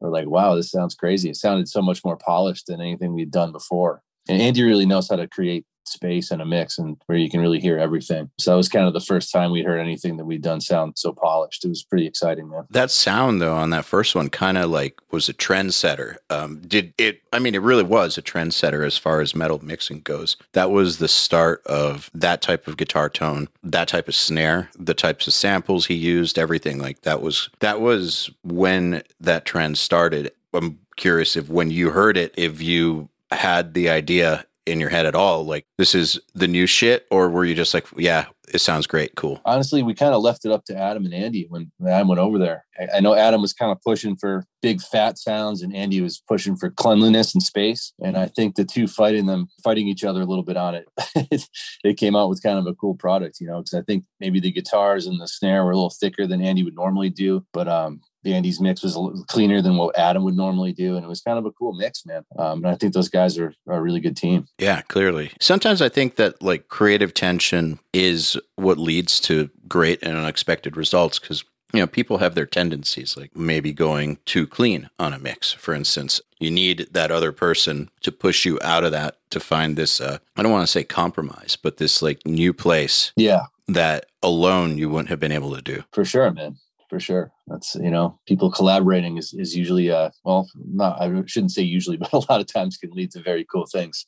we're 0.00 0.10
like, 0.10 0.28
wow, 0.28 0.54
this 0.54 0.70
sounds 0.70 0.94
crazy. 0.94 1.30
It 1.30 1.36
sounded 1.36 1.68
so 1.68 1.80
much 1.82 2.04
more 2.04 2.16
polished 2.16 2.66
than 2.66 2.80
anything 2.80 3.14
we'd 3.14 3.30
done 3.30 3.52
before. 3.52 4.02
And 4.28 4.40
Andy 4.40 4.62
really 4.62 4.86
knows 4.86 5.08
how 5.08 5.16
to 5.16 5.28
create 5.28 5.64
space 5.88 6.30
and 6.30 6.42
a 6.42 6.44
mix 6.44 6.78
and 6.78 6.96
where 7.06 7.18
you 7.18 7.30
can 7.30 7.40
really 7.40 7.60
hear 7.60 7.78
everything. 7.78 8.30
So 8.38 8.50
that 8.50 8.56
was 8.56 8.68
kind 8.68 8.86
of 8.86 8.92
the 8.92 9.00
first 9.00 9.32
time 9.32 9.50
we 9.50 9.62
heard 9.62 9.78
anything 9.78 10.16
that 10.16 10.24
we'd 10.24 10.42
done 10.42 10.60
sound 10.60 10.98
so 10.98 11.12
polished. 11.12 11.64
It 11.64 11.68
was 11.68 11.82
pretty 11.82 12.06
exciting, 12.06 12.48
man. 12.48 12.66
That 12.70 12.90
sound 12.90 13.40
though 13.40 13.54
on 13.54 13.70
that 13.70 13.84
first 13.84 14.14
one 14.14 14.30
kind 14.30 14.58
of 14.58 14.70
like 14.70 14.98
was 15.10 15.28
a 15.28 15.34
trendsetter. 15.34 16.16
Um, 16.30 16.60
did 16.60 16.94
it 16.98 17.22
I 17.32 17.38
mean 17.38 17.54
it 17.54 17.62
really 17.62 17.82
was 17.82 18.18
a 18.18 18.22
trendsetter 18.22 18.86
as 18.86 18.98
far 18.98 19.20
as 19.20 19.34
metal 19.34 19.64
mixing 19.64 20.00
goes. 20.00 20.36
That 20.52 20.70
was 20.70 20.98
the 20.98 21.08
start 21.08 21.62
of 21.66 22.10
that 22.14 22.42
type 22.42 22.66
of 22.66 22.76
guitar 22.76 23.08
tone, 23.08 23.48
that 23.62 23.88
type 23.88 24.08
of 24.08 24.14
snare, 24.14 24.70
the 24.78 24.94
types 24.94 25.26
of 25.26 25.32
samples 25.34 25.86
he 25.86 25.94
used, 25.94 26.38
everything 26.38 26.78
like 26.78 27.02
that 27.02 27.22
was 27.22 27.50
that 27.60 27.80
was 27.80 28.30
when 28.42 29.02
that 29.20 29.44
trend 29.44 29.78
started. 29.78 30.32
I'm 30.52 30.78
curious 30.96 31.36
if 31.36 31.48
when 31.48 31.70
you 31.70 31.90
heard 31.90 32.16
it 32.16 32.32
if 32.36 32.60
you 32.62 33.08
had 33.30 33.74
the 33.74 33.88
idea 33.88 34.46
in 34.66 34.80
your 34.80 34.88
head 34.88 35.06
at 35.06 35.14
all 35.14 35.44
like 35.44 35.66
this 35.76 35.94
is 35.94 36.18
the 36.34 36.48
new 36.48 36.66
shit 36.66 37.06
or 37.10 37.28
were 37.28 37.44
you 37.44 37.54
just 37.54 37.74
like 37.74 37.86
yeah 37.96 38.26
it 38.52 38.60
sounds 38.60 38.86
great 38.86 39.14
cool 39.14 39.40
honestly 39.44 39.82
we 39.82 39.94
kind 39.94 40.14
of 40.14 40.22
left 40.22 40.44
it 40.44 40.52
up 40.52 40.64
to 40.64 40.76
adam 40.76 41.04
and 41.04 41.12
andy 41.12 41.46
when 41.48 41.70
i 41.86 42.02
went 42.02 42.18
over 42.18 42.38
there. 42.38 42.64
I, 42.78 42.96
I, 42.96 43.00
know 43.00 43.14
adam 43.14 43.42
was 43.42 43.52
kind 43.52 43.70
of 43.70 43.80
pushing 43.82 44.16
for 44.16 44.46
big 44.62 44.80
fat 44.80 45.18
sounds 45.18 45.60
and 45.62 45.74
andy 45.74 46.00
was 46.00 46.22
pushing 46.26 46.56
for 46.56 46.70
cleanliness 46.70 47.34
and 47.34 47.42
space 47.42 47.92
and 48.02 48.16
i 48.16 48.26
think 48.26 48.54
the 48.54 48.64
two 48.64 48.86
fighting 48.86 49.26
them 49.26 49.48
fighting 49.62 49.86
each 49.86 50.04
other 50.04 50.22
a 50.22 50.26
little 50.26 50.44
bit 50.44 50.56
on 50.56 50.74
it 50.74 50.88
it 51.84 51.94
came 51.98 52.16
out 52.16 52.30
with 52.30 52.42
kind 52.42 52.58
of 52.58 52.66
a 52.66 52.74
cool 52.74 52.94
product 52.94 53.40
you 53.40 53.46
know 53.46 53.58
because 53.58 53.74
i 53.74 53.82
think 53.82 54.04
maybe 54.20 54.40
the 54.40 54.52
guitars 54.52 55.06
and 55.06 55.20
the 55.20 55.28
snare 55.28 55.64
were 55.64 55.72
a 55.72 55.76
little 55.76 55.94
thicker 56.00 56.26
than 56.26 56.40
andy 56.40 56.62
would 56.62 56.74
normally 56.74 57.10
do 57.10 57.44
but 57.52 57.68
um 57.68 58.00
Andy's 58.26 58.60
mix 58.60 58.82
was 58.82 58.96
cleaner 59.28 59.60
than 59.60 59.76
what 59.76 59.98
Adam 59.98 60.24
would 60.24 60.36
normally 60.36 60.72
do, 60.72 60.96
and 60.96 61.04
it 61.04 61.08
was 61.08 61.20
kind 61.20 61.38
of 61.38 61.46
a 61.46 61.50
cool 61.52 61.72
mix, 61.72 62.06
man. 62.06 62.24
Um, 62.38 62.58
and 62.58 62.68
I 62.68 62.74
think 62.74 62.94
those 62.94 63.08
guys 63.08 63.38
are, 63.38 63.52
are 63.66 63.76
a 63.76 63.80
really 63.80 64.00
good 64.00 64.16
team. 64.16 64.46
Yeah, 64.58 64.82
clearly. 64.82 65.32
Sometimes 65.40 65.82
I 65.82 65.88
think 65.88 66.16
that 66.16 66.42
like 66.42 66.68
creative 66.68 67.14
tension 67.14 67.78
is 67.92 68.38
what 68.56 68.78
leads 68.78 69.20
to 69.20 69.50
great 69.68 70.02
and 70.02 70.16
unexpected 70.16 70.76
results 70.76 71.18
because 71.18 71.44
you 71.72 71.80
know 71.80 71.86
people 71.86 72.18
have 72.18 72.34
their 72.34 72.46
tendencies 72.46 73.16
like 73.16 73.34
maybe 73.36 73.72
going 73.72 74.18
too 74.24 74.46
clean 74.46 74.88
on 74.98 75.12
a 75.12 75.18
mix 75.18 75.50
for 75.52 75.74
instance 75.74 76.20
you 76.38 76.50
need 76.50 76.86
that 76.92 77.10
other 77.10 77.32
person 77.32 77.90
to 78.02 78.12
push 78.12 78.44
you 78.44 78.60
out 78.62 78.84
of 78.84 78.92
that 78.92 79.16
to 79.30 79.40
find 79.40 79.74
this 79.74 80.00
uh, 80.00 80.18
i 80.36 80.42
don't 80.42 80.52
want 80.52 80.62
to 80.62 80.70
say 80.70 80.84
compromise 80.84 81.56
but 81.60 81.78
this 81.78 82.00
like 82.00 82.24
new 82.24 82.52
place 82.52 83.12
yeah 83.16 83.46
that 83.66 84.06
alone 84.22 84.78
you 84.78 84.88
wouldn't 84.88 85.08
have 85.08 85.18
been 85.18 85.32
able 85.32 85.52
to 85.52 85.62
do 85.62 85.82
for 85.90 86.04
sure 86.04 86.30
man 86.30 86.56
for 86.94 87.00
sure. 87.00 87.32
That's 87.46 87.74
you 87.74 87.90
know, 87.90 88.18
people 88.26 88.50
collaborating 88.50 89.18
is 89.18 89.34
is 89.34 89.56
usually 89.56 89.90
uh 89.90 90.10
well, 90.24 90.48
not 90.72 91.00
I 91.00 91.22
shouldn't 91.26 91.52
say 91.52 91.62
usually, 91.62 91.96
but 92.02 92.12
a 92.12 92.18
lot 92.30 92.40
of 92.40 92.46
times 92.46 92.76
can 92.76 92.90
lead 92.90 93.10
to 93.12 93.22
very 93.22 93.44
cool 93.44 93.66
things. 93.66 94.06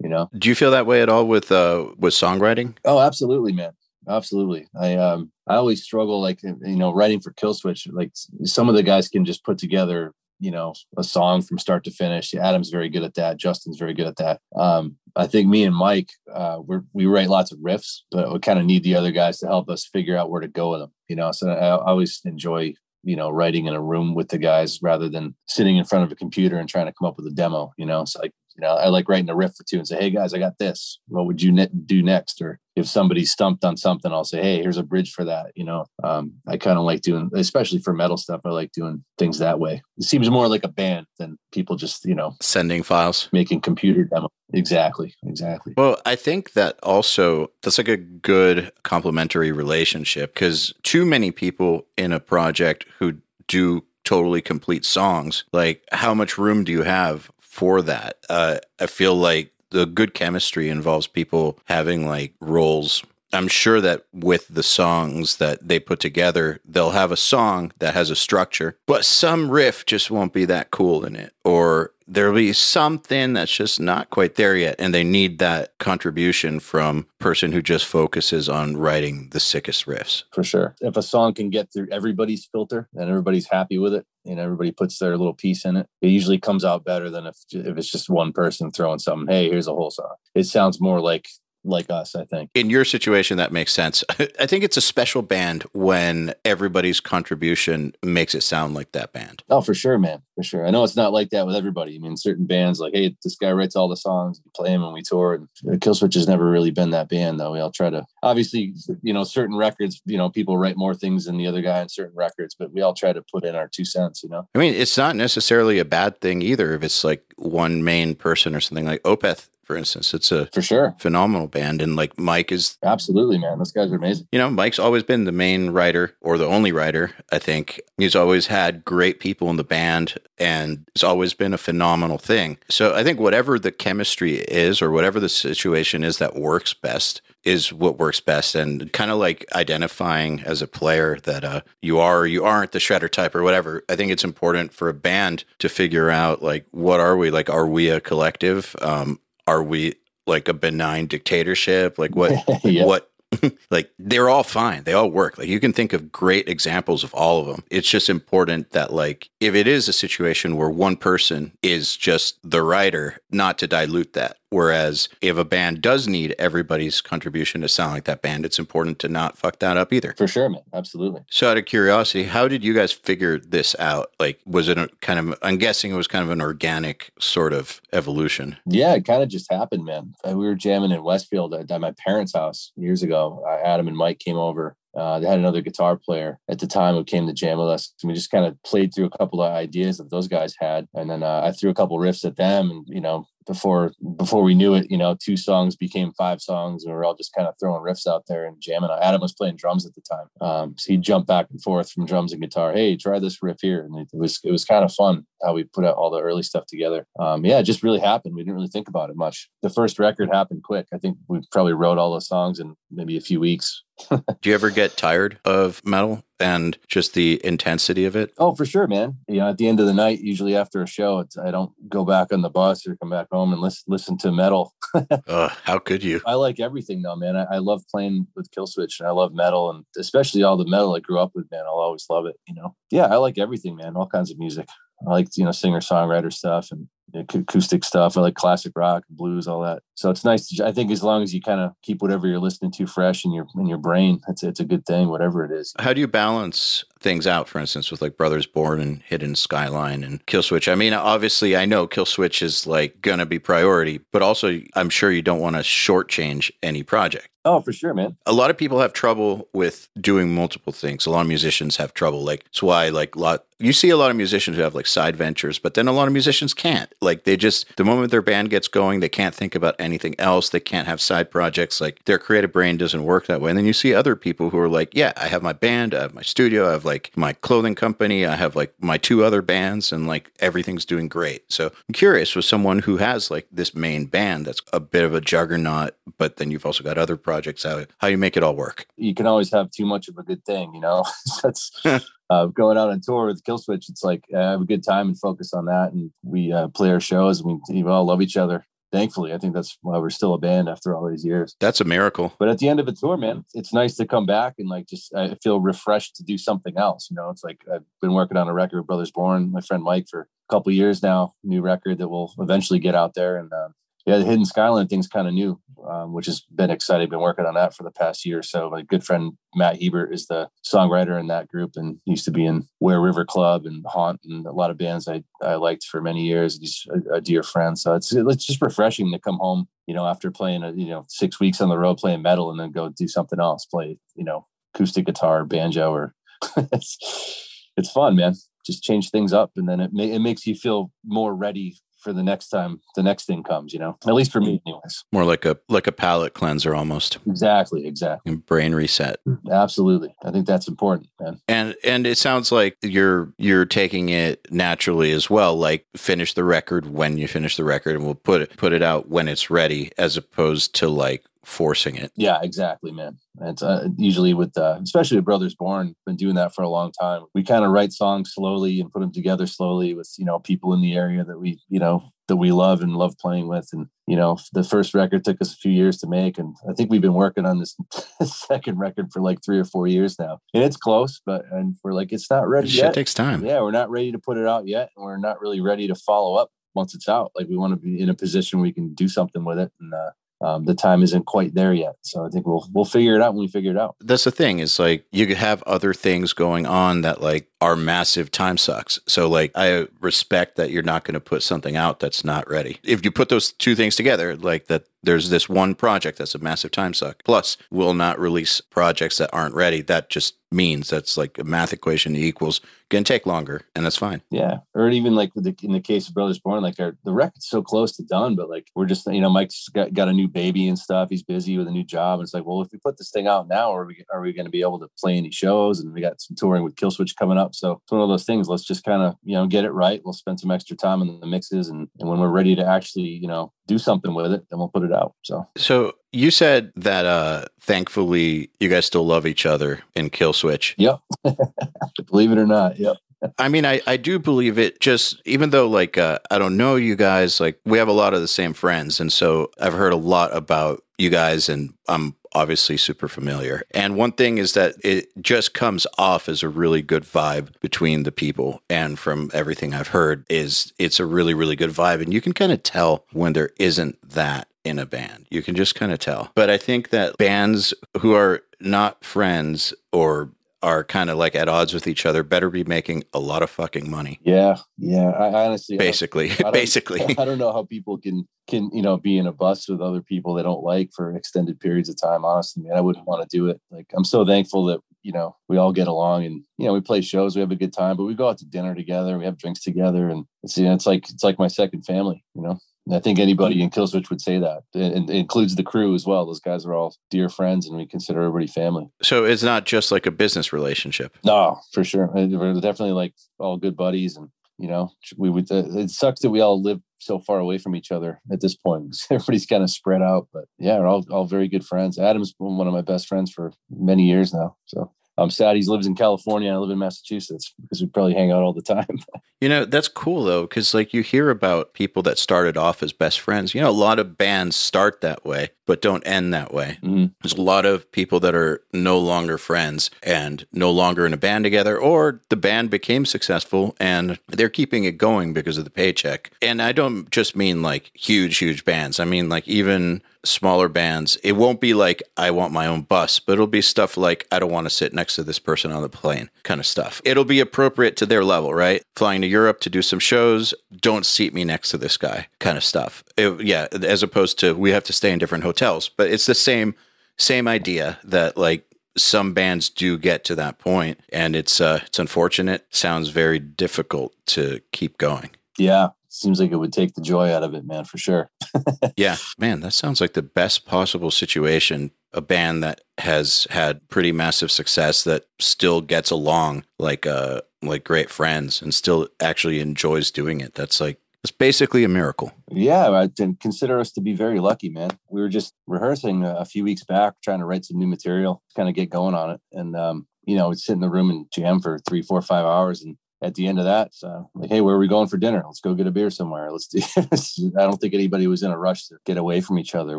You 0.00 0.08
know. 0.08 0.28
Do 0.36 0.48
you 0.48 0.54
feel 0.54 0.72
that 0.72 0.86
way 0.86 1.02
at 1.02 1.08
all 1.08 1.26
with 1.26 1.52
uh 1.52 1.86
with 1.96 2.14
songwriting? 2.14 2.76
Oh, 2.84 3.00
absolutely, 3.00 3.52
man. 3.52 3.72
Absolutely. 4.08 4.66
I 4.78 4.94
um 4.96 5.30
I 5.46 5.54
always 5.54 5.82
struggle 5.82 6.20
like 6.20 6.42
you 6.42 6.76
know 6.76 6.92
writing 6.92 7.20
for 7.20 7.32
Killswitch. 7.32 7.88
Like 7.92 8.12
some 8.44 8.68
of 8.68 8.74
the 8.74 8.82
guys 8.82 9.08
can 9.08 9.24
just 9.24 9.44
put 9.44 9.58
together 9.58 10.12
you 10.40 10.50
know 10.50 10.74
a 10.96 11.04
song 11.04 11.42
from 11.42 11.58
start 11.58 11.84
to 11.84 11.90
finish. 11.90 12.34
Adam's 12.34 12.70
very 12.70 12.88
good 12.88 13.02
at 13.02 13.14
that. 13.14 13.36
Justin's 13.36 13.78
very 13.78 13.94
good 13.94 14.06
at 14.06 14.16
that. 14.16 14.40
Um, 14.56 14.96
I 15.16 15.26
think 15.26 15.48
me 15.48 15.64
and 15.64 15.74
Mike, 15.74 16.10
uh, 16.32 16.60
we 16.64 16.78
we 16.92 17.06
write 17.06 17.28
lots 17.28 17.52
of 17.52 17.58
riffs, 17.58 18.00
but 18.10 18.32
we 18.32 18.38
kind 18.40 18.58
of 18.58 18.64
need 18.64 18.82
the 18.82 18.96
other 18.96 19.12
guys 19.12 19.38
to 19.38 19.46
help 19.46 19.68
us 19.68 19.86
figure 19.86 20.16
out 20.16 20.30
where 20.30 20.40
to 20.40 20.48
go 20.48 20.70
with 20.72 20.80
them. 20.80 20.92
You 21.08 21.16
know, 21.16 21.32
so 21.32 21.48
I, 21.48 21.68
I 21.68 21.90
always 21.90 22.20
enjoy 22.24 22.74
you 23.02 23.16
know 23.16 23.30
writing 23.30 23.66
in 23.66 23.74
a 23.74 23.82
room 23.82 24.14
with 24.14 24.28
the 24.28 24.38
guys 24.38 24.80
rather 24.82 25.08
than 25.08 25.34
sitting 25.46 25.76
in 25.76 25.84
front 25.84 26.04
of 26.04 26.12
a 26.12 26.16
computer 26.16 26.58
and 26.58 26.68
trying 26.68 26.86
to 26.86 26.92
come 26.92 27.06
up 27.06 27.16
with 27.16 27.26
a 27.26 27.34
demo. 27.34 27.72
You 27.76 27.86
know, 27.86 28.04
so 28.04 28.20
like 28.20 28.32
you 28.56 28.60
know, 28.60 28.74
I 28.74 28.88
like 28.88 29.08
writing 29.08 29.28
a 29.30 29.34
riff 29.34 29.58
or 29.58 29.64
two 29.64 29.78
and 29.78 29.86
say, 29.86 29.96
"Hey 29.98 30.10
guys, 30.10 30.32
I 30.32 30.38
got 30.38 30.58
this. 30.58 30.98
What 31.08 31.26
would 31.26 31.42
you 31.42 31.52
ne- 31.52 31.68
do 31.86 32.02
next?" 32.02 32.40
Or 32.40 32.60
if 32.76 32.86
somebody's 32.86 33.32
stumped 33.32 33.64
on 33.64 33.76
something, 33.76 34.12
I'll 34.12 34.24
say, 34.24 34.42
"Hey, 34.42 34.62
here's 34.62 34.76
a 34.76 34.82
bridge 34.82 35.12
for 35.12 35.24
that." 35.24 35.52
You 35.54 35.64
know, 35.64 35.86
um, 36.02 36.34
I 36.46 36.56
kind 36.56 36.78
of 36.78 36.84
like 36.84 37.02
doing, 37.02 37.30
especially 37.34 37.80
for 37.80 37.92
metal 37.92 38.16
stuff. 38.16 38.42
I 38.44 38.50
like 38.50 38.72
doing 38.72 39.04
things 39.18 39.38
that 39.38 39.58
way. 39.58 39.82
It 39.98 40.04
seems 40.04 40.30
more 40.30 40.48
like 40.48 40.64
a 40.64 40.68
band 40.68 41.06
than 41.18 41.38
people 41.52 41.76
just 41.76 42.04
you 42.04 42.14
know 42.14 42.36
sending 42.40 42.82
files, 42.82 43.28
making 43.32 43.60
computer 43.60 44.04
demo. 44.04 44.28
Exactly, 44.52 45.14
exactly. 45.24 45.74
Well, 45.76 46.00
I 46.06 46.14
think 46.14 46.52
that 46.52 46.78
also 46.82 47.50
that's 47.62 47.78
like 47.78 47.88
a 47.88 47.96
good 47.96 48.70
complementary 48.84 49.50
relationship 49.50 50.34
because 50.34 50.72
too 50.82 51.04
many 51.04 51.32
people 51.32 51.86
in 51.96 52.12
a 52.12 52.20
project 52.20 52.86
who 52.98 53.18
do 53.48 53.84
totally 54.04 54.42
complete 54.42 54.84
songs 54.84 55.44
like 55.52 55.82
how 55.92 56.14
much 56.14 56.36
room 56.36 56.62
do 56.62 56.70
you 56.70 56.82
have 56.82 57.30
for 57.54 57.82
that. 57.82 58.16
Uh, 58.28 58.58
I 58.80 58.86
feel 58.86 59.14
like 59.14 59.52
the 59.70 59.86
good 59.86 60.12
chemistry 60.12 60.68
involves 60.68 61.06
people 61.06 61.56
having 61.66 62.04
like 62.04 62.34
roles. 62.40 63.04
I'm 63.32 63.46
sure 63.46 63.80
that 63.80 64.06
with 64.12 64.48
the 64.48 64.64
songs 64.64 65.36
that 65.36 65.68
they 65.68 65.78
put 65.78 66.00
together, 66.00 66.58
they'll 66.64 66.90
have 66.90 67.12
a 67.12 67.16
song 67.16 67.72
that 67.78 67.94
has 67.94 68.10
a 68.10 68.16
structure, 68.16 68.76
but 68.86 69.04
some 69.04 69.50
riff 69.50 69.86
just 69.86 70.10
won't 70.10 70.32
be 70.32 70.44
that 70.46 70.72
cool 70.72 71.04
in 71.04 71.14
it, 71.14 71.32
or 71.44 71.92
there'll 72.06 72.34
be 72.34 72.52
something 72.52 73.32
that's 73.32 73.54
just 73.54 73.80
not 73.80 74.10
quite 74.10 74.34
there 74.34 74.56
yet 74.56 74.76
and 74.78 74.92
they 74.92 75.04
need 75.04 75.38
that 75.38 75.76
contribution 75.78 76.60
from 76.60 77.06
person 77.18 77.52
who 77.52 77.62
just 77.62 77.86
focuses 77.86 78.48
on 78.48 78.76
writing 78.76 79.28
the 79.30 79.40
sickest 79.40 79.86
riffs. 79.86 80.24
For 80.32 80.44
sure. 80.44 80.74
If 80.80 80.96
a 80.96 81.02
song 81.02 81.34
can 81.34 81.50
get 81.50 81.72
through 81.72 81.88
everybody's 81.90 82.46
filter 82.46 82.88
and 82.94 83.08
everybody's 83.08 83.48
happy 83.48 83.78
with 83.78 83.94
it 83.94 84.06
and 84.26 84.38
everybody 84.38 84.70
puts 84.70 84.98
their 84.98 85.16
little 85.16 85.34
piece 85.34 85.64
in 85.64 85.76
it 85.76 85.86
it 86.00 86.08
usually 86.08 86.38
comes 86.38 86.64
out 86.64 86.84
better 86.84 87.10
than 87.10 87.26
if, 87.26 87.36
if 87.50 87.76
it's 87.76 87.90
just 87.90 88.10
one 88.10 88.32
person 88.32 88.70
throwing 88.70 88.98
something 88.98 89.32
hey 89.32 89.48
here's 89.48 89.68
a 89.68 89.74
whole 89.74 89.90
song. 89.90 90.14
It 90.34 90.44
sounds 90.44 90.80
more 90.80 91.00
like 91.00 91.28
like 91.64 91.90
us. 91.90 92.14
I 92.14 92.24
think 92.24 92.50
in 92.54 92.70
your 92.70 92.84
situation 92.84 93.36
that 93.36 93.52
makes 93.52 93.72
sense. 93.72 94.04
I 94.40 94.46
think 94.46 94.64
it's 94.64 94.76
a 94.76 94.82
special 94.82 95.22
band 95.22 95.64
when 95.72 96.34
everybody's 96.44 97.00
contribution 97.00 97.94
makes 98.02 98.34
it 98.34 98.42
sound 98.42 98.74
like 98.74 98.92
that 98.92 99.12
band. 99.12 99.42
Oh, 99.48 99.60
for 99.60 99.74
sure, 99.74 99.98
man, 99.98 100.22
for 100.34 100.42
sure. 100.42 100.66
I 100.66 100.70
know 100.70 100.84
it's 100.84 100.96
not 100.96 101.12
like 101.12 101.30
that 101.30 101.46
with 101.46 101.56
everybody. 101.56 101.96
I 101.96 101.98
mean, 101.98 102.16
certain 102.16 102.46
bands 102.46 102.80
like, 102.80 102.94
hey, 102.94 103.16
this 103.22 103.36
guy 103.36 103.52
writes 103.52 103.76
all 103.76 103.88
the 103.88 103.96
songs, 103.96 104.40
we 104.44 104.50
play 104.54 104.70
him 104.70 104.82
when 104.82 104.92
we 104.92 105.02
tour. 105.02 105.34
And 105.64 105.80
Killswitch 105.80 106.14
has 106.14 106.28
never 106.28 106.48
really 106.48 106.70
been 106.70 106.90
that 106.90 107.08
band, 107.08 107.40
though. 107.40 107.52
We 107.52 107.60
all 107.60 107.70
try 107.70 107.90
to 107.90 108.04
obviously, 108.22 108.74
you 109.02 109.12
know, 109.12 109.24
certain 109.24 109.56
records, 109.56 110.00
you 110.04 110.18
know, 110.18 110.30
people 110.30 110.58
write 110.58 110.76
more 110.76 110.94
things 110.94 111.24
than 111.24 111.36
the 111.36 111.46
other 111.46 111.62
guy 111.62 111.80
on 111.80 111.88
certain 111.88 112.16
records, 112.16 112.54
but 112.54 112.72
we 112.72 112.80
all 112.80 112.94
try 112.94 113.12
to 113.12 113.22
put 113.22 113.44
in 113.44 113.54
our 113.54 113.68
two 113.68 113.84
cents. 113.84 114.22
You 114.22 114.30
know, 114.30 114.48
I 114.54 114.58
mean, 114.58 114.74
it's 114.74 114.96
not 114.96 115.16
necessarily 115.16 115.78
a 115.78 115.84
bad 115.84 116.20
thing 116.20 116.42
either 116.42 116.74
if 116.74 116.82
it's 116.82 117.04
like 117.04 117.33
one 117.36 117.84
main 117.84 118.14
person 118.14 118.54
or 118.54 118.60
something 118.60 118.86
like 118.86 119.02
Opeth 119.02 119.48
for 119.64 119.76
instance. 119.76 120.14
It's 120.14 120.30
a 120.30 120.46
for 120.46 120.62
sure 120.62 120.94
phenomenal 120.98 121.46
band, 121.48 121.82
and 121.82 121.96
like 121.96 122.18
Mike 122.18 122.52
is 122.52 122.78
absolutely 122.82 123.38
man. 123.38 123.58
Those 123.58 123.72
guys 123.72 123.90
are 123.90 123.96
amazing. 123.96 124.28
You 124.30 124.38
know, 124.38 124.50
Mike's 124.50 124.78
always 124.78 125.02
been 125.02 125.24
the 125.24 125.32
main 125.32 125.70
writer 125.70 126.14
or 126.20 126.38
the 126.38 126.46
only 126.46 126.72
writer. 126.72 127.12
I 127.32 127.38
think 127.38 127.80
he's 127.96 128.14
always 128.14 128.46
had 128.46 128.84
great 128.84 129.20
people 129.20 129.50
in 129.50 129.56
the 129.56 129.64
band, 129.64 130.14
and 130.38 130.84
it's 130.94 131.04
always 131.04 131.34
been 131.34 131.54
a 131.54 131.58
phenomenal 131.58 132.18
thing. 132.18 132.58
So 132.68 132.94
I 132.94 133.02
think 133.02 133.18
whatever 133.18 133.58
the 133.58 133.72
chemistry 133.72 134.34
is, 134.34 134.80
or 134.80 134.90
whatever 134.90 135.18
the 135.18 135.28
situation 135.28 136.04
is 136.04 136.18
that 136.18 136.36
works 136.36 136.74
best, 136.74 137.22
is 137.44 137.72
what 137.72 137.98
works 137.98 138.20
best 138.20 138.54
and 138.54 138.92
kind 138.92 139.10
of 139.10 139.18
like 139.18 139.44
identifying 139.54 140.40
as 140.42 140.62
a 140.62 140.66
player 140.66 141.18
that 141.24 141.44
uh, 141.44 141.60
you 141.82 141.98
are 141.98 142.20
or 142.20 142.26
you 142.26 142.44
aren't 142.44 142.72
the 142.72 142.78
shredder 142.78 143.10
type 143.10 143.34
or 143.34 143.42
whatever 143.42 143.82
i 143.88 143.96
think 143.96 144.10
it's 144.10 144.24
important 144.24 144.72
for 144.72 144.88
a 144.88 144.94
band 144.94 145.44
to 145.58 145.68
figure 145.68 146.10
out 146.10 146.42
like 146.42 146.66
what 146.70 147.00
are 147.00 147.16
we 147.16 147.30
like 147.30 147.50
are 147.50 147.66
we 147.66 147.88
a 147.88 148.00
collective 148.00 148.74
um, 148.80 149.18
are 149.46 149.62
we 149.62 149.94
like 150.26 150.48
a 150.48 150.54
benign 150.54 151.06
dictatorship? 151.06 151.98
Like 151.98 152.14
what 152.14 152.32
yeah. 152.64 152.84
what 152.84 153.10
like 153.70 153.90
they're 153.98 154.28
all 154.28 154.44
fine. 154.44 154.84
They 154.84 154.92
all 154.92 155.10
work. 155.10 155.38
Like 155.38 155.48
you 155.48 155.58
can 155.58 155.72
think 155.72 155.92
of 155.92 156.12
great 156.12 156.48
examples 156.48 157.02
of 157.02 157.12
all 157.14 157.40
of 157.40 157.46
them. 157.46 157.64
It's 157.70 157.88
just 157.88 158.08
important 158.08 158.70
that 158.70 158.92
like 158.92 159.28
if 159.40 159.54
it 159.54 159.66
is 159.66 159.88
a 159.88 159.92
situation 159.92 160.56
where 160.56 160.70
one 160.70 160.96
person 160.96 161.52
is 161.62 161.96
just 161.96 162.38
the 162.48 162.62
writer, 162.62 163.18
not 163.30 163.58
to 163.58 163.66
dilute 163.66 164.12
that. 164.12 164.38
Whereas 164.50 165.08
if 165.20 165.36
a 165.36 165.44
band 165.44 165.80
does 165.82 166.06
need 166.06 166.34
everybody's 166.38 167.00
contribution 167.00 167.60
to 167.62 167.68
sound 167.68 167.92
like 167.92 168.04
that 168.04 168.22
band, 168.22 168.44
it's 168.44 168.58
important 168.58 168.98
to 169.00 169.08
not 169.08 169.36
fuck 169.36 169.58
that 169.58 169.76
up 169.76 169.92
either. 169.92 170.14
For 170.16 170.28
sure, 170.28 170.48
man. 170.48 170.62
Absolutely. 170.72 171.22
So, 171.30 171.50
out 171.50 171.58
of 171.58 171.64
curiosity, 171.64 172.24
how 172.24 172.48
did 172.48 172.62
you 172.62 172.74
guys 172.74 172.92
figure 172.92 173.38
this 173.38 173.74
out? 173.78 174.12
Like, 174.20 174.40
was 174.46 174.68
it 174.68 174.78
a 174.78 174.88
kind 175.00 175.18
of, 175.18 175.38
I'm 175.42 175.58
guessing 175.58 175.92
it 175.92 175.96
was 175.96 176.06
kind 176.06 176.24
of 176.24 176.30
an 176.30 176.40
organic 176.40 177.10
sort 177.18 177.52
of 177.52 177.80
evolution. 177.92 178.56
Yeah, 178.66 178.94
it 178.94 179.04
kind 179.04 179.22
of 179.22 179.28
just 179.28 179.50
happened, 179.50 179.84
man. 179.84 180.14
Uh, 180.26 180.36
we 180.36 180.46
were 180.46 180.54
jamming 180.54 180.90
in 180.90 181.02
Westfield 181.02 181.54
at, 181.54 181.70
at 181.70 181.80
my 181.80 181.92
parents' 182.04 182.34
house 182.34 182.72
years 182.76 183.02
ago. 183.02 183.44
Adam 183.64 183.88
and 183.88 183.96
Mike 183.96 184.18
came 184.18 184.36
over 184.36 184.76
uh, 184.96 185.18
they 185.18 185.26
had 185.26 185.38
another 185.38 185.60
guitar 185.60 185.96
player 185.96 186.38
at 186.48 186.58
the 186.58 186.66
time 186.66 186.94
who 186.94 187.04
came 187.04 187.26
to 187.26 187.32
jam 187.32 187.58
with 187.58 187.68
us. 187.68 187.92
And 188.02 188.08
we 188.08 188.14
just 188.14 188.30
kind 188.30 188.44
of 188.44 188.60
played 188.62 188.94
through 188.94 189.06
a 189.06 189.18
couple 189.18 189.42
of 189.42 189.52
ideas 189.52 189.98
that 189.98 190.10
those 190.10 190.28
guys 190.28 190.54
had, 190.58 190.86
and 190.94 191.10
then 191.10 191.22
uh, 191.22 191.42
I 191.44 191.52
threw 191.52 191.70
a 191.70 191.74
couple 191.74 191.98
riffs 191.98 192.24
at 192.24 192.36
them, 192.36 192.70
and 192.70 192.86
you 192.88 193.00
know, 193.00 193.26
before 193.46 193.92
before 194.16 194.42
we 194.42 194.54
knew 194.54 194.74
it, 194.74 194.90
you 194.90 194.96
know, 194.96 195.16
two 195.20 195.36
songs 195.36 195.76
became 195.76 196.12
five 196.12 196.40
songs, 196.40 196.84
and 196.84 196.92
we 196.92 196.96
were 196.96 197.04
all 197.04 197.14
just 197.14 197.34
kind 197.34 197.48
of 197.48 197.54
throwing 197.58 197.82
riffs 197.82 198.06
out 198.06 198.24
there 198.28 198.46
and 198.46 198.60
jamming. 198.60 198.90
Adam 199.00 199.20
was 199.20 199.32
playing 199.32 199.56
drums 199.56 199.86
at 199.86 199.94
the 199.94 200.00
time, 200.00 200.26
um, 200.40 200.74
so 200.78 200.92
he'd 200.92 201.02
jump 201.02 201.26
back 201.26 201.46
and 201.50 201.62
forth 201.62 201.90
from 201.90 202.06
drums 202.06 202.32
and 202.32 202.42
guitar. 202.42 202.72
Hey, 202.72 202.96
try 202.96 203.18
this 203.18 203.42
riff 203.42 203.58
here, 203.60 203.84
and 203.84 203.98
it 203.98 204.08
was 204.12 204.40
it 204.44 204.50
was 204.50 204.64
kind 204.64 204.84
of 204.84 204.92
fun 204.92 205.26
how 205.44 205.54
we 205.54 205.64
put 205.64 205.84
out 205.84 205.96
all 205.96 206.10
the 206.10 206.20
early 206.20 206.42
stuff 206.42 206.66
together. 206.66 207.06
Um, 207.18 207.44
yeah, 207.44 207.58
it 207.58 207.64
just 207.64 207.82
really 207.82 208.00
happened. 208.00 208.34
We 208.34 208.42
didn't 208.42 208.54
really 208.54 208.68
think 208.68 208.88
about 208.88 209.10
it 209.10 209.16
much. 209.16 209.50
The 209.62 209.70
first 209.70 209.98
record 209.98 210.30
happened 210.32 210.62
quick. 210.62 210.86
I 210.92 210.98
think 210.98 211.18
we 211.28 211.40
probably 211.52 211.74
wrote 211.74 211.98
all 211.98 212.12
those 212.12 212.28
songs 212.28 212.58
in 212.58 212.76
maybe 212.90 213.16
a 213.16 213.20
few 213.20 213.40
weeks. 213.40 213.82
Do 214.10 214.48
you 214.48 214.54
ever 214.54 214.70
get 214.70 214.96
tired 214.96 215.38
of 215.44 215.84
metal 215.84 216.23
and 216.44 216.76
just 216.88 217.14
the 217.14 217.40
intensity 217.42 218.04
of 218.04 218.14
it? 218.14 218.34
Oh, 218.36 218.54
for 218.54 218.66
sure, 218.66 218.86
man. 218.86 219.16
You 219.26 219.38
know, 219.38 219.48
at 219.48 219.56
the 219.56 219.66
end 219.66 219.80
of 219.80 219.86
the 219.86 219.94
night, 219.94 220.20
usually 220.20 220.54
after 220.54 220.82
a 220.82 220.86
show, 220.86 221.24
I 221.42 221.50
don't 221.50 221.72
go 221.88 222.04
back 222.04 222.34
on 222.34 222.42
the 222.42 222.50
bus 222.50 222.86
or 222.86 222.96
come 222.96 223.08
back 223.08 223.28
home 223.32 223.52
and 223.52 223.62
listen 223.62 223.84
listen 223.88 224.18
to 224.18 224.30
metal. 224.30 224.74
uh, 225.26 225.48
how 225.64 225.78
could 225.78 226.04
you? 226.04 226.20
I 226.26 226.34
like 226.34 226.60
everything 226.60 227.00
though, 227.00 227.16
man. 227.16 227.34
I, 227.34 227.44
I, 227.52 227.58
love 227.58 227.82
playing 227.90 228.26
with 228.36 228.50
Killswitch 228.50 229.00
and 229.00 229.08
I 229.08 229.12
love 229.12 229.32
metal 229.32 229.70
and 229.70 229.86
especially 229.96 230.42
all 230.42 230.58
the 230.58 230.68
metal 230.68 230.94
I 230.94 231.00
grew 231.00 231.18
up 231.18 231.32
with, 231.34 231.50
man. 231.50 231.62
I'll 231.66 231.80
always 231.80 232.04
love 232.10 232.26
it. 232.26 232.36
You 232.46 232.54
know, 232.54 232.76
yeah, 232.90 233.06
I 233.06 233.16
like 233.16 233.38
everything, 233.38 233.74
man. 233.76 233.96
All 233.96 234.06
kinds 234.06 234.30
of 234.30 234.38
music. 234.38 234.68
I 235.06 235.10
like 235.10 235.28
you 235.36 235.44
know 235.44 235.52
singer 235.52 235.80
songwriter 235.80 236.32
stuff 236.32 236.70
and 236.70 236.88
acoustic 237.14 237.84
stuff. 237.84 238.16
I 238.16 238.20
like 238.20 238.34
classic 238.34 238.72
rock, 238.74 239.04
blues, 239.08 239.46
all 239.46 239.62
that. 239.62 239.82
So 239.94 240.10
it's 240.10 240.24
nice. 240.24 240.48
To, 240.48 240.66
I 240.66 240.72
think 240.72 240.90
as 240.90 241.02
long 241.02 241.22
as 241.22 241.34
you 241.34 241.40
kind 241.40 241.60
of 241.60 241.72
keep 241.82 242.02
whatever 242.02 242.26
you're 242.26 242.40
listening 242.40 242.72
to 242.72 242.86
fresh 242.86 243.24
in 243.24 243.32
your 243.32 243.46
in 243.56 243.66
your 243.66 243.78
brain, 243.78 244.20
it's 244.28 244.42
it's 244.42 244.60
a 244.60 244.64
good 244.64 244.84
thing, 244.86 245.08
whatever 245.08 245.44
it 245.44 245.52
is. 245.52 245.72
How 245.78 245.92
do 245.92 246.00
you 246.00 246.08
balance 246.08 246.84
things 247.00 247.26
out? 247.26 247.48
For 247.48 247.58
instance, 247.58 247.90
with 247.90 248.02
like 248.02 248.16
Brothers 248.16 248.46
Born 248.46 248.80
and 248.80 249.02
Hidden 249.02 249.36
Skyline 249.36 250.02
and 250.02 250.24
Killswitch. 250.26 250.70
I 250.70 250.74
mean, 250.74 250.92
obviously, 250.92 251.56
I 251.56 251.64
know 251.64 251.86
Killswitch 251.86 252.42
is 252.42 252.66
like 252.66 253.00
gonna 253.00 253.26
be 253.26 253.38
priority, 253.38 254.00
but 254.12 254.22
also 254.22 254.60
I'm 254.74 254.90
sure 254.90 255.10
you 255.10 255.22
don't 255.22 255.40
want 255.40 255.56
to 255.56 255.62
shortchange 255.62 256.50
any 256.62 256.82
project. 256.82 257.28
Oh, 257.44 257.60
for 257.60 257.72
sure, 257.72 257.92
man. 257.92 258.16
A 258.24 258.32
lot 258.32 258.50
of 258.50 258.56
people 258.56 258.80
have 258.80 258.92
trouble 258.94 259.48
with 259.52 259.88
doing 260.00 260.34
multiple 260.34 260.72
things. 260.72 261.04
A 261.04 261.10
lot 261.10 261.20
of 261.20 261.26
musicians 261.26 261.76
have 261.76 261.92
trouble. 261.92 262.24
Like 262.24 262.44
it's 262.46 262.62
why 262.62 262.88
like 262.88 263.16
lot 263.16 263.44
you 263.58 263.72
see 263.72 263.90
a 263.90 263.96
lot 263.96 264.10
of 264.10 264.16
musicians 264.16 264.56
who 264.56 264.62
have 264.62 264.74
like 264.74 264.86
side 264.86 265.14
ventures, 265.16 265.58
but 265.58 265.74
then 265.74 265.86
a 265.86 265.92
lot 265.92 266.08
of 266.08 266.12
musicians 266.12 266.54
can't. 266.54 266.92
Like 267.00 267.24
they 267.24 267.36
just 267.36 267.76
the 267.76 267.84
moment 267.84 268.10
their 268.10 268.22
band 268.22 268.50
gets 268.50 268.66
going, 268.66 269.00
they 269.00 269.08
can't 269.08 269.34
think 269.34 269.54
about 269.54 269.76
anything 269.78 270.14
else. 270.18 270.48
They 270.48 270.60
can't 270.60 270.88
have 270.88 271.00
side 271.00 271.30
projects. 271.30 271.80
Like 271.80 272.04
their 272.04 272.18
creative 272.18 272.52
brain 272.52 272.76
doesn't 272.76 273.04
work 273.04 273.26
that 273.26 273.40
way. 273.40 273.50
And 273.50 273.58
then 273.58 273.66
you 273.66 273.72
see 273.72 273.94
other 273.94 274.16
people 274.16 274.50
who 274.50 274.58
are 274.58 274.68
like, 274.68 274.94
yeah, 274.94 275.12
I 275.16 275.28
have 275.28 275.42
my 275.42 275.52
band, 275.52 275.94
I 275.94 276.02
have 276.02 276.14
my 276.14 276.22
studio, 276.22 276.68
I 276.68 276.72
have 276.72 276.84
like 276.84 277.10
my 277.14 277.32
clothing 277.34 277.74
company, 277.74 278.26
I 278.26 278.36
have 278.36 278.56
like 278.56 278.74
my 278.80 278.98
two 278.98 279.22
other 279.22 279.42
bands, 279.42 279.92
and 279.92 280.06
like 280.06 280.32
everything's 280.40 280.84
doing 280.84 281.08
great. 281.08 281.50
So 281.52 281.66
I'm 281.66 281.92
curious 281.92 282.34
with 282.34 282.44
someone 282.44 282.80
who 282.80 282.96
has 282.96 283.30
like 283.30 283.46
this 283.52 283.74
main 283.74 284.06
band 284.06 284.46
that's 284.46 284.62
a 284.72 284.80
bit 284.80 285.04
of 285.04 285.14
a 285.14 285.20
juggernaut, 285.20 285.94
but 286.18 286.36
then 286.36 286.50
you've 286.50 286.66
also 286.66 286.82
got 286.82 286.98
other 286.98 287.16
projects 287.16 287.33
out, 287.64 287.90
how 287.98 288.08
you 288.08 288.18
make 288.18 288.36
it 288.36 288.42
all 288.42 288.56
work. 288.56 288.86
You 288.96 289.14
can 289.14 289.26
always 289.26 289.50
have 289.52 289.70
too 289.70 289.86
much 289.86 290.08
of 290.08 290.18
a 290.18 290.22
good 290.22 290.44
thing, 290.44 290.74
you 290.74 290.80
know. 290.80 291.04
that's 291.42 291.70
uh, 292.30 292.46
going 292.46 292.78
out 292.78 292.90
on 292.90 293.00
tour 293.00 293.26
with 293.26 293.42
Killswitch. 293.44 293.88
It's 293.88 294.02
like 294.02 294.24
uh, 294.34 294.38
have 294.38 294.62
a 294.62 294.66
good 294.66 294.84
time 294.84 295.08
and 295.08 295.18
focus 295.18 295.52
on 295.52 295.66
that, 295.66 295.92
and 295.92 296.10
we 296.22 296.52
uh, 296.52 296.68
play 296.68 296.90
our 296.90 297.00
shows. 297.00 297.40
And 297.40 297.60
we, 297.68 297.82
we 297.82 297.90
all 297.90 298.04
love 298.04 298.22
each 298.22 298.36
other. 298.36 298.64
Thankfully, 298.92 299.32
I 299.32 299.38
think 299.38 299.54
that's 299.54 299.76
why 299.82 299.98
we're 299.98 300.10
still 300.10 300.34
a 300.34 300.38
band 300.38 300.68
after 300.68 300.94
all 300.94 301.08
these 301.10 301.24
years. 301.24 301.56
That's 301.58 301.80
a 301.80 301.84
miracle. 301.84 302.32
But 302.38 302.48
at 302.48 302.58
the 302.58 302.68
end 302.68 302.78
of 302.78 302.86
a 302.86 302.92
tour, 302.92 303.16
man, 303.16 303.44
it's 303.52 303.74
nice 303.74 303.96
to 303.96 304.06
come 304.06 304.24
back 304.24 304.54
and 304.56 304.68
like 304.68 304.86
just 304.86 305.12
I 305.14 305.34
feel 305.42 305.58
refreshed 305.58 306.14
to 306.16 306.22
do 306.22 306.38
something 306.38 306.78
else. 306.78 307.08
You 307.10 307.16
know, 307.16 307.28
it's 307.30 307.42
like 307.42 307.60
I've 307.72 307.84
been 308.00 308.14
working 308.14 308.36
on 308.36 308.46
a 308.46 308.54
record 308.54 308.78
with 308.78 308.86
Brothers 308.86 309.10
Born, 309.10 309.50
my 309.50 309.62
friend 309.62 309.82
Mike, 309.82 310.06
for 310.08 310.20
a 310.20 310.26
couple 310.48 310.70
years 310.70 311.02
now. 311.02 311.34
New 311.42 311.60
record 311.60 311.98
that 311.98 312.08
will 312.08 312.32
eventually 312.38 312.78
get 312.78 312.94
out 312.94 313.14
there, 313.14 313.36
and 313.36 313.52
um, 313.52 313.74
yeah, 314.06 314.18
the 314.18 314.24
Hidden 314.24 314.44
Skyline 314.44 314.86
thing's 314.86 315.08
kind 315.08 315.26
of 315.26 315.32
new, 315.32 315.58
um, 315.88 316.12
which 316.12 316.26
has 316.26 316.42
been 316.54 316.70
exciting. 316.70 317.08
Been 317.08 317.20
working 317.20 317.46
on 317.46 317.54
that 317.54 317.74
for 317.74 317.84
the 317.84 317.90
past 317.90 318.26
year 318.26 318.42
so. 318.42 318.68
My 318.68 318.82
good 318.82 319.02
friend 319.02 319.32
Matt 319.54 319.80
Hebert 319.80 320.12
is 320.12 320.26
the 320.26 320.50
songwriter 320.62 321.18
in 321.18 321.28
that 321.28 321.48
group 321.48 321.72
and 321.76 321.98
used 322.04 322.26
to 322.26 322.30
be 322.30 322.44
in 322.44 322.68
Ware 322.80 323.00
River 323.00 323.24
Club 323.24 323.64
and 323.64 323.84
Haunt 323.86 324.20
and 324.24 324.44
a 324.44 324.52
lot 324.52 324.70
of 324.70 324.76
bands 324.76 325.08
I, 325.08 325.24
I 325.40 325.54
liked 325.54 325.84
for 325.84 326.02
many 326.02 326.22
years. 326.22 326.58
He's 326.58 326.86
a, 326.90 327.14
a 327.14 327.20
dear 327.20 327.42
friend. 327.42 327.78
So 327.78 327.94
it's 327.94 328.12
it's 328.14 328.44
just 328.44 328.60
refreshing 328.60 329.10
to 329.12 329.18
come 329.18 329.38
home, 329.38 329.68
you 329.86 329.94
know, 329.94 330.06
after 330.06 330.30
playing 330.30 330.64
a, 330.64 330.72
you 330.72 330.88
know 330.88 331.06
six 331.08 331.40
weeks 331.40 331.62
on 331.62 331.70
the 331.70 331.78
road 331.78 331.96
playing 331.96 332.22
metal 332.22 332.50
and 332.50 332.60
then 332.60 332.72
go 332.72 332.90
do 332.90 333.08
something 333.08 333.40
else, 333.40 333.64
play 333.64 333.98
you 334.16 334.24
know 334.24 334.46
acoustic 334.74 335.06
guitar, 335.06 335.44
banjo, 335.44 335.92
or 335.92 336.14
it's 336.56 337.48
it's 337.78 337.90
fun, 337.90 338.16
man. 338.16 338.34
Just 338.66 338.82
change 338.82 339.10
things 339.10 339.32
up, 339.32 339.52
and 339.56 339.66
then 339.66 339.80
it 339.80 339.92
ma- 339.94 340.02
it 340.02 340.18
makes 340.18 340.46
you 340.46 340.54
feel 340.54 340.90
more 341.06 341.34
ready 341.34 341.76
for 342.04 342.12
the 342.12 342.22
next 342.22 342.48
time 342.48 342.80
the 342.94 343.02
next 343.02 343.24
thing 343.24 343.42
comes 343.42 343.72
you 343.72 343.78
know? 343.78 343.98
At 344.06 344.14
least 344.14 344.30
for 344.30 344.40
me 344.40 344.62
anyways. 344.66 345.04
More 345.12 345.24
like 345.24 345.44
a 345.44 345.58
like 345.68 345.86
a 345.86 345.92
palate 345.92 346.34
cleanser 346.34 346.74
almost. 346.74 347.18
Exactly 347.26 347.86
exactly. 347.86 348.32
And 348.32 348.46
brain 348.46 348.74
reset. 348.74 349.16
Absolutely. 349.50 350.14
I 350.24 350.30
think 350.30 350.46
that's 350.46 350.68
important 350.68 351.08
man. 351.20 351.40
And 351.48 351.74
and 351.82 352.06
it 352.06 352.18
sounds 352.18 352.52
like 352.52 352.76
you're 352.82 353.32
you're 353.38 353.64
taking 353.64 354.10
it 354.10 354.46
naturally 354.52 355.12
as 355.12 355.28
well 355.28 355.56
like 355.56 355.86
finish 355.96 356.34
the 356.34 356.44
record 356.44 356.86
when 356.86 357.18
you 357.18 357.26
finish 357.26 357.56
the 357.56 357.64
record 357.64 357.96
and 357.96 358.04
we'll 358.04 358.14
put 358.14 358.42
it 358.42 358.56
put 358.56 358.72
it 358.72 358.82
out 358.82 359.08
when 359.08 359.26
it's 359.26 359.50
ready 359.50 359.90
as 359.98 360.16
opposed 360.16 360.74
to 360.76 360.88
like 360.88 361.24
forcing 361.44 361.96
it. 361.96 362.12
Yeah, 362.16 362.38
exactly, 362.42 362.92
man. 362.92 363.18
It's 363.40 363.62
uh, 363.62 363.88
usually 363.96 364.34
with, 364.34 364.56
uh, 364.56 364.78
especially 364.82 365.16
with 365.18 365.24
Brothers 365.24 365.54
Born, 365.54 365.94
been 366.06 366.16
doing 366.16 366.34
that 366.36 366.54
for 366.54 366.62
a 366.62 366.68
long 366.68 366.92
time. 366.92 367.24
We 367.34 367.42
kind 367.42 367.64
of 367.64 367.70
write 367.70 367.92
songs 367.92 368.32
slowly 368.34 368.80
and 368.80 368.90
put 368.90 369.00
them 369.00 369.12
together 369.12 369.46
slowly 369.46 369.94
with, 369.94 370.12
you 370.18 370.24
know, 370.24 370.38
people 370.38 370.72
in 370.72 370.80
the 370.80 370.94
area 370.94 371.24
that 371.24 371.38
we, 371.38 371.60
you 371.68 371.80
know, 371.80 372.10
that 372.28 372.36
we 372.36 372.52
love 372.52 372.80
and 372.80 372.96
love 372.96 373.16
playing 373.18 373.48
with. 373.48 373.68
And, 373.72 373.86
you 374.06 374.16
know, 374.16 374.38
the 374.52 374.64
first 374.64 374.94
record 374.94 375.24
took 375.24 375.40
us 375.40 375.52
a 375.52 375.56
few 375.56 375.72
years 375.72 375.98
to 375.98 376.06
make. 376.06 376.38
And 376.38 376.54
I 376.68 376.72
think 376.72 376.90
we've 376.90 377.00
been 377.00 377.14
working 377.14 377.44
on 377.44 377.58
this 377.58 377.76
second 378.22 378.78
record 378.78 379.12
for 379.12 379.20
like 379.20 379.38
three 379.44 379.58
or 379.58 379.64
four 379.64 379.86
years 379.86 380.18
now. 380.18 380.38
And 380.54 380.62
it's 380.62 380.76
close, 380.76 381.20
but, 381.26 381.44
and 381.50 381.76
we're 381.82 381.92
like, 381.92 382.12
it's 382.12 382.30
not 382.30 382.48
ready 382.48 382.68
Shit 382.68 382.84
yet. 382.84 382.94
takes 382.94 383.14
time. 383.14 383.44
Yeah, 383.44 383.60
we're 383.60 383.72
not 383.72 383.90
ready 383.90 384.12
to 384.12 384.18
put 384.18 384.38
it 384.38 384.46
out 384.46 384.66
yet. 384.66 384.90
And 384.96 385.04
we're 385.04 385.18
not 385.18 385.40
really 385.40 385.60
ready 385.60 385.88
to 385.88 385.94
follow 385.94 386.36
up 386.36 386.50
once 386.74 386.94
it's 386.94 387.08
out. 387.08 387.32
Like 387.34 387.48
we 387.48 387.56
want 387.56 387.72
to 387.72 387.76
be 387.76 388.00
in 388.00 388.08
a 388.08 388.14
position 388.14 388.58
where 388.58 388.64
we 388.64 388.72
can 388.72 388.94
do 388.94 389.08
something 389.08 389.44
with 389.44 389.58
it. 389.58 389.72
And, 389.80 389.92
uh, 389.92 390.10
um, 390.44 390.64
the 390.64 390.74
time 390.74 391.02
isn't 391.02 391.24
quite 391.24 391.54
there 391.54 391.72
yet. 391.72 391.96
So 392.02 392.24
I 392.24 392.28
think 392.28 392.46
we'll 392.46 392.68
we'll 392.72 392.84
figure 392.84 393.14
it 393.14 393.22
out 393.22 393.34
when 393.34 393.40
we 393.40 393.48
figure 393.48 393.70
it 393.70 393.78
out. 393.78 393.96
That's 394.00 394.24
the 394.24 394.30
thing 394.30 394.58
is 394.58 394.78
like 394.78 395.06
you 395.10 395.26
could 395.26 395.38
have 395.38 395.62
other 395.62 395.94
things 395.94 396.32
going 396.32 396.66
on 396.66 397.00
that 397.00 397.20
like 397.20 397.48
are 397.64 397.76
massive 397.76 398.30
time 398.30 398.58
sucks. 398.58 398.98
So 399.06 399.26
like 399.26 399.50
I 399.54 399.86
respect 399.98 400.56
that 400.56 400.70
you're 400.70 400.82
not 400.82 401.04
going 401.04 401.14
to 401.14 401.20
put 401.20 401.42
something 401.42 401.76
out 401.76 401.98
that's 401.98 402.22
not 402.22 402.46
ready. 402.46 402.78
If 402.82 403.02
you 403.02 403.10
put 403.10 403.30
those 403.30 403.52
two 403.52 403.74
things 403.74 403.96
together, 403.96 404.36
like 404.36 404.66
that 404.66 404.84
there's 405.02 405.30
this 405.30 405.48
one 405.48 405.74
project 405.74 406.18
that's 406.18 406.34
a 406.34 406.38
massive 406.38 406.70
time 406.70 406.94
suck. 406.94 407.22
Plus, 407.24 407.56
will 407.70 407.94
not 407.94 408.18
release 408.18 408.60
projects 408.60 409.18
that 409.18 409.30
aren't 409.32 409.54
ready. 409.54 409.82
That 409.82 410.10
just 410.10 410.36
means 410.50 410.88
that's 410.88 411.16
like 411.16 411.38
a 411.38 411.44
math 411.44 411.72
equation 411.72 412.16
equals 412.16 412.60
to 412.90 413.02
take 413.02 413.26
longer, 413.26 413.62
and 413.74 413.84
that's 413.84 413.96
fine. 413.96 414.22
Yeah, 414.30 414.58
or 414.74 414.88
even 414.88 415.14
like 415.16 415.32
the, 415.34 415.54
in 415.62 415.72
the 415.72 415.80
case 415.80 416.08
of 416.08 416.14
Brothers 416.14 416.38
Born, 416.38 416.62
like 416.62 416.78
our, 416.78 416.96
the 417.04 417.12
record's 417.12 417.48
so 417.48 417.62
close 417.62 417.96
to 417.96 418.04
done, 418.04 418.36
but 418.36 418.48
like 418.48 418.68
we're 418.74 418.86
just 418.86 419.06
you 419.06 419.20
know 419.20 419.30
Mike's 419.30 419.68
got, 419.68 419.92
got 419.92 420.08
a 420.08 420.12
new 420.12 420.28
baby 420.28 420.68
and 420.68 420.78
stuff. 420.78 421.08
He's 421.10 421.22
busy 421.22 421.58
with 421.58 421.66
a 421.66 421.72
new 421.72 421.84
job. 421.84 422.20
And 422.20 422.26
it's 422.26 422.34
like, 422.34 422.44
well, 422.44 422.62
if 422.62 422.68
we 422.72 422.78
put 422.78 422.96
this 422.96 423.10
thing 423.10 423.26
out 423.26 423.48
now, 423.48 423.74
are 423.74 423.84
we 423.84 424.04
are 424.12 424.20
we 424.20 424.32
going 424.32 424.46
to 424.46 424.50
be 424.50 424.60
able 424.60 424.78
to 424.78 424.88
play 424.98 425.16
any 425.16 425.30
shows? 425.30 425.80
And 425.80 425.92
we 425.92 426.00
got 426.00 426.20
some 426.20 426.36
touring 426.36 426.62
with 426.62 426.76
Killswitch 426.76 427.16
coming 427.16 427.38
up, 427.38 427.53
so 427.54 427.80
it's 427.82 427.92
one 427.92 428.00
of 428.00 428.08
those 428.08 428.24
things. 428.24 428.48
Let's 428.48 428.64
just 428.64 428.84
kind 428.84 429.02
of 429.02 429.16
you 429.22 429.34
know 429.34 429.46
get 429.46 429.64
it 429.64 429.70
right. 429.70 430.00
We'll 430.04 430.12
spend 430.12 430.40
some 430.40 430.50
extra 430.50 430.76
time 430.76 431.02
in 431.02 431.20
the 431.20 431.26
mixes, 431.26 431.68
and 431.68 431.88
and 431.98 432.08
when 432.08 432.18
we're 432.18 432.28
ready 432.28 432.54
to 432.56 432.66
actually 432.66 433.08
you 433.08 433.28
know 433.28 433.52
do 433.66 433.78
something 433.78 434.14
with 434.14 434.32
it, 434.32 434.44
then 434.50 434.58
we'll 434.58 434.68
put 434.68 434.84
it 434.84 434.92
out. 434.92 435.14
So 435.22 435.46
So 435.56 435.92
you 436.12 436.30
said 436.30 436.72
that 436.76 437.06
uh 437.06 437.46
thankfully 437.60 438.50
you 438.60 438.68
guys 438.68 438.86
still 438.86 439.06
love 439.06 439.26
each 439.26 439.46
other 439.46 439.82
in 439.94 440.10
Killswitch. 440.10 440.74
Yep. 440.78 441.00
Believe 442.06 442.32
it 442.32 442.38
or 442.38 442.46
not. 442.46 442.78
Yep. 442.78 442.96
I 443.38 443.48
mean, 443.48 443.64
I, 443.64 443.80
I 443.86 443.96
do 443.96 444.18
believe 444.18 444.58
it. 444.58 444.80
Just 444.80 445.22
even 445.24 445.50
though, 445.50 445.68
like, 445.68 445.96
uh, 445.96 446.18
I 446.30 446.38
don't 446.38 446.56
know 446.56 446.76
you 446.76 446.96
guys, 446.96 447.40
like, 447.40 447.58
we 447.64 447.78
have 447.78 447.88
a 447.88 447.92
lot 447.92 448.14
of 448.14 448.20
the 448.20 448.28
same 448.28 448.52
friends. 448.52 449.00
And 449.00 449.12
so 449.12 449.50
I've 449.58 449.72
heard 449.72 449.92
a 449.92 449.96
lot 449.96 450.34
about 450.36 450.84
you 450.98 451.10
guys, 451.10 451.48
and 451.48 451.72
I'm 451.88 452.16
obviously 452.34 452.76
super 452.76 453.08
familiar. 453.08 453.62
And 453.70 453.96
one 453.96 454.12
thing 454.12 454.38
is 454.38 454.52
that 454.54 454.74
it 454.82 455.08
just 455.20 455.54
comes 455.54 455.86
off 455.98 456.28
as 456.28 456.42
a 456.42 456.48
really 456.48 456.82
good 456.82 457.04
vibe 457.04 457.58
between 457.60 458.02
the 458.02 458.12
people. 458.12 458.62
And 458.68 458.98
from 458.98 459.30
everything 459.32 459.74
I've 459.74 459.88
heard, 459.88 460.24
is 460.28 460.72
it's 460.78 461.00
a 461.00 461.06
really, 461.06 461.34
really 461.34 461.56
good 461.56 461.70
vibe. 461.70 462.02
And 462.02 462.12
you 462.12 462.20
can 462.20 462.32
kind 462.32 462.52
of 462.52 462.62
tell 462.62 463.04
when 463.12 463.32
there 463.32 463.50
isn't 463.58 463.98
that 464.10 464.48
in 464.64 464.78
a 464.78 464.86
band. 464.86 465.26
You 465.30 465.42
can 465.42 465.54
just 465.54 465.74
kind 465.74 465.92
of 465.92 465.98
tell. 465.98 466.32
But 466.34 466.50
I 466.50 466.56
think 466.56 466.90
that 466.90 467.16
bands 467.18 467.74
who 468.00 468.14
are 468.14 468.42
not 468.60 469.04
friends 469.04 469.74
or 469.92 470.30
are 470.64 470.82
kind 470.82 471.10
of 471.10 471.18
like 471.18 471.34
at 471.34 471.46
odds 471.46 471.74
with 471.74 471.86
each 471.86 472.06
other 472.06 472.22
better 472.22 472.48
be 472.48 472.64
making 472.64 473.04
a 473.12 473.20
lot 473.20 473.42
of 473.42 473.50
fucking 473.50 473.90
money. 473.90 474.18
Yeah. 474.22 474.56
Yeah. 474.78 475.10
I, 475.10 475.44
honestly, 475.44 475.76
Basically, 475.76 476.32
I 476.42 476.50
basically. 476.50 477.02
I 477.18 477.24
don't 477.26 477.38
know 477.38 477.52
how 477.52 477.64
people 477.64 477.98
can 477.98 478.26
can 478.46 478.70
you 478.72 478.82
know 478.82 478.96
be 478.96 479.18
in 479.18 479.26
a 479.26 479.32
bus 479.32 479.68
with 479.68 479.80
other 479.80 480.00
people 480.00 480.34
they 480.34 480.42
don't 480.42 480.62
like 480.62 480.90
for 480.96 481.14
extended 481.14 481.60
periods 481.60 481.90
of 481.90 482.00
time. 482.00 482.24
Honestly, 482.24 482.62
man, 482.62 482.76
I 482.76 482.80
wouldn't 482.80 483.06
want 483.06 483.28
to 483.28 483.36
do 483.36 483.48
it. 483.48 483.60
Like 483.70 483.86
I'm 483.94 484.04
so 484.04 484.24
thankful 484.24 484.64
that 484.66 484.80
you 485.02 485.12
know 485.12 485.36
we 485.48 485.58
all 485.58 485.72
get 485.72 485.86
along 485.86 486.24
and 486.24 486.42
you 486.56 486.66
know 486.66 486.72
we 486.72 486.80
play 486.80 487.02
shows, 487.02 487.36
we 487.36 487.40
have 487.40 487.52
a 487.52 487.56
good 487.56 487.74
time, 487.74 487.96
but 487.98 488.04
we 488.04 488.14
go 488.14 488.28
out 488.28 488.38
to 488.38 488.46
dinner 488.46 488.74
together, 488.74 489.18
we 489.18 489.26
have 489.26 489.36
drinks 489.36 489.60
together, 489.60 490.08
and 490.08 490.24
it's 490.42 490.56
you 490.56 490.64
know, 490.64 490.72
it's 490.72 490.86
like 490.86 491.10
it's 491.10 491.24
like 491.24 491.38
my 491.38 491.48
second 491.48 491.82
family. 491.82 492.24
You 492.34 492.42
know. 492.42 492.58
I 492.92 493.00
think 493.00 493.18
anybody 493.18 493.62
in 493.62 493.70
Killswitch 493.70 494.10
would 494.10 494.20
say 494.20 494.38
that. 494.38 494.64
And 494.74 495.08
it 495.08 495.16
includes 495.16 495.56
the 495.56 495.62
crew 495.62 495.94
as 495.94 496.06
well. 496.06 496.26
Those 496.26 496.40
guys 496.40 496.66
are 496.66 496.74
all 496.74 496.94
dear 497.10 497.28
friends, 497.28 497.66
and 497.66 497.76
we 497.76 497.86
consider 497.86 498.20
everybody 498.20 498.46
family. 498.46 498.88
So 499.02 499.24
it's 499.24 499.42
not 499.42 499.64
just 499.64 499.90
like 499.90 500.06
a 500.06 500.10
business 500.10 500.52
relationship. 500.52 501.16
No, 501.24 501.60
for 501.72 501.82
sure. 501.82 502.10
We're 502.12 502.54
definitely 502.54 502.92
like 502.92 503.14
all 503.38 503.56
good 503.56 503.76
buddies, 503.76 504.16
and 504.16 504.28
you 504.58 504.68
know, 504.68 504.90
we 505.16 505.30
would. 505.30 505.50
Uh, 505.50 505.64
it 505.78 505.90
sucks 505.90 506.20
that 506.20 506.30
we 506.30 506.40
all 506.40 506.60
live 506.60 506.80
so 506.98 507.18
far 507.18 507.38
away 507.38 507.58
from 507.58 507.74
each 507.74 507.90
other 507.90 508.20
at 508.30 508.40
this 508.40 508.54
point. 508.54 508.96
Everybody's 509.10 509.46
kind 509.46 509.62
of 509.62 509.70
spread 509.70 510.02
out, 510.02 510.28
but 510.32 510.44
yeah, 510.58 510.78
we're 510.78 510.86
all 510.86 511.04
all 511.10 511.26
very 511.26 511.48
good 511.48 511.64
friends. 511.64 511.98
Adam's 511.98 512.32
been 512.32 512.56
one 512.56 512.66
of 512.66 512.74
my 512.74 512.82
best 512.82 513.08
friends 513.08 513.32
for 513.32 513.52
many 513.70 514.04
years 514.04 514.32
now. 514.32 514.56
So 514.66 514.92
I'm 515.16 515.30
sad 515.30 515.56
he 515.56 515.62
lives 515.62 515.86
in 515.86 515.94
California. 515.94 516.52
I 516.52 516.56
live 516.56 516.70
in 516.70 516.78
Massachusetts 516.78 517.54
because 517.62 517.80
we 517.80 517.86
probably 517.86 518.14
hang 518.14 518.32
out 518.32 518.42
all 518.42 518.52
the 518.52 518.62
time. 518.62 518.86
You 519.40 519.50
know, 519.50 519.66
that's 519.66 519.88
cool 519.88 520.24
though, 520.24 520.42
because 520.42 520.72
like 520.72 520.94
you 520.94 521.02
hear 521.02 521.28
about 521.28 521.74
people 521.74 522.02
that 522.04 522.16
started 522.16 522.56
off 522.56 522.82
as 522.82 522.94
best 522.94 523.20
friends. 523.20 523.54
You 523.54 523.60
know, 523.60 523.68
a 523.68 523.72
lot 523.72 523.98
of 523.98 524.16
bands 524.16 524.56
start 524.56 525.02
that 525.02 525.26
way, 525.26 525.50
but 525.66 525.80
don't 525.82 526.06
end 526.06 526.32
that 526.34 526.52
way. 526.52 526.78
Mhm. 526.82 527.12
There's 527.22 527.32
a 527.34 527.40
lot 527.40 527.64
of 527.66 527.90
people 527.92 528.20
that 528.20 528.34
are 528.34 528.60
no 528.72 528.98
longer 528.98 529.38
friends 529.38 529.90
and 530.02 530.46
no 530.52 530.70
longer 530.70 531.06
in 531.06 531.12
a 531.12 531.16
band 531.18 531.44
together, 531.44 531.78
or 531.78 532.20
the 532.28 532.36
band 532.36 532.70
became 532.70 533.04
successful 533.06 533.74
and 533.80 534.18
they're 534.28 534.48
keeping 534.48 534.84
it 534.84 534.98
going 534.98 535.32
because 535.32 535.58
of 535.58 535.64
the 535.64 535.70
paycheck. 535.70 536.30
And 536.42 536.60
I 536.60 536.72
don't 536.72 537.10
just 537.10 537.34
mean 537.36 537.62
like 537.62 537.90
huge, 537.94 538.38
huge 538.38 538.64
bands. 538.64 539.00
I 539.00 539.04
mean 539.04 539.28
like 539.28 539.46
even 539.48 540.02
smaller 540.26 540.68
bands. 540.70 541.16
It 541.22 541.32
won't 541.32 541.60
be 541.60 541.74
like 541.74 542.02
I 542.16 542.30
want 542.30 542.50
my 542.52 542.66
own 542.66 542.80
bus, 542.82 543.20
but 543.20 543.34
it'll 543.34 543.46
be 543.46 543.60
stuff 543.60 543.98
like 543.98 544.26
I 544.32 544.38
don't 544.38 544.50
want 544.50 544.64
to 544.66 544.70
sit 544.70 544.94
next 544.94 545.16
to 545.16 545.22
this 545.22 545.38
person 545.38 545.70
on 545.70 545.82
the 545.82 545.88
plane 545.90 546.30
kind 546.44 546.60
of 546.60 546.66
stuff. 546.66 547.02
It'll 547.04 547.26
be 547.26 547.40
appropriate 547.40 547.94
to 547.98 548.06
their 548.06 548.24
level, 548.24 548.54
right? 548.54 548.82
Flying 548.96 549.20
to 549.20 549.26
Europe 549.26 549.60
to 549.60 549.68
do 549.70 549.82
some 549.82 549.98
shows, 549.98 550.54
don't 550.80 551.04
seat 551.04 551.34
me 551.34 551.44
next 551.44 551.68
to 551.70 551.78
this 551.78 551.98
guy 551.98 552.28
kind 552.38 552.56
of 552.56 552.64
stuff. 552.64 553.04
It- 553.18 553.42
yeah, 553.44 553.66
as 553.82 554.02
opposed 554.02 554.38
to 554.38 554.54
we 554.54 554.70
have 554.70 554.84
to 554.84 554.94
stay 554.94 555.12
in 555.12 555.18
different 555.18 555.44
hotels, 555.44 555.53
but 555.96 556.10
it's 556.10 556.26
the 556.26 556.34
same 556.34 556.74
same 557.16 557.46
idea 557.46 557.98
that 558.04 558.36
like 558.36 558.64
some 558.96 559.32
bands 559.34 559.68
do 559.70 559.98
get 559.98 560.24
to 560.24 560.34
that 560.36 560.58
point 560.58 561.00
and 561.12 561.34
it's 561.34 561.60
uh 561.60 561.80
it's 561.86 561.98
unfortunate. 561.98 562.66
Sounds 562.70 563.08
very 563.08 563.38
difficult 563.38 564.14
to 564.26 564.60
keep 564.72 564.98
going. 564.98 565.30
Yeah, 565.58 565.90
seems 566.08 566.40
like 566.40 566.50
it 566.50 566.56
would 566.56 566.72
take 566.72 566.94
the 566.94 567.00
joy 567.00 567.32
out 567.32 567.42
of 567.42 567.54
it, 567.54 567.64
man, 567.64 567.84
for 567.84 567.98
sure. 567.98 568.30
yeah. 568.96 569.16
Man 569.38 569.60
that 569.60 569.72
sounds 569.72 570.00
like 570.00 570.14
the 570.14 570.22
best 570.22 570.66
possible 570.66 571.10
situation. 571.10 571.90
A 572.12 572.20
band 572.20 572.62
that 572.62 572.82
has 572.98 573.48
had 573.50 573.88
pretty 573.88 574.12
massive 574.12 574.52
success 574.52 575.02
that 575.02 575.24
still 575.40 575.80
gets 575.80 576.10
along 576.10 576.64
like 576.78 577.06
uh 577.06 577.40
like 577.62 577.82
great 577.82 578.10
friends 578.10 578.62
and 578.62 578.74
still 578.74 579.08
actually 579.20 579.60
enjoys 579.60 580.10
doing 580.10 580.40
it. 580.40 580.54
That's 580.54 580.80
like 580.80 581.00
it's 581.24 581.32
basically 581.32 581.84
a 581.84 581.88
miracle 581.88 582.32
Yeah, 582.50 582.90
I 582.90 583.08
consider 583.40 583.80
us 583.80 583.90
to 583.92 584.00
be 584.00 584.14
very 584.14 584.40
lucky, 584.40 584.68
man. 584.68 584.90
We 585.08 585.22
were 585.22 585.30
just 585.30 585.54
rehearsing 585.66 586.22
a 586.22 586.44
few 586.44 586.62
weeks 586.62 586.84
back, 586.84 587.14
trying 587.22 587.40
to 587.40 587.46
write 587.46 587.64
some 587.64 587.78
new 587.78 587.86
material, 587.86 588.42
kind 588.54 588.68
of 588.68 588.74
get 588.74 588.90
going 588.90 589.14
on 589.14 589.30
it. 589.30 589.40
And, 589.52 589.74
um, 589.74 590.06
you 590.24 590.36
know, 590.36 590.50
we'd 590.50 590.58
sit 590.58 590.74
in 590.74 590.80
the 590.80 590.90
room 590.90 591.10
and 591.10 591.26
jam 591.32 591.60
for 591.60 591.78
three, 591.78 592.02
four, 592.02 592.20
five 592.20 592.44
hours. 592.44 592.82
And 592.82 592.96
at 593.22 593.34
the 593.34 593.46
end 593.46 593.58
of 593.58 593.64
that, 593.64 593.94
so 593.94 594.30
like, 594.34 594.50
hey, 594.50 594.60
where 594.60 594.74
are 594.74 594.78
we 594.78 594.86
going 594.86 595.08
for 595.08 595.16
dinner? 595.16 595.42
Let's 595.44 595.60
go 595.60 595.74
get 595.74 595.86
a 595.86 595.90
beer 595.90 596.10
somewhere. 596.10 596.52
Let's 596.52 596.66
do. 596.66 596.80
This. 597.10 597.40
I 597.58 597.62
don't 597.62 597.78
think 597.78 597.94
anybody 597.94 598.26
was 598.26 598.42
in 598.42 598.50
a 598.50 598.58
rush 598.58 598.86
to 598.88 598.96
get 599.06 599.16
away 599.16 599.40
from 599.40 599.58
each 599.58 599.74
other, 599.74 599.98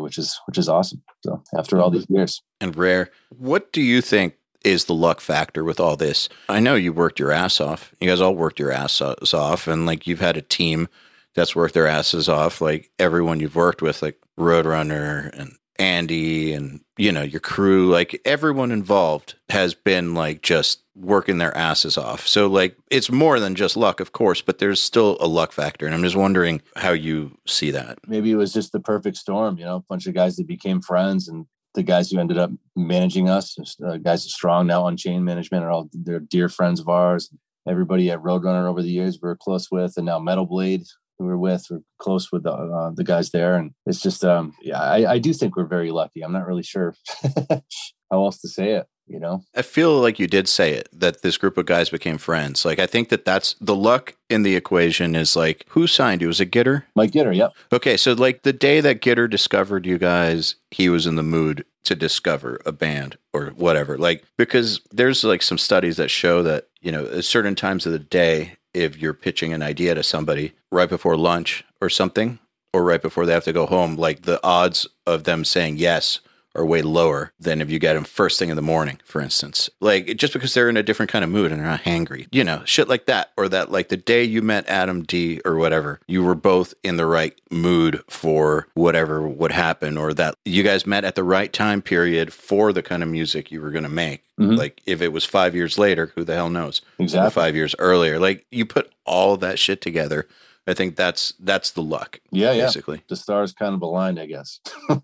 which 0.00 0.18
is 0.18 0.38
which 0.46 0.58
is 0.58 0.68
awesome. 0.68 1.02
So 1.24 1.42
after 1.56 1.80
all 1.80 1.90
these 1.90 2.06
years, 2.08 2.42
and 2.60 2.76
rare. 2.76 3.10
What 3.30 3.72
do 3.72 3.82
you 3.82 4.00
think 4.00 4.34
is 4.64 4.84
the 4.84 4.94
luck 4.94 5.20
factor 5.20 5.64
with 5.64 5.80
all 5.80 5.96
this? 5.96 6.28
I 6.48 6.60
know 6.60 6.76
you 6.76 6.92
worked 6.92 7.18
your 7.18 7.32
ass 7.32 7.60
off. 7.60 7.94
You 8.00 8.08
guys 8.08 8.20
all 8.20 8.34
worked 8.34 8.60
your 8.60 8.70
ass 8.70 9.00
off, 9.00 9.66
and 9.66 9.86
like 9.86 10.06
you've 10.06 10.20
had 10.20 10.36
a 10.36 10.42
team 10.42 10.88
that's 11.36 11.54
worked 11.54 11.74
their 11.74 11.86
asses 11.86 12.28
off. 12.28 12.60
Like 12.60 12.90
everyone 12.98 13.38
you've 13.38 13.54
worked 13.54 13.82
with, 13.82 14.02
like 14.02 14.18
Roadrunner 14.38 15.30
and 15.38 15.56
Andy, 15.78 16.54
and 16.54 16.80
you 16.96 17.12
know 17.12 17.22
your 17.22 17.40
crew. 17.40 17.90
Like 17.90 18.20
everyone 18.24 18.72
involved 18.72 19.36
has 19.50 19.74
been 19.74 20.14
like 20.14 20.42
just 20.42 20.82
working 20.96 21.36
their 21.38 21.56
asses 21.56 21.98
off. 21.98 22.26
So 22.26 22.46
like 22.46 22.76
it's 22.90 23.12
more 23.12 23.38
than 23.38 23.54
just 23.54 23.76
luck, 23.76 24.00
of 24.00 24.12
course, 24.12 24.40
but 24.40 24.58
there's 24.58 24.80
still 24.80 25.18
a 25.20 25.28
luck 25.28 25.52
factor. 25.52 25.84
And 25.86 25.94
I'm 25.94 26.02
just 26.02 26.16
wondering 26.16 26.62
how 26.76 26.92
you 26.92 27.36
see 27.46 27.70
that. 27.70 27.98
maybe 28.08 28.30
it 28.30 28.36
was 28.36 28.52
just 28.52 28.72
the 28.72 28.80
perfect 28.80 29.18
storm. 29.18 29.58
You 29.58 29.66
know, 29.66 29.76
a 29.76 29.80
bunch 29.80 30.06
of 30.06 30.14
guys 30.14 30.36
that 30.36 30.48
became 30.48 30.80
friends 30.80 31.28
and. 31.28 31.46
The 31.74 31.82
guys 31.82 32.10
who 32.10 32.18
ended 32.18 32.38
up 32.38 32.50
managing 32.74 33.28
us, 33.28 33.54
uh, 33.86 33.98
guys 33.98 34.24
at 34.24 34.30
Strong 34.30 34.66
now 34.66 34.84
on 34.84 34.96
chain 34.96 35.22
management, 35.22 35.62
are 35.62 35.70
all 35.70 35.90
they're 35.92 36.20
dear 36.20 36.48
friends 36.48 36.80
of 36.80 36.88
ours. 36.88 37.30
Everybody 37.68 38.10
at 38.10 38.22
Roadrunner 38.22 38.66
over 38.66 38.80
the 38.80 38.88
years 38.88 39.18
we 39.20 39.28
are 39.28 39.36
close 39.36 39.70
with, 39.70 39.98
and 39.98 40.06
now 40.06 40.18
Metal 40.18 40.46
Blade, 40.46 40.84
who 41.18 41.26
we're 41.26 41.36
with, 41.36 41.66
we're 41.70 41.80
close 41.98 42.30
with 42.30 42.44
the, 42.44 42.52
uh, 42.52 42.90
the 42.94 43.04
guys 43.04 43.30
there. 43.30 43.56
And 43.56 43.72
it's 43.86 44.00
just, 44.00 44.24
um, 44.24 44.54
yeah, 44.62 44.80
I, 44.80 45.12
I 45.12 45.18
do 45.18 45.32
think 45.32 45.56
we're 45.56 45.66
very 45.66 45.90
lucky. 45.90 46.22
I'm 46.22 46.32
not 46.32 46.46
really 46.46 46.62
sure 46.62 46.94
how 47.50 48.24
else 48.24 48.38
to 48.40 48.48
say 48.48 48.72
it. 48.72 48.86
You 49.08 49.20
know, 49.20 49.44
I 49.54 49.62
feel 49.62 50.00
like 50.00 50.18
you 50.18 50.26
did 50.26 50.48
say 50.48 50.72
it 50.72 50.88
that 50.92 51.22
this 51.22 51.38
group 51.38 51.56
of 51.56 51.66
guys 51.66 51.90
became 51.90 52.18
friends. 52.18 52.64
Like 52.64 52.80
I 52.80 52.86
think 52.86 53.08
that 53.10 53.24
that's 53.24 53.54
the 53.60 53.76
luck 53.76 54.16
in 54.28 54.42
the 54.42 54.56
equation 54.56 55.14
is 55.14 55.36
like 55.36 55.64
who 55.68 55.86
signed 55.86 56.22
you? 56.22 56.26
Was 56.26 56.40
it 56.40 56.50
Gitter? 56.50 56.82
Mike 56.96 57.12
Gitter. 57.12 57.34
Yep. 57.34 57.52
Okay, 57.72 57.96
so 57.96 58.14
like 58.14 58.42
the 58.42 58.52
day 58.52 58.80
that 58.80 59.00
Gitter 59.00 59.30
discovered 59.30 59.86
you 59.86 59.96
guys, 59.96 60.56
he 60.72 60.88
was 60.88 61.06
in 61.06 61.14
the 61.14 61.22
mood 61.22 61.64
to 61.84 61.94
discover 61.94 62.60
a 62.66 62.72
band 62.72 63.16
or 63.32 63.50
whatever. 63.50 63.96
Like 63.96 64.24
because 64.36 64.80
there's 64.90 65.22
like 65.22 65.42
some 65.42 65.58
studies 65.58 65.98
that 65.98 66.10
show 66.10 66.42
that, 66.42 66.66
you 66.80 66.90
know, 66.90 67.06
at 67.06 67.24
certain 67.24 67.54
times 67.54 67.86
of 67.86 67.92
the 67.92 68.00
day 68.00 68.56
if 68.74 68.98
you're 68.98 69.14
pitching 69.14 69.52
an 69.52 69.62
idea 69.62 69.94
to 69.94 70.02
somebody 70.02 70.52
right 70.76 70.88
before 70.88 71.16
lunch 71.16 71.64
or 71.80 71.88
something 71.90 72.38
or 72.72 72.84
right 72.84 73.02
before 73.02 73.26
they 73.26 73.32
have 73.32 73.44
to 73.44 73.52
go 73.52 73.66
home, 73.66 73.96
like 73.96 74.22
the 74.22 74.38
odds 74.44 74.86
of 75.06 75.24
them 75.24 75.44
saying 75.44 75.76
yes 75.78 76.20
are 76.54 76.64
way 76.64 76.80
lower 76.80 77.32
than 77.38 77.60
if 77.60 77.68
you 77.70 77.78
get 77.78 77.92
them 77.94 78.04
first 78.04 78.38
thing 78.38 78.48
in 78.48 78.56
the 78.56 78.62
morning, 78.62 78.98
for 79.04 79.20
instance. 79.20 79.68
Like 79.80 80.16
just 80.16 80.32
because 80.32 80.54
they're 80.54 80.70
in 80.70 80.78
a 80.78 80.82
different 80.82 81.12
kind 81.12 81.22
of 81.22 81.28
mood 81.30 81.52
and 81.52 81.60
they're 81.60 81.68
not 81.68 81.82
hangry, 81.82 82.28
you 82.32 82.42
know, 82.42 82.62
shit 82.64 82.88
like 82.88 83.04
that. 83.06 83.30
Or 83.36 83.46
that 83.50 83.70
like 83.70 83.88
the 83.90 83.98
day 83.98 84.24
you 84.24 84.40
met 84.40 84.66
Adam 84.66 85.02
D 85.02 85.42
or 85.44 85.56
whatever, 85.56 86.00
you 86.08 86.24
were 86.24 86.34
both 86.34 86.72
in 86.82 86.96
the 86.96 87.04
right 87.04 87.38
mood 87.50 88.02
for 88.08 88.68
whatever 88.72 89.28
would 89.28 89.52
happen, 89.52 89.98
or 89.98 90.14
that 90.14 90.34
you 90.46 90.62
guys 90.62 90.86
met 90.86 91.04
at 91.04 91.14
the 91.14 91.24
right 91.24 91.52
time 91.52 91.82
period 91.82 92.32
for 92.32 92.72
the 92.72 92.82
kind 92.82 93.02
of 93.02 93.10
music 93.10 93.50
you 93.52 93.60
were 93.60 93.70
going 93.70 93.84
to 93.84 93.90
make. 93.90 94.22
Mhm. 94.40 94.56
Like 94.56 94.80
if 94.86 95.02
it 95.02 95.12
was 95.12 95.26
five 95.26 95.54
years 95.54 95.76
later, 95.76 96.10
who 96.14 96.24
the 96.24 96.34
hell 96.36 96.48
knows? 96.48 96.80
Or 96.98 97.02
Exactly. 97.04 97.30
five 97.32 97.54
years 97.54 97.74
earlier. 97.78 98.18
Like 98.18 98.46
you 98.50 98.64
put 98.64 98.90
all 99.04 99.36
that 99.36 99.58
shit 99.58 99.82
together. 99.82 100.26
I 100.66 100.74
think 100.74 100.96
that's 100.96 101.32
that's 101.38 101.70
the 101.70 101.82
luck, 101.82 102.20
Yeah, 102.30 102.52
yeah. 102.52 102.64
basically. 102.64 103.02
The 103.08 103.16
stars 103.16 103.52
kind 103.52 103.74
of 103.74 103.82
aligned, 103.82 104.18
I 104.18 104.26
guess. 104.26 104.60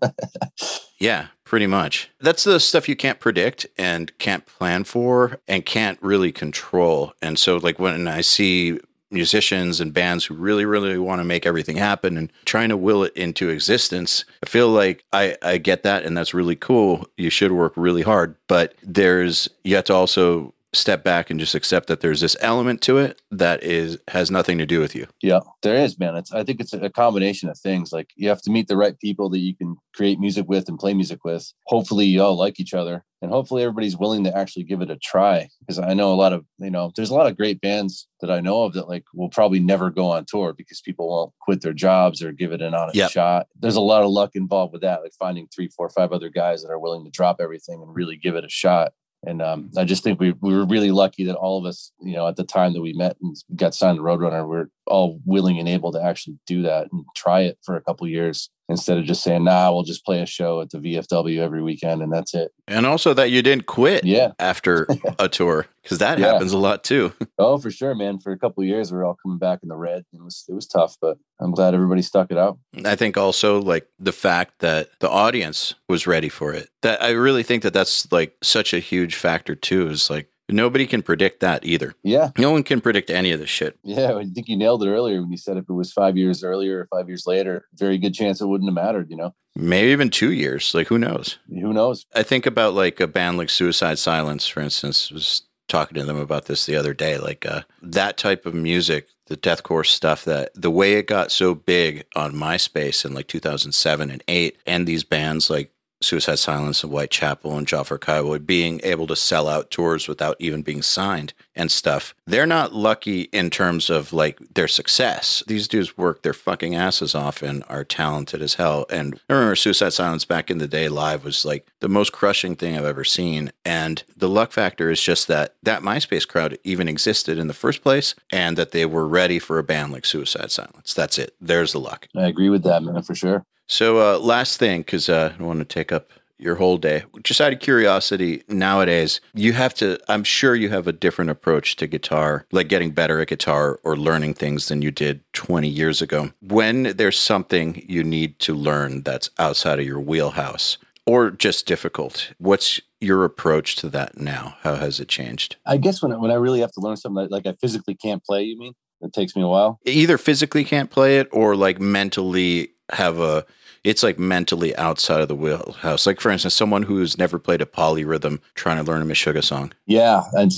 Yeah, 0.99 1.27
pretty 1.43 1.67
much. 1.67 2.09
That's 2.21 2.45
the 2.45 2.61
stuff 2.61 2.87
you 2.87 2.95
can't 2.95 3.19
predict 3.19 3.65
and 3.77 4.17
can't 4.19 4.45
plan 4.45 4.85
for 4.85 5.37
and 5.49 5.65
can't 5.65 6.01
really 6.01 6.31
control. 6.31 7.11
And 7.21 7.37
so, 7.37 7.57
like, 7.57 7.77
when 7.77 8.07
I 8.07 8.21
see 8.21 8.79
musicians 9.11 9.81
and 9.81 9.93
bands 9.93 10.23
who 10.25 10.33
really, 10.33 10.63
really 10.63 10.97
want 10.97 11.19
to 11.19 11.25
make 11.25 11.45
everything 11.45 11.75
happen 11.75 12.15
and 12.15 12.31
trying 12.45 12.69
to 12.69 12.77
will 12.77 13.03
it 13.03 13.11
into 13.17 13.49
existence, 13.49 14.23
I 14.45 14.49
feel 14.49 14.69
like 14.69 15.03
I, 15.11 15.35
I 15.41 15.57
get 15.57 15.83
that 15.83 16.03
and 16.03 16.15
that's 16.15 16.33
really 16.33 16.55
cool. 16.55 17.05
You 17.17 17.29
should 17.29 17.51
work 17.51 17.73
really 17.75 18.03
hard, 18.03 18.35
but 18.47 18.73
there's, 18.81 19.49
you 19.65 19.75
have 19.75 19.83
to 19.85 19.93
also 19.93 20.53
step 20.73 21.03
back 21.03 21.29
and 21.29 21.39
just 21.39 21.53
accept 21.55 21.87
that 21.87 22.01
there's 22.01 22.21
this 22.21 22.35
element 22.41 22.81
to 22.81 22.97
it 22.97 23.21
that 23.31 23.61
is 23.63 23.97
has 24.09 24.31
nothing 24.31 24.57
to 24.57 24.65
do 24.65 24.79
with 24.79 24.95
you. 24.95 25.07
Yeah, 25.21 25.41
there 25.61 25.75
is, 25.75 25.99
man. 25.99 26.15
It's 26.15 26.31
I 26.31 26.43
think 26.43 26.59
it's 26.59 26.73
a 26.73 26.89
combination 26.89 27.49
of 27.49 27.57
things. 27.59 27.91
Like 27.91 28.09
you 28.15 28.27
have 28.29 28.41
to 28.43 28.51
meet 28.51 28.67
the 28.67 28.77
right 28.77 28.97
people 28.99 29.29
that 29.29 29.39
you 29.39 29.55
can 29.55 29.75
create 29.95 30.19
music 30.19 30.45
with 30.47 30.67
and 30.69 30.79
play 30.79 30.93
music 30.93 31.23
with. 31.23 31.53
Hopefully 31.67 32.05
you 32.05 32.21
all 32.23 32.35
like 32.37 32.59
each 32.59 32.73
other. 32.73 33.03
And 33.21 33.31
hopefully 33.31 33.63
everybody's 33.63 33.95
willing 33.95 34.25
to 34.25 34.35
actually 34.37 34.63
give 34.65 34.81
it 34.81 34.91
a 34.91 34.97
try. 34.97 35.47
Because 35.61 35.79
I 35.79 35.93
know 35.93 36.11
a 36.11 36.15
lot 36.15 36.33
of, 36.33 36.43
you 36.57 36.69
know, 36.69 36.91
there's 36.93 37.09
a 37.09 37.13
lot 37.13 37.27
of 37.27 37.37
great 37.37 37.61
bands 37.61 38.05
that 38.19 38.29
I 38.29 38.41
know 38.41 38.63
of 38.63 38.73
that 38.73 38.89
like 38.89 39.05
will 39.13 39.29
probably 39.29 39.61
never 39.61 39.89
go 39.91 40.07
on 40.11 40.25
tour 40.27 40.53
because 40.53 40.81
people 40.81 41.07
won't 41.07 41.31
quit 41.39 41.61
their 41.61 41.71
jobs 41.71 42.21
or 42.21 42.33
give 42.33 42.51
it 42.51 42.61
an 42.61 42.73
honest 42.73 42.97
Yep. 42.97 43.11
shot. 43.11 43.47
There's 43.57 43.77
a 43.77 43.81
lot 43.81 44.03
of 44.03 44.09
luck 44.09 44.31
involved 44.35 44.73
with 44.73 44.81
that, 44.81 45.03
like 45.03 45.13
finding 45.17 45.47
three, 45.47 45.69
four, 45.69 45.89
five 45.89 46.11
other 46.11 46.27
guys 46.29 46.63
that 46.63 46.69
are 46.69 46.79
willing 46.79 47.05
to 47.05 47.11
drop 47.11 47.37
everything 47.39 47.81
and 47.81 47.95
really 47.95 48.17
give 48.17 48.35
it 48.35 48.43
a 48.43 48.49
shot. 48.49 48.91
And 49.25 49.41
um, 49.41 49.69
I 49.77 49.85
just 49.85 50.03
think 50.03 50.19
we, 50.19 50.33
we 50.41 50.53
were 50.53 50.65
really 50.65 50.91
lucky 50.91 51.23
that 51.25 51.35
all 51.35 51.57
of 51.57 51.65
us, 51.65 51.91
you 52.01 52.13
know, 52.13 52.27
at 52.27 52.35
the 52.35 52.43
time 52.43 52.73
that 52.73 52.81
we 52.81 52.93
met 52.93 53.15
and 53.21 53.35
got 53.55 53.73
signed 53.73 53.97
to 53.97 54.03
Roadrunner, 54.03 54.47
we're 54.47 54.67
all 54.85 55.19
willing 55.25 55.59
and 55.59 55.69
able 55.69 55.91
to 55.93 56.03
actually 56.03 56.37
do 56.45 56.61
that 56.63 56.87
and 56.91 57.05
try 57.15 57.41
it 57.41 57.57
for 57.63 57.75
a 57.75 57.81
couple 57.81 58.07
years 58.07 58.49
instead 58.69 58.97
of 58.97 59.03
just 59.05 59.23
saying, 59.23 59.43
nah, 59.43 59.71
we'll 59.71 59.83
just 59.83 60.05
play 60.05 60.21
a 60.21 60.25
show 60.25 60.61
at 60.61 60.69
the 60.69 60.77
VFW 60.79 61.39
every 61.39 61.61
weekend 61.61 62.01
and 62.01 62.11
that's 62.11 62.33
it. 62.33 62.51
And 62.67 62.85
also 62.85 63.13
that 63.13 63.29
you 63.29 63.41
didn't 63.41 63.65
quit 63.65 64.05
Yeah. 64.05 64.31
after 64.39 64.87
a 65.19 65.27
tour 65.27 65.67
because 65.81 65.97
that 65.99 66.17
Yeah. 66.17 66.33
happens 66.33 66.53
a 66.53 66.57
lot 66.57 66.83
too. 66.83 67.11
Oh, 67.39 67.57
for 67.57 67.71
sure, 67.71 67.93
man. 67.95 68.19
For 68.19 68.31
a 68.31 68.37
couple 68.37 68.61
of 68.63 68.67
years, 68.69 68.91
we 68.91 68.97
were 68.97 69.03
all 69.05 69.17
coming 69.21 69.37
back 69.39 69.59
in 69.63 69.69
the 69.69 69.75
red. 69.75 70.05
It 70.13 70.21
was 70.23 70.45
it 70.47 70.53
was 70.53 70.65
tough, 70.67 70.95
but 71.01 71.17
I'm 71.41 71.51
glad 71.51 71.73
everybody 71.73 72.01
stuck 72.01 72.31
it 72.31 72.37
out. 72.37 72.57
I 72.85 72.95
think 72.95 73.17
also 73.17 73.59
like 73.61 73.87
the 73.99 74.11
fact 74.13 74.59
that 74.59 74.89
the 74.99 75.09
audience 75.09 75.73
was 75.89 76.07
ready 76.07 76.29
for 76.29 76.53
it. 76.53 76.69
That 76.83 77.01
I 77.03 77.09
really 77.09 77.43
think 77.43 77.63
that 77.63 77.73
that's 77.73 78.09
like 78.11 78.35
such 78.41 78.73
a 78.73 78.79
huge 78.79 79.15
factor 79.15 79.55
too. 79.55 79.89
Is 79.89 80.09
like 80.09 80.29
nobody 80.49 80.85
can 80.85 81.01
predict 81.01 81.39
that 81.41 81.65
either. 81.65 81.93
Yeah, 82.03 82.31
No 82.37 82.51
one 82.51 82.63
can 82.63 82.81
predict 82.81 83.09
any 83.09 83.31
of 83.31 83.39
this 83.39 83.49
shit. 83.49 83.77
yeah. 83.83 84.15
I 84.15 84.25
think 84.25 84.47
you 84.47 84.57
nailed 84.57 84.83
it 84.83 84.89
earlier 84.89 85.21
when 85.21 85.31
you 85.31 85.37
said 85.37 85.57
if 85.57 85.65
it 85.69 85.73
was 85.73 85.91
five 85.91 86.17
years 86.17 86.43
earlier 86.43 86.79
or 86.79 86.87
five 86.87 87.07
years 87.07 87.25
later, 87.25 87.67
very 87.73 87.97
good 87.97 88.13
chance 88.13 88.41
it 88.41 88.47
wouldn't 88.47 88.69
have 88.69 88.75
mattered. 88.75 89.09
You 89.09 89.17
know, 89.17 89.35
Maybe 89.55 89.91
even 89.91 90.09
two 90.09 90.31
years. 90.31 90.73
Like 90.73 90.87
who 90.87 90.97
knows? 90.97 91.37
who 91.47 91.73
knows? 91.73 92.05
I 92.15 92.23
think 92.23 92.45
about 92.45 92.73
like 92.73 92.99
a 92.99 93.07
band 93.07 93.37
like 93.37 93.49
Suicide 93.49 93.99
Silence, 93.99 94.47
for 94.47 94.61
instance. 94.61 95.11
Was 95.11 95.43
talking 95.67 95.95
to 95.95 96.03
them 96.05 96.17
about 96.17 96.45
this 96.45 96.65
the 96.65 96.75
other 96.75 96.93
day. 96.93 97.17
Like 97.17 97.45
uh, 97.45 97.61
that 97.81 98.17
type 98.17 98.45
of 98.45 98.53
music, 98.53 99.07
the 99.27 99.37
deathcore 99.37 99.85
stuff. 99.85 100.25
That 100.25 100.51
the 100.55 100.71
way 100.71 100.93
it 100.93 101.07
got 101.07 101.31
so 101.31 101.55
big 101.55 102.05
on 102.15 102.33
MySpace 102.33 103.05
in 103.05 103.13
like 103.13 103.27
2007 103.27 104.09
and 104.09 104.23
eight, 104.27 104.57
and 104.65 104.85
these 104.87 105.03
bands 105.03 105.49
like 105.49 105.71
Suicide 106.03 106.39
Silence 106.39 106.83
and 106.83 106.91
Whitechapel 106.91 107.57
and 107.57 107.67
Job 107.67 107.87
for 107.87 107.95
a 107.95 107.99
Cowboy 107.99 108.39
being 108.39 108.79
able 108.83 109.07
to 109.07 109.15
sell 109.15 109.47
out 109.47 109.71
tours 109.71 110.07
without 110.07 110.35
even 110.39 110.61
being 110.61 110.81
signed 110.81 111.33
and 111.55 111.71
stuff. 111.71 112.15
They're 112.25 112.45
not 112.45 112.73
lucky 112.73 113.21
in 113.31 113.49
terms 113.49 113.89
of 113.89 114.13
like 114.13 114.39
their 114.53 114.67
success. 114.67 115.43
These 115.47 115.67
dudes 115.67 115.97
work 115.97 116.23
their 116.23 116.33
fucking 116.33 116.75
asses 116.75 117.13
off 117.15 117.41
and 117.41 117.63
are 117.69 117.83
talented 117.83 118.41
as 118.41 118.55
hell. 118.55 118.85
And 118.89 119.19
I 119.29 119.33
remember 119.33 119.55
Suicide 119.55 119.93
Silence 119.93 120.25
back 120.25 120.49
in 120.49 120.57
the 120.57 120.67
day 120.67 120.89
live 120.89 121.23
was 121.23 121.45
like 121.45 121.67
the 121.79 121.89
most 121.89 122.11
crushing 122.11 122.55
thing 122.55 122.77
I've 122.77 122.85
ever 122.85 123.03
seen. 123.03 123.51
And 123.65 124.03
the 124.15 124.29
luck 124.29 124.51
factor 124.51 124.89
is 124.89 125.01
just 125.01 125.27
that 125.27 125.55
that 125.63 125.81
MySpace 125.81 126.27
crowd 126.27 126.57
even 126.63 126.87
existed 126.87 127.37
in 127.37 127.47
the 127.47 127.53
first 127.53 127.81
place 127.81 128.15
and 128.31 128.57
that 128.57 128.71
they 128.71 128.85
were 128.85 129.07
ready 129.07 129.39
for 129.39 129.59
a 129.59 129.63
band 129.63 129.91
like 129.91 130.05
Suicide 130.05 130.51
Silence. 130.51 130.93
That's 130.93 131.17
it. 131.17 131.35
There's 131.39 131.73
the 131.73 131.79
luck. 131.79 132.07
I 132.15 132.27
agree 132.27 132.49
with 132.49 132.63
that, 132.63 132.83
man, 132.83 133.01
for 133.03 133.15
sure. 133.15 133.45
So, 133.73 133.97
uh, 133.97 134.19
last 134.19 134.59
thing, 134.59 134.81
because 134.81 135.09
uh, 135.09 135.31
I 135.33 135.37
don't 135.39 135.47
want 135.47 135.57
to 135.57 135.65
take 135.65 135.91
up 135.91 136.11
your 136.37 136.57
whole 136.57 136.77
day. 136.77 137.05
Just 137.23 137.41
out 137.41 137.53
of 137.53 137.59
curiosity, 137.59 138.43
nowadays, 138.47 139.19
you 139.33 139.53
have 139.53 139.73
to, 139.75 139.97
I'm 140.07 140.23
sure 140.23 140.53
you 140.53 140.69
have 140.69 140.85
a 140.85 140.91
different 140.91 141.31
approach 141.31 141.75
to 141.77 141.87
guitar, 141.87 142.45
like 142.51 142.67
getting 142.67 142.91
better 142.91 143.19
at 143.19 143.29
guitar 143.29 143.79
or 143.83 143.97
learning 143.97 144.35
things 144.35 144.67
than 144.67 144.83
you 144.83 144.91
did 144.91 145.21
20 145.33 145.67
years 145.67 146.03
ago. 146.03 146.33
When 146.39 146.83
there's 146.97 147.19
something 147.19 147.83
you 147.89 148.03
need 148.03 148.37
to 148.41 148.53
learn 148.53 149.01
that's 149.01 149.31
outside 149.39 149.79
of 149.79 149.87
your 149.87 149.99
wheelhouse 149.99 150.77
or 151.07 151.31
just 151.31 151.65
difficult, 151.65 152.31
what's 152.37 152.79
your 153.01 153.23
approach 153.25 153.75
to 153.77 153.89
that 153.89 154.19
now? 154.19 154.55
How 154.61 154.75
has 154.75 154.99
it 154.99 155.07
changed? 155.07 155.55
I 155.65 155.77
guess 155.77 156.03
when 156.03 156.11
I- 156.11 156.17
when 156.17 156.29
I 156.29 156.35
really 156.35 156.59
have 156.59 156.73
to 156.73 156.79
learn 156.79 156.97
something 156.97 157.23
that 157.23 157.31
like 157.31 157.47
I 157.47 157.53
physically 157.59 157.95
can't 157.95 158.23
play, 158.23 158.43
you 158.43 158.55
mean? 158.55 158.73
It 159.01 159.13
takes 159.13 159.35
me 159.35 159.41
a 159.41 159.47
while. 159.47 159.79
Either 159.83 160.19
physically 160.19 160.63
can't 160.63 160.91
play 160.91 161.17
it 161.17 161.27
or 161.31 161.55
like 161.55 161.79
mentally 161.81 162.69
have 162.91 163.19
a 163.19 163.45
it's 163.83 164.03
like 164.03 164.17
mentally 164.17 164.75
outside 164.77 165.21
of 165.21 165.27
the 165.27 165.35
wheelhouse. 165.35 166.05
Like 166.05 166.21
for 166.21 166.31
instance, 166.31 166.53
someone 166.53 166.83
who's 166.83 167.17
never 167.17 167.37
played 167.39 167.61
a 167.61 167.65
polyrhythm 167.65 168.39
trying 168.55 168.77
to 168.77 168.83
learn 168.83 169.01
a 169.01 169.05
Meshuggah 169.05 169.43
song. 169.43 169.73
Yeah, 169.85 170.23
and 170.33 170.51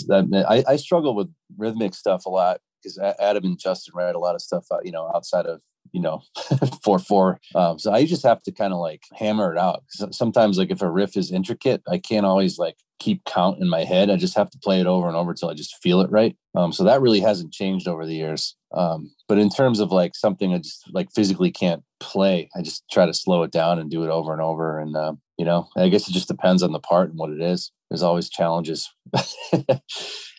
I, 0.47 0.63
I 0.67 0.75
struggle 0.75 1.15
with 1.15 1.31
rhythmic 1.57 1.93
stuff 1.93 2.25
a 2.25 2.29
lot 2.29 2.61
because 2.81 2.99
Adam 3.19 3.45
and 3.45 3.59
Justin 3.59 3.93
write 3.95 4.15
a 4.15 4.19
lot 4.19 4.35
of 4.35 4.41
stuff, 4.41 4.67
you 4.83 4.91
know, 4.91 5.11
outside 5.13 5.45
of 5.45 5.61
you 5.91 6.01
know 6.01 6.21
four 6.83 6.99
four. 6.99 7.39
Um, 7.55 7.79
so 7.79 7.91
I 7.91 8.05
just 8.05 8.23
have 8.23 8.41
to 8.43 8.51
kind 8.51 8.73
of 8.73 8.79
like 8.79 9.03
hammer 9.13 9.51
it 9.51 9.57
out. 9.57 9.83
Sometimes, 9.89 10.57
like 10.57 10.71
if 10.71 10.81
a 10.81 10.89
riff 10.89 11.17
is 11.17 11.31
intricate, 11.31 11.81
I 11.87 11.97
can't 11.97 12.25
always 12.25 12.57
like 12.59 12.77
keep 12.99 13.23
count 13.25 13.61
in 13.61 13.69
my 13.69 13.83
head. 13.83 14.09
I 14.09 14.15
just 14.15 14.35
have 14.35 14.49
to 14.51 14.59
play 14.59 14.79
it 14.79 14.87
over 14.87 15.07
and 15.07 15.17
over 15.17 15.31
until 15.31 15.49
I 15.49 15.53
just 15.53 15.81
feel 15.81 16.01
it 16.01 16.11
right. 16.11 16.35
Um, 16.55 16.71
so 16.71 16.83
that 16.83 17.01
really 17.01 17.19
hasn't 17.19 17.53
changed 17.53 17.87
over 17.87 18.05
the 18.05 18.15
years. 18.15 18.55
Um, 18.75 19.11
but 19.27 19.37
in 19.37 19.49
terms 19.49 19.79
of 19.79 19.91
like 19.91 20.15
something 20.15 20.53
I 20.53 20.57
just 20.57 20.83
like 20.91 21.07
physically 21.15 21.51
can't 21.51 21.83
play, 21.99 22.49
I 22.55 22.61
just 22.61 22.83
try 22.91 23.05
to 23.05 23.13
slow 23.13 23.43
it 23.43 23.51
down 23.51 23.79
and 23.79 23.89
do 23.89 24.03
it 24.03 24.09
over 24.09 24.33
and 24.33 24.41
over. 24.41 24.79
And 24.79 24.95
um, 24.95 25.19
you 25.37 25.45
know, 25.45 25.67
I 25.77 25.89
guess 25.89 26.07
it 26.07 26.13
just 26.13 26.27
depends 26.27 26.61
on 26.61 26.71
the 26.71 26.79
part 26.79 27.09
and 27.09 27.17
what 27.17 27.31
it 27.31 27.41
is. 27.41 27.71
There's 27.89 28.03
always 28.03 28.29
challenges. 28.29 28.91
and, 29.53 29.71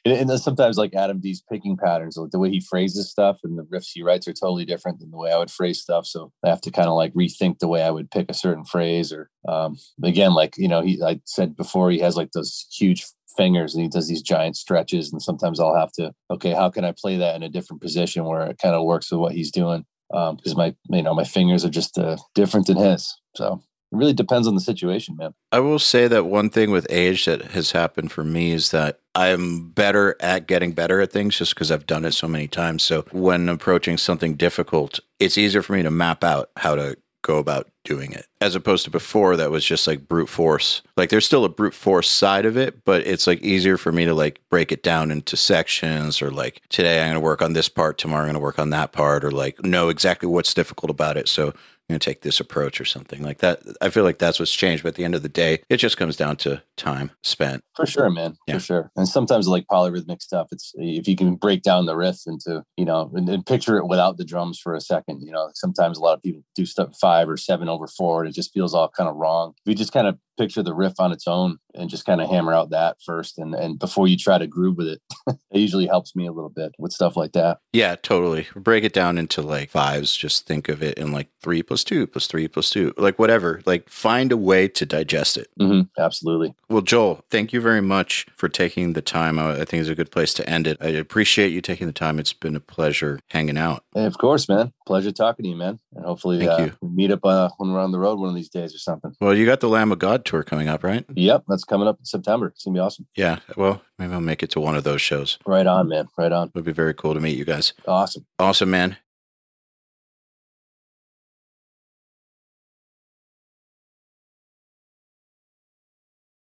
and 0.05 0.41
sometimes 0.41 0.77
like 0.77 0.95
Adam 0.95 1.21
D's 1.21 1.43
picking 1.51 1.77
patterns, 1.77 2.17
like 2.17 2.31
the 2.31 2.39
way 2.39 2.51
he 2.51 2.61
phrases 2.61 3.11
stuff 3.11 3.39
and 3.45 3.59
the 3.59 3.65
riffs 3.65 3.91
he 3.93 4.03
writes 4.03 4.27
are 4.29 4.33
totally 4.33 4.65
different 4.65 5.01
than 5.01 5.11
the 5.11 5.17
way 5.17 5.33
I 5.33 5.39
would 5.39 5.51
phrase 5.51 5.81
stuff. 5.81 6.07
So 6.07 6.33
I 6.45 6.49
have 6.49 6.61
to 6.63 6.71
kind 6.71 6.89
of 6.89 6.95
like 6.95 7.15
rethink 7.15 7.59
the 7.59 7.69
way 7.69 7.83
I 7.83 7.91
would 7.91 8.11
pick 8.11 8.31
a 8.31 8.35
certain 8.35 8.65
phrase 8.65 9.13
or 9.13 9.31
um 9.49 9.77
again, 10.03 10.35
like, 10.35 10.55
you 10.59 10.69
know, 10.69 10.83
he 10.83 11.01
I 11.03 11.21
said 11.25 11.57
before 11.57 11.91
he 11.91 12.01
has 12.01 12.17
like 12.17 12.33
those 12.33 12.67
huge 12.77 13.07
fingers 13.37 13.75
and 13.75 13.83
he 13.83 13.89
does 13.89 14.09
these 14.09 14.23
giant 14.23 14.57
stretches 14.57 15.13
and 15.13 15.23
sometimes 15.23 15.61
I'll 15.61 15.75
have 15.75 15.93
to, 15.93 16.13
okay, 16.31 16.53
how 16.53 16.71
can 16.71 16.85
I 16.85 16.93
play 16.93 17.17
that 17.19 17.37
in 17.37 17.43
a 17.43 17.49
different 17.49 17.83
position 17.83 18.25
where 18.25 18.47
it 18.47 18.59
kind 18.59 18.75
of 18.75 18.85
works 18.85 19.11
with 19.11 19.21
what 19.21 19.33
he's 19.33 19.51
doing? 19.51 19.85
Um, 20.15 20.37
because 20.37 20.57
my 20.57 20.75
you 20.89 21.03
know, 21.03 21.15
my 21.15 21.25
fingers 21.25 21.65
are 21.65 21.71
just 21.71 21.99
uh, 21.99 22.17
different 22.35 22.67
than 22.67 22.77
his. 22.77 23.13
So 23.35 23.63
it 23.93 23.97
really 23.97 24.13
depends 24.13 24.47
on 24.49 24.55
the 24.55 24.61
situation, 24.61 25.17
man. 25.17 25.35
I 25.53 25.61
will 25.61 25.79
say 25.79 26.09
that 26.09 26.27
one 26.27 26.51
thing 26.51 26.71
with 26.71 26.87
age 26.91 27.25
that 27.25 27.43
has 27.53 27.73
happened 27.73 28.13
for 28.13 28.25
me 28.25 28.53
is 28.53 28.71
that 28.71 29.01
I'm 29.15 29.71
better 29.71 30.17
at 30.21 30.47
getting 30.47 30.73
better 30.73 31.01
at 31.01 31.13
things 31.13 31.39
just 31.39 31.55
because 31.55 31.71
I've 31.71 31.87
done 31.87 32.05
it 32.05 32.13
so 32.13 32.29
many 32.29 32.49
times. 32.49 32.83
So 32.83 33.05
when 33.13 33.49
approaching 33.49 33.97
something 33.97 34.35
difficult, 34.35 35.01
it's 35.19 35.39
easier 35.39 35.63
for 35.63 35.73
me 35.73 35.83
to 35.83 35.91
map 35.91 36.25
out 36.25 36.51
how 36.57 36.75
to 36.75 36.97
go 37.27 37.39
about 37.39 37.69
doing 37.85 38.13
it 38.13 38.27
as 38.41 38.55
opposed 38.55 38.85
to 38.85 38.91
before 38.91 39.37
that 39.37 39.51
was 39.51 39.65
just 39.65 39.87
like 39.87 40.09
brute 40.09 40.29
force. 40.29 40.83
Like 40.97 41.11
there's 41.11 41.27
still 41.27 41.45
a 41.45 41.49
brute 41.49 41.75
force 41.75 42.09
side 42.09 42.47
of 42.47 42.57
it 42.57 42.85
but 42.85 43.07
it's 43.07 43.27
like 43.27 43.43
easier 43.43 43.77
for 43.77 43.93
me 43.93 44.05
to 44.05 44.15
like 44.15 44.41
break 44.49 44.73
it 44.73 44.83
down 44.83 45.11
into 45.11 45.37
sections 45.37 46.23
or 46.23 46.31
like 46.31 46.63
today 46.69 47.01
i'm 47.01 47.09
going 47.09 47.15
to 47.15 47.21
work 47.21 47.43
on 47.43 47.53
this 47.53 47.69
part 47.69 47.99
tomorrow 47.99 48.23
i'm 48.23 48.29
going 48.29 48.35
to 48.35 48.41
work 48.41 48.59
on 48.59 48.71
that 48.71 48.93
part 48.93 49.25
or 49.25 49.31
like 49.31 49.63
know 49.65 49.89
exactly 49.89 50.29
what's 50.29 50.55
difficult 50.55 50.91
about 50.91 51.17
it. 51.17 51.29
So 51.29 51.53
going 51.89 52.01
to 52.01 52.05
take 52.05 52.23
this 52.23 52.41
approach 52.41 52.81
or 52.81 52.85
something 52.85 53.23
like 53.23 53.39
that. 53.39 53.61
I 53.81 53.91
feel 53.91 54.05
like 54.05 54.19
that's 54.19 54.39
what's 54.39 54.53
changed. 54.53 54.83
But 54.83 54.91
at 54.91 54.95
the 54.97 55.05
end 55.05 55.15
of 55.15 55.23
the 55.23 55.29
day, 55.29 55.63
it 55.69 55.77
just 55.77 55.97
comes 55.97 56.17
down 56.17 56.37
to 56.39 56.63
time 56.77 57.13
spent. 57.23 57.63
For 57.75 57.87
sure, 57.87 58.11
man. 58.11 58.37
Yeah. 58.47 58.55
For 58.55 58.61
sure. 58.61 58.91
And 58.97 59.09
sometimes 59.09 59.49
like 59.49 59.67
polyrhythmic 59.67 60.21
stuff, 60.21 60.49
it's 60.51 60.73
if 60.77 61.07
you 61.07 61.17
can 61.17 61.37
break 61.37 61.63
down 61.63 61.87
the 61.87 61.97
riff 61.97 62.21
into, 62.27 62.63
you 62.77 62.85
know, 62.85 63.11
and, 63.15 63.29
and 63.29 63.47
picture 63.47 63.79
it 63.79 63.87
without 63.87 64.17
the 64.17 64.25
drums 64.25 64.59
for 64.59 64.75
a 64.75 64.81
second. 64.81 65.21
You 65.23 65.33
know, 65.33 65.51
sometimes 65.55 65.99
a 65.99 66.03
lot 66.03 66.15
of 66.15 66.23
people 66.23 66.43
do 66.55 66.67
stuff 66.67 66.97
five 67.01 67.29
or 67.29 67.37
seven 67.37 67.69
over 67.69 67.87
four, 67.87 68.23
and 68.23 68.31
it 68.31 68.35
just 68.35 68.53
feels 68.53 68.75
all 68.75 68.89
kind 68.89 69.09
of 69.09 69.17
wrong. 69.17 69.55
If 69.65 69.71
you 69.71 69.75
just 69.75 69.93
kind 69.93 70.07
of 70.07 70.19
picture 70.37 70.63
the 70.63 70.75
riff 70.75 70.95
on 70.99 71.13
its 71.13 71.27
own 71.27 71.59
and 71.75 71.91
just 71.91 72.05
kind 72.05 72.21
of 72.21 72.29
hammer 72.29 72.55
out 72.55 72.71
that 72.71 72.97
first. 73.05 73.39
And 73.39 73.55
and 73.55 73.79
before 73.79 74.09
you 74.09 74.17
try 74.17 74.39
to 74.39 74.47
groove 74.47 74.77
with 74.77 74.89
it, 74.89 75.03
it 75.29 75.59
usually 75.59 75.87
helps 75.87 76.17
me 76.17 76.27
a 76.27 76.33
little 76.33 76.51
bit 76.51 76.73
with 76.79 76.93
stuff 76.93 77.17
like 77.17 77.33
that. 77.33 77.59
Yeah, 77.73 77.97
totally. 77.97 78.47
Break 78.55 78.85
it 78.85 78.93
down 78.93 79.19
into 79.19 79.43
like 79.43 79.71
fives. 79.71 80.17
Just 80.17 80.47
think 80.47 80.69
of 80.69 80.83
it 80.83 80.99
in 80.99 81.13
like 81.13 81.29
three 81.43 81.63
plus 81.63 81.85
two 81.85 82.07
plus 82.07 82.27
three 82.27 82.49
plus 82.49 82.71
two, 82.71 82.93
like 82.97 83.19
whatever. 83.19 83.61
Like 83.67 83.89
find 83.89 84.33
a 84.33 84.37
way 84.37 84.69
to 84.69 84.87
digest 84.87 85.37
it. 85.37 85.49
Mm-hmm, 85.61 86.01
absolutely. 86.01 86.55
Well, 86.69 86.83
Joel, 86.83 87.25
thank 87.31 87.53
you 87.53 87.61
very 87.61 87.81
much 87.81 88.27
for 88.37 88.49
taking 88.49 88.93
the 88.93 89.03
time. 89.03 89.39
I 89.39 89.65
think 89.65 89.81
it's 89.81 89.89
a 89.91 89.95
good 89.95 90.11
place 90.11 90.35
to 90.35 90.49
end 90.49 90.67
it. 90.67 90.77
I 90.81 90.89
appreciate 90.89 91.53
you 91.53 91.61
taking 91.61 91.87
the 91.87 91.93
time. 91.93 92.19
It's 92.19 92.33
been 92.33 92.57
a 92.57 92.61
pleasure 92.61 93.21
hanging 93.31 93.59
out. 93.59 93.85
Hey, 93.95 94.05
of 94.05 94.19
course, 94.19 94.49
man. 94.49 94.73
Pleasure 94.87 95.13
talking 95.13 95.45
to 95.45 95.49
you, 95.49 95.57
man. 95.57 95.79
And 95.95 96.05
hopefully, 96.05 96.47
uh, 96.47 96.71
meet 96.83 97.11
up 97.11 97.25
uh, 97.25 97.51
when 97.59 97.73
we're 97.73 97.81
on 97.81 97.93
the 97.93 97.99
road 97.99 98.19
one 98.19 98.29
of 98.29 98.35
these 98.35 98.49
days 98.49 98.75
or 98.75 98.79
something. 98.79 99.15
Well, 99.21 99.35
you 99.35 99.47
got 99.47 99.61
the 99.61 99.69
Lamb 99.69 99.93
of 99.93 99.99
God 99.99 100.25
tour 100.27 100.43
coming 100.43 100.69
up, 100.69 100.85
right? 100.85 101.05
Yep, 101.15 101.45
that's 101.49 101.65
coming 101.65 101.89
up 101.89 101.99
in 101.99 102.05
September. 102.05 102.49
It's 102.49 102.65
gonna 102.65 102.75
be 102.75 102.81
awesome. 102.81 103.07
Yeah. 103.17 103.39
Well, 103.57 103.83
maybe 103.99 104.13
I'll 104.13 104.21
make 104.21 104.43
it 104.43 104.51
to 104.51 104.61
one 104.61 104.77
of 104.77 104.85
those 104.85 105.01
shows. 105.01 105.39
Right 105.47 105.67
on, 105.67 105.89
man. 105.89 106.09
Right 106.19 106.33
on. 106.33 106.49
It 106.49 106.55
would 106.55 106.65
be 106.65 106.73
very 106.73 106.95
cool 106.95 107.15
to 107.15 107.21
meet 107.21 107.39
you 107.39 107.45
guys. 107.45 107.73
Awesome. 107.87 108.27
Awesome, 108.39 108.71
man. 108.71 108.97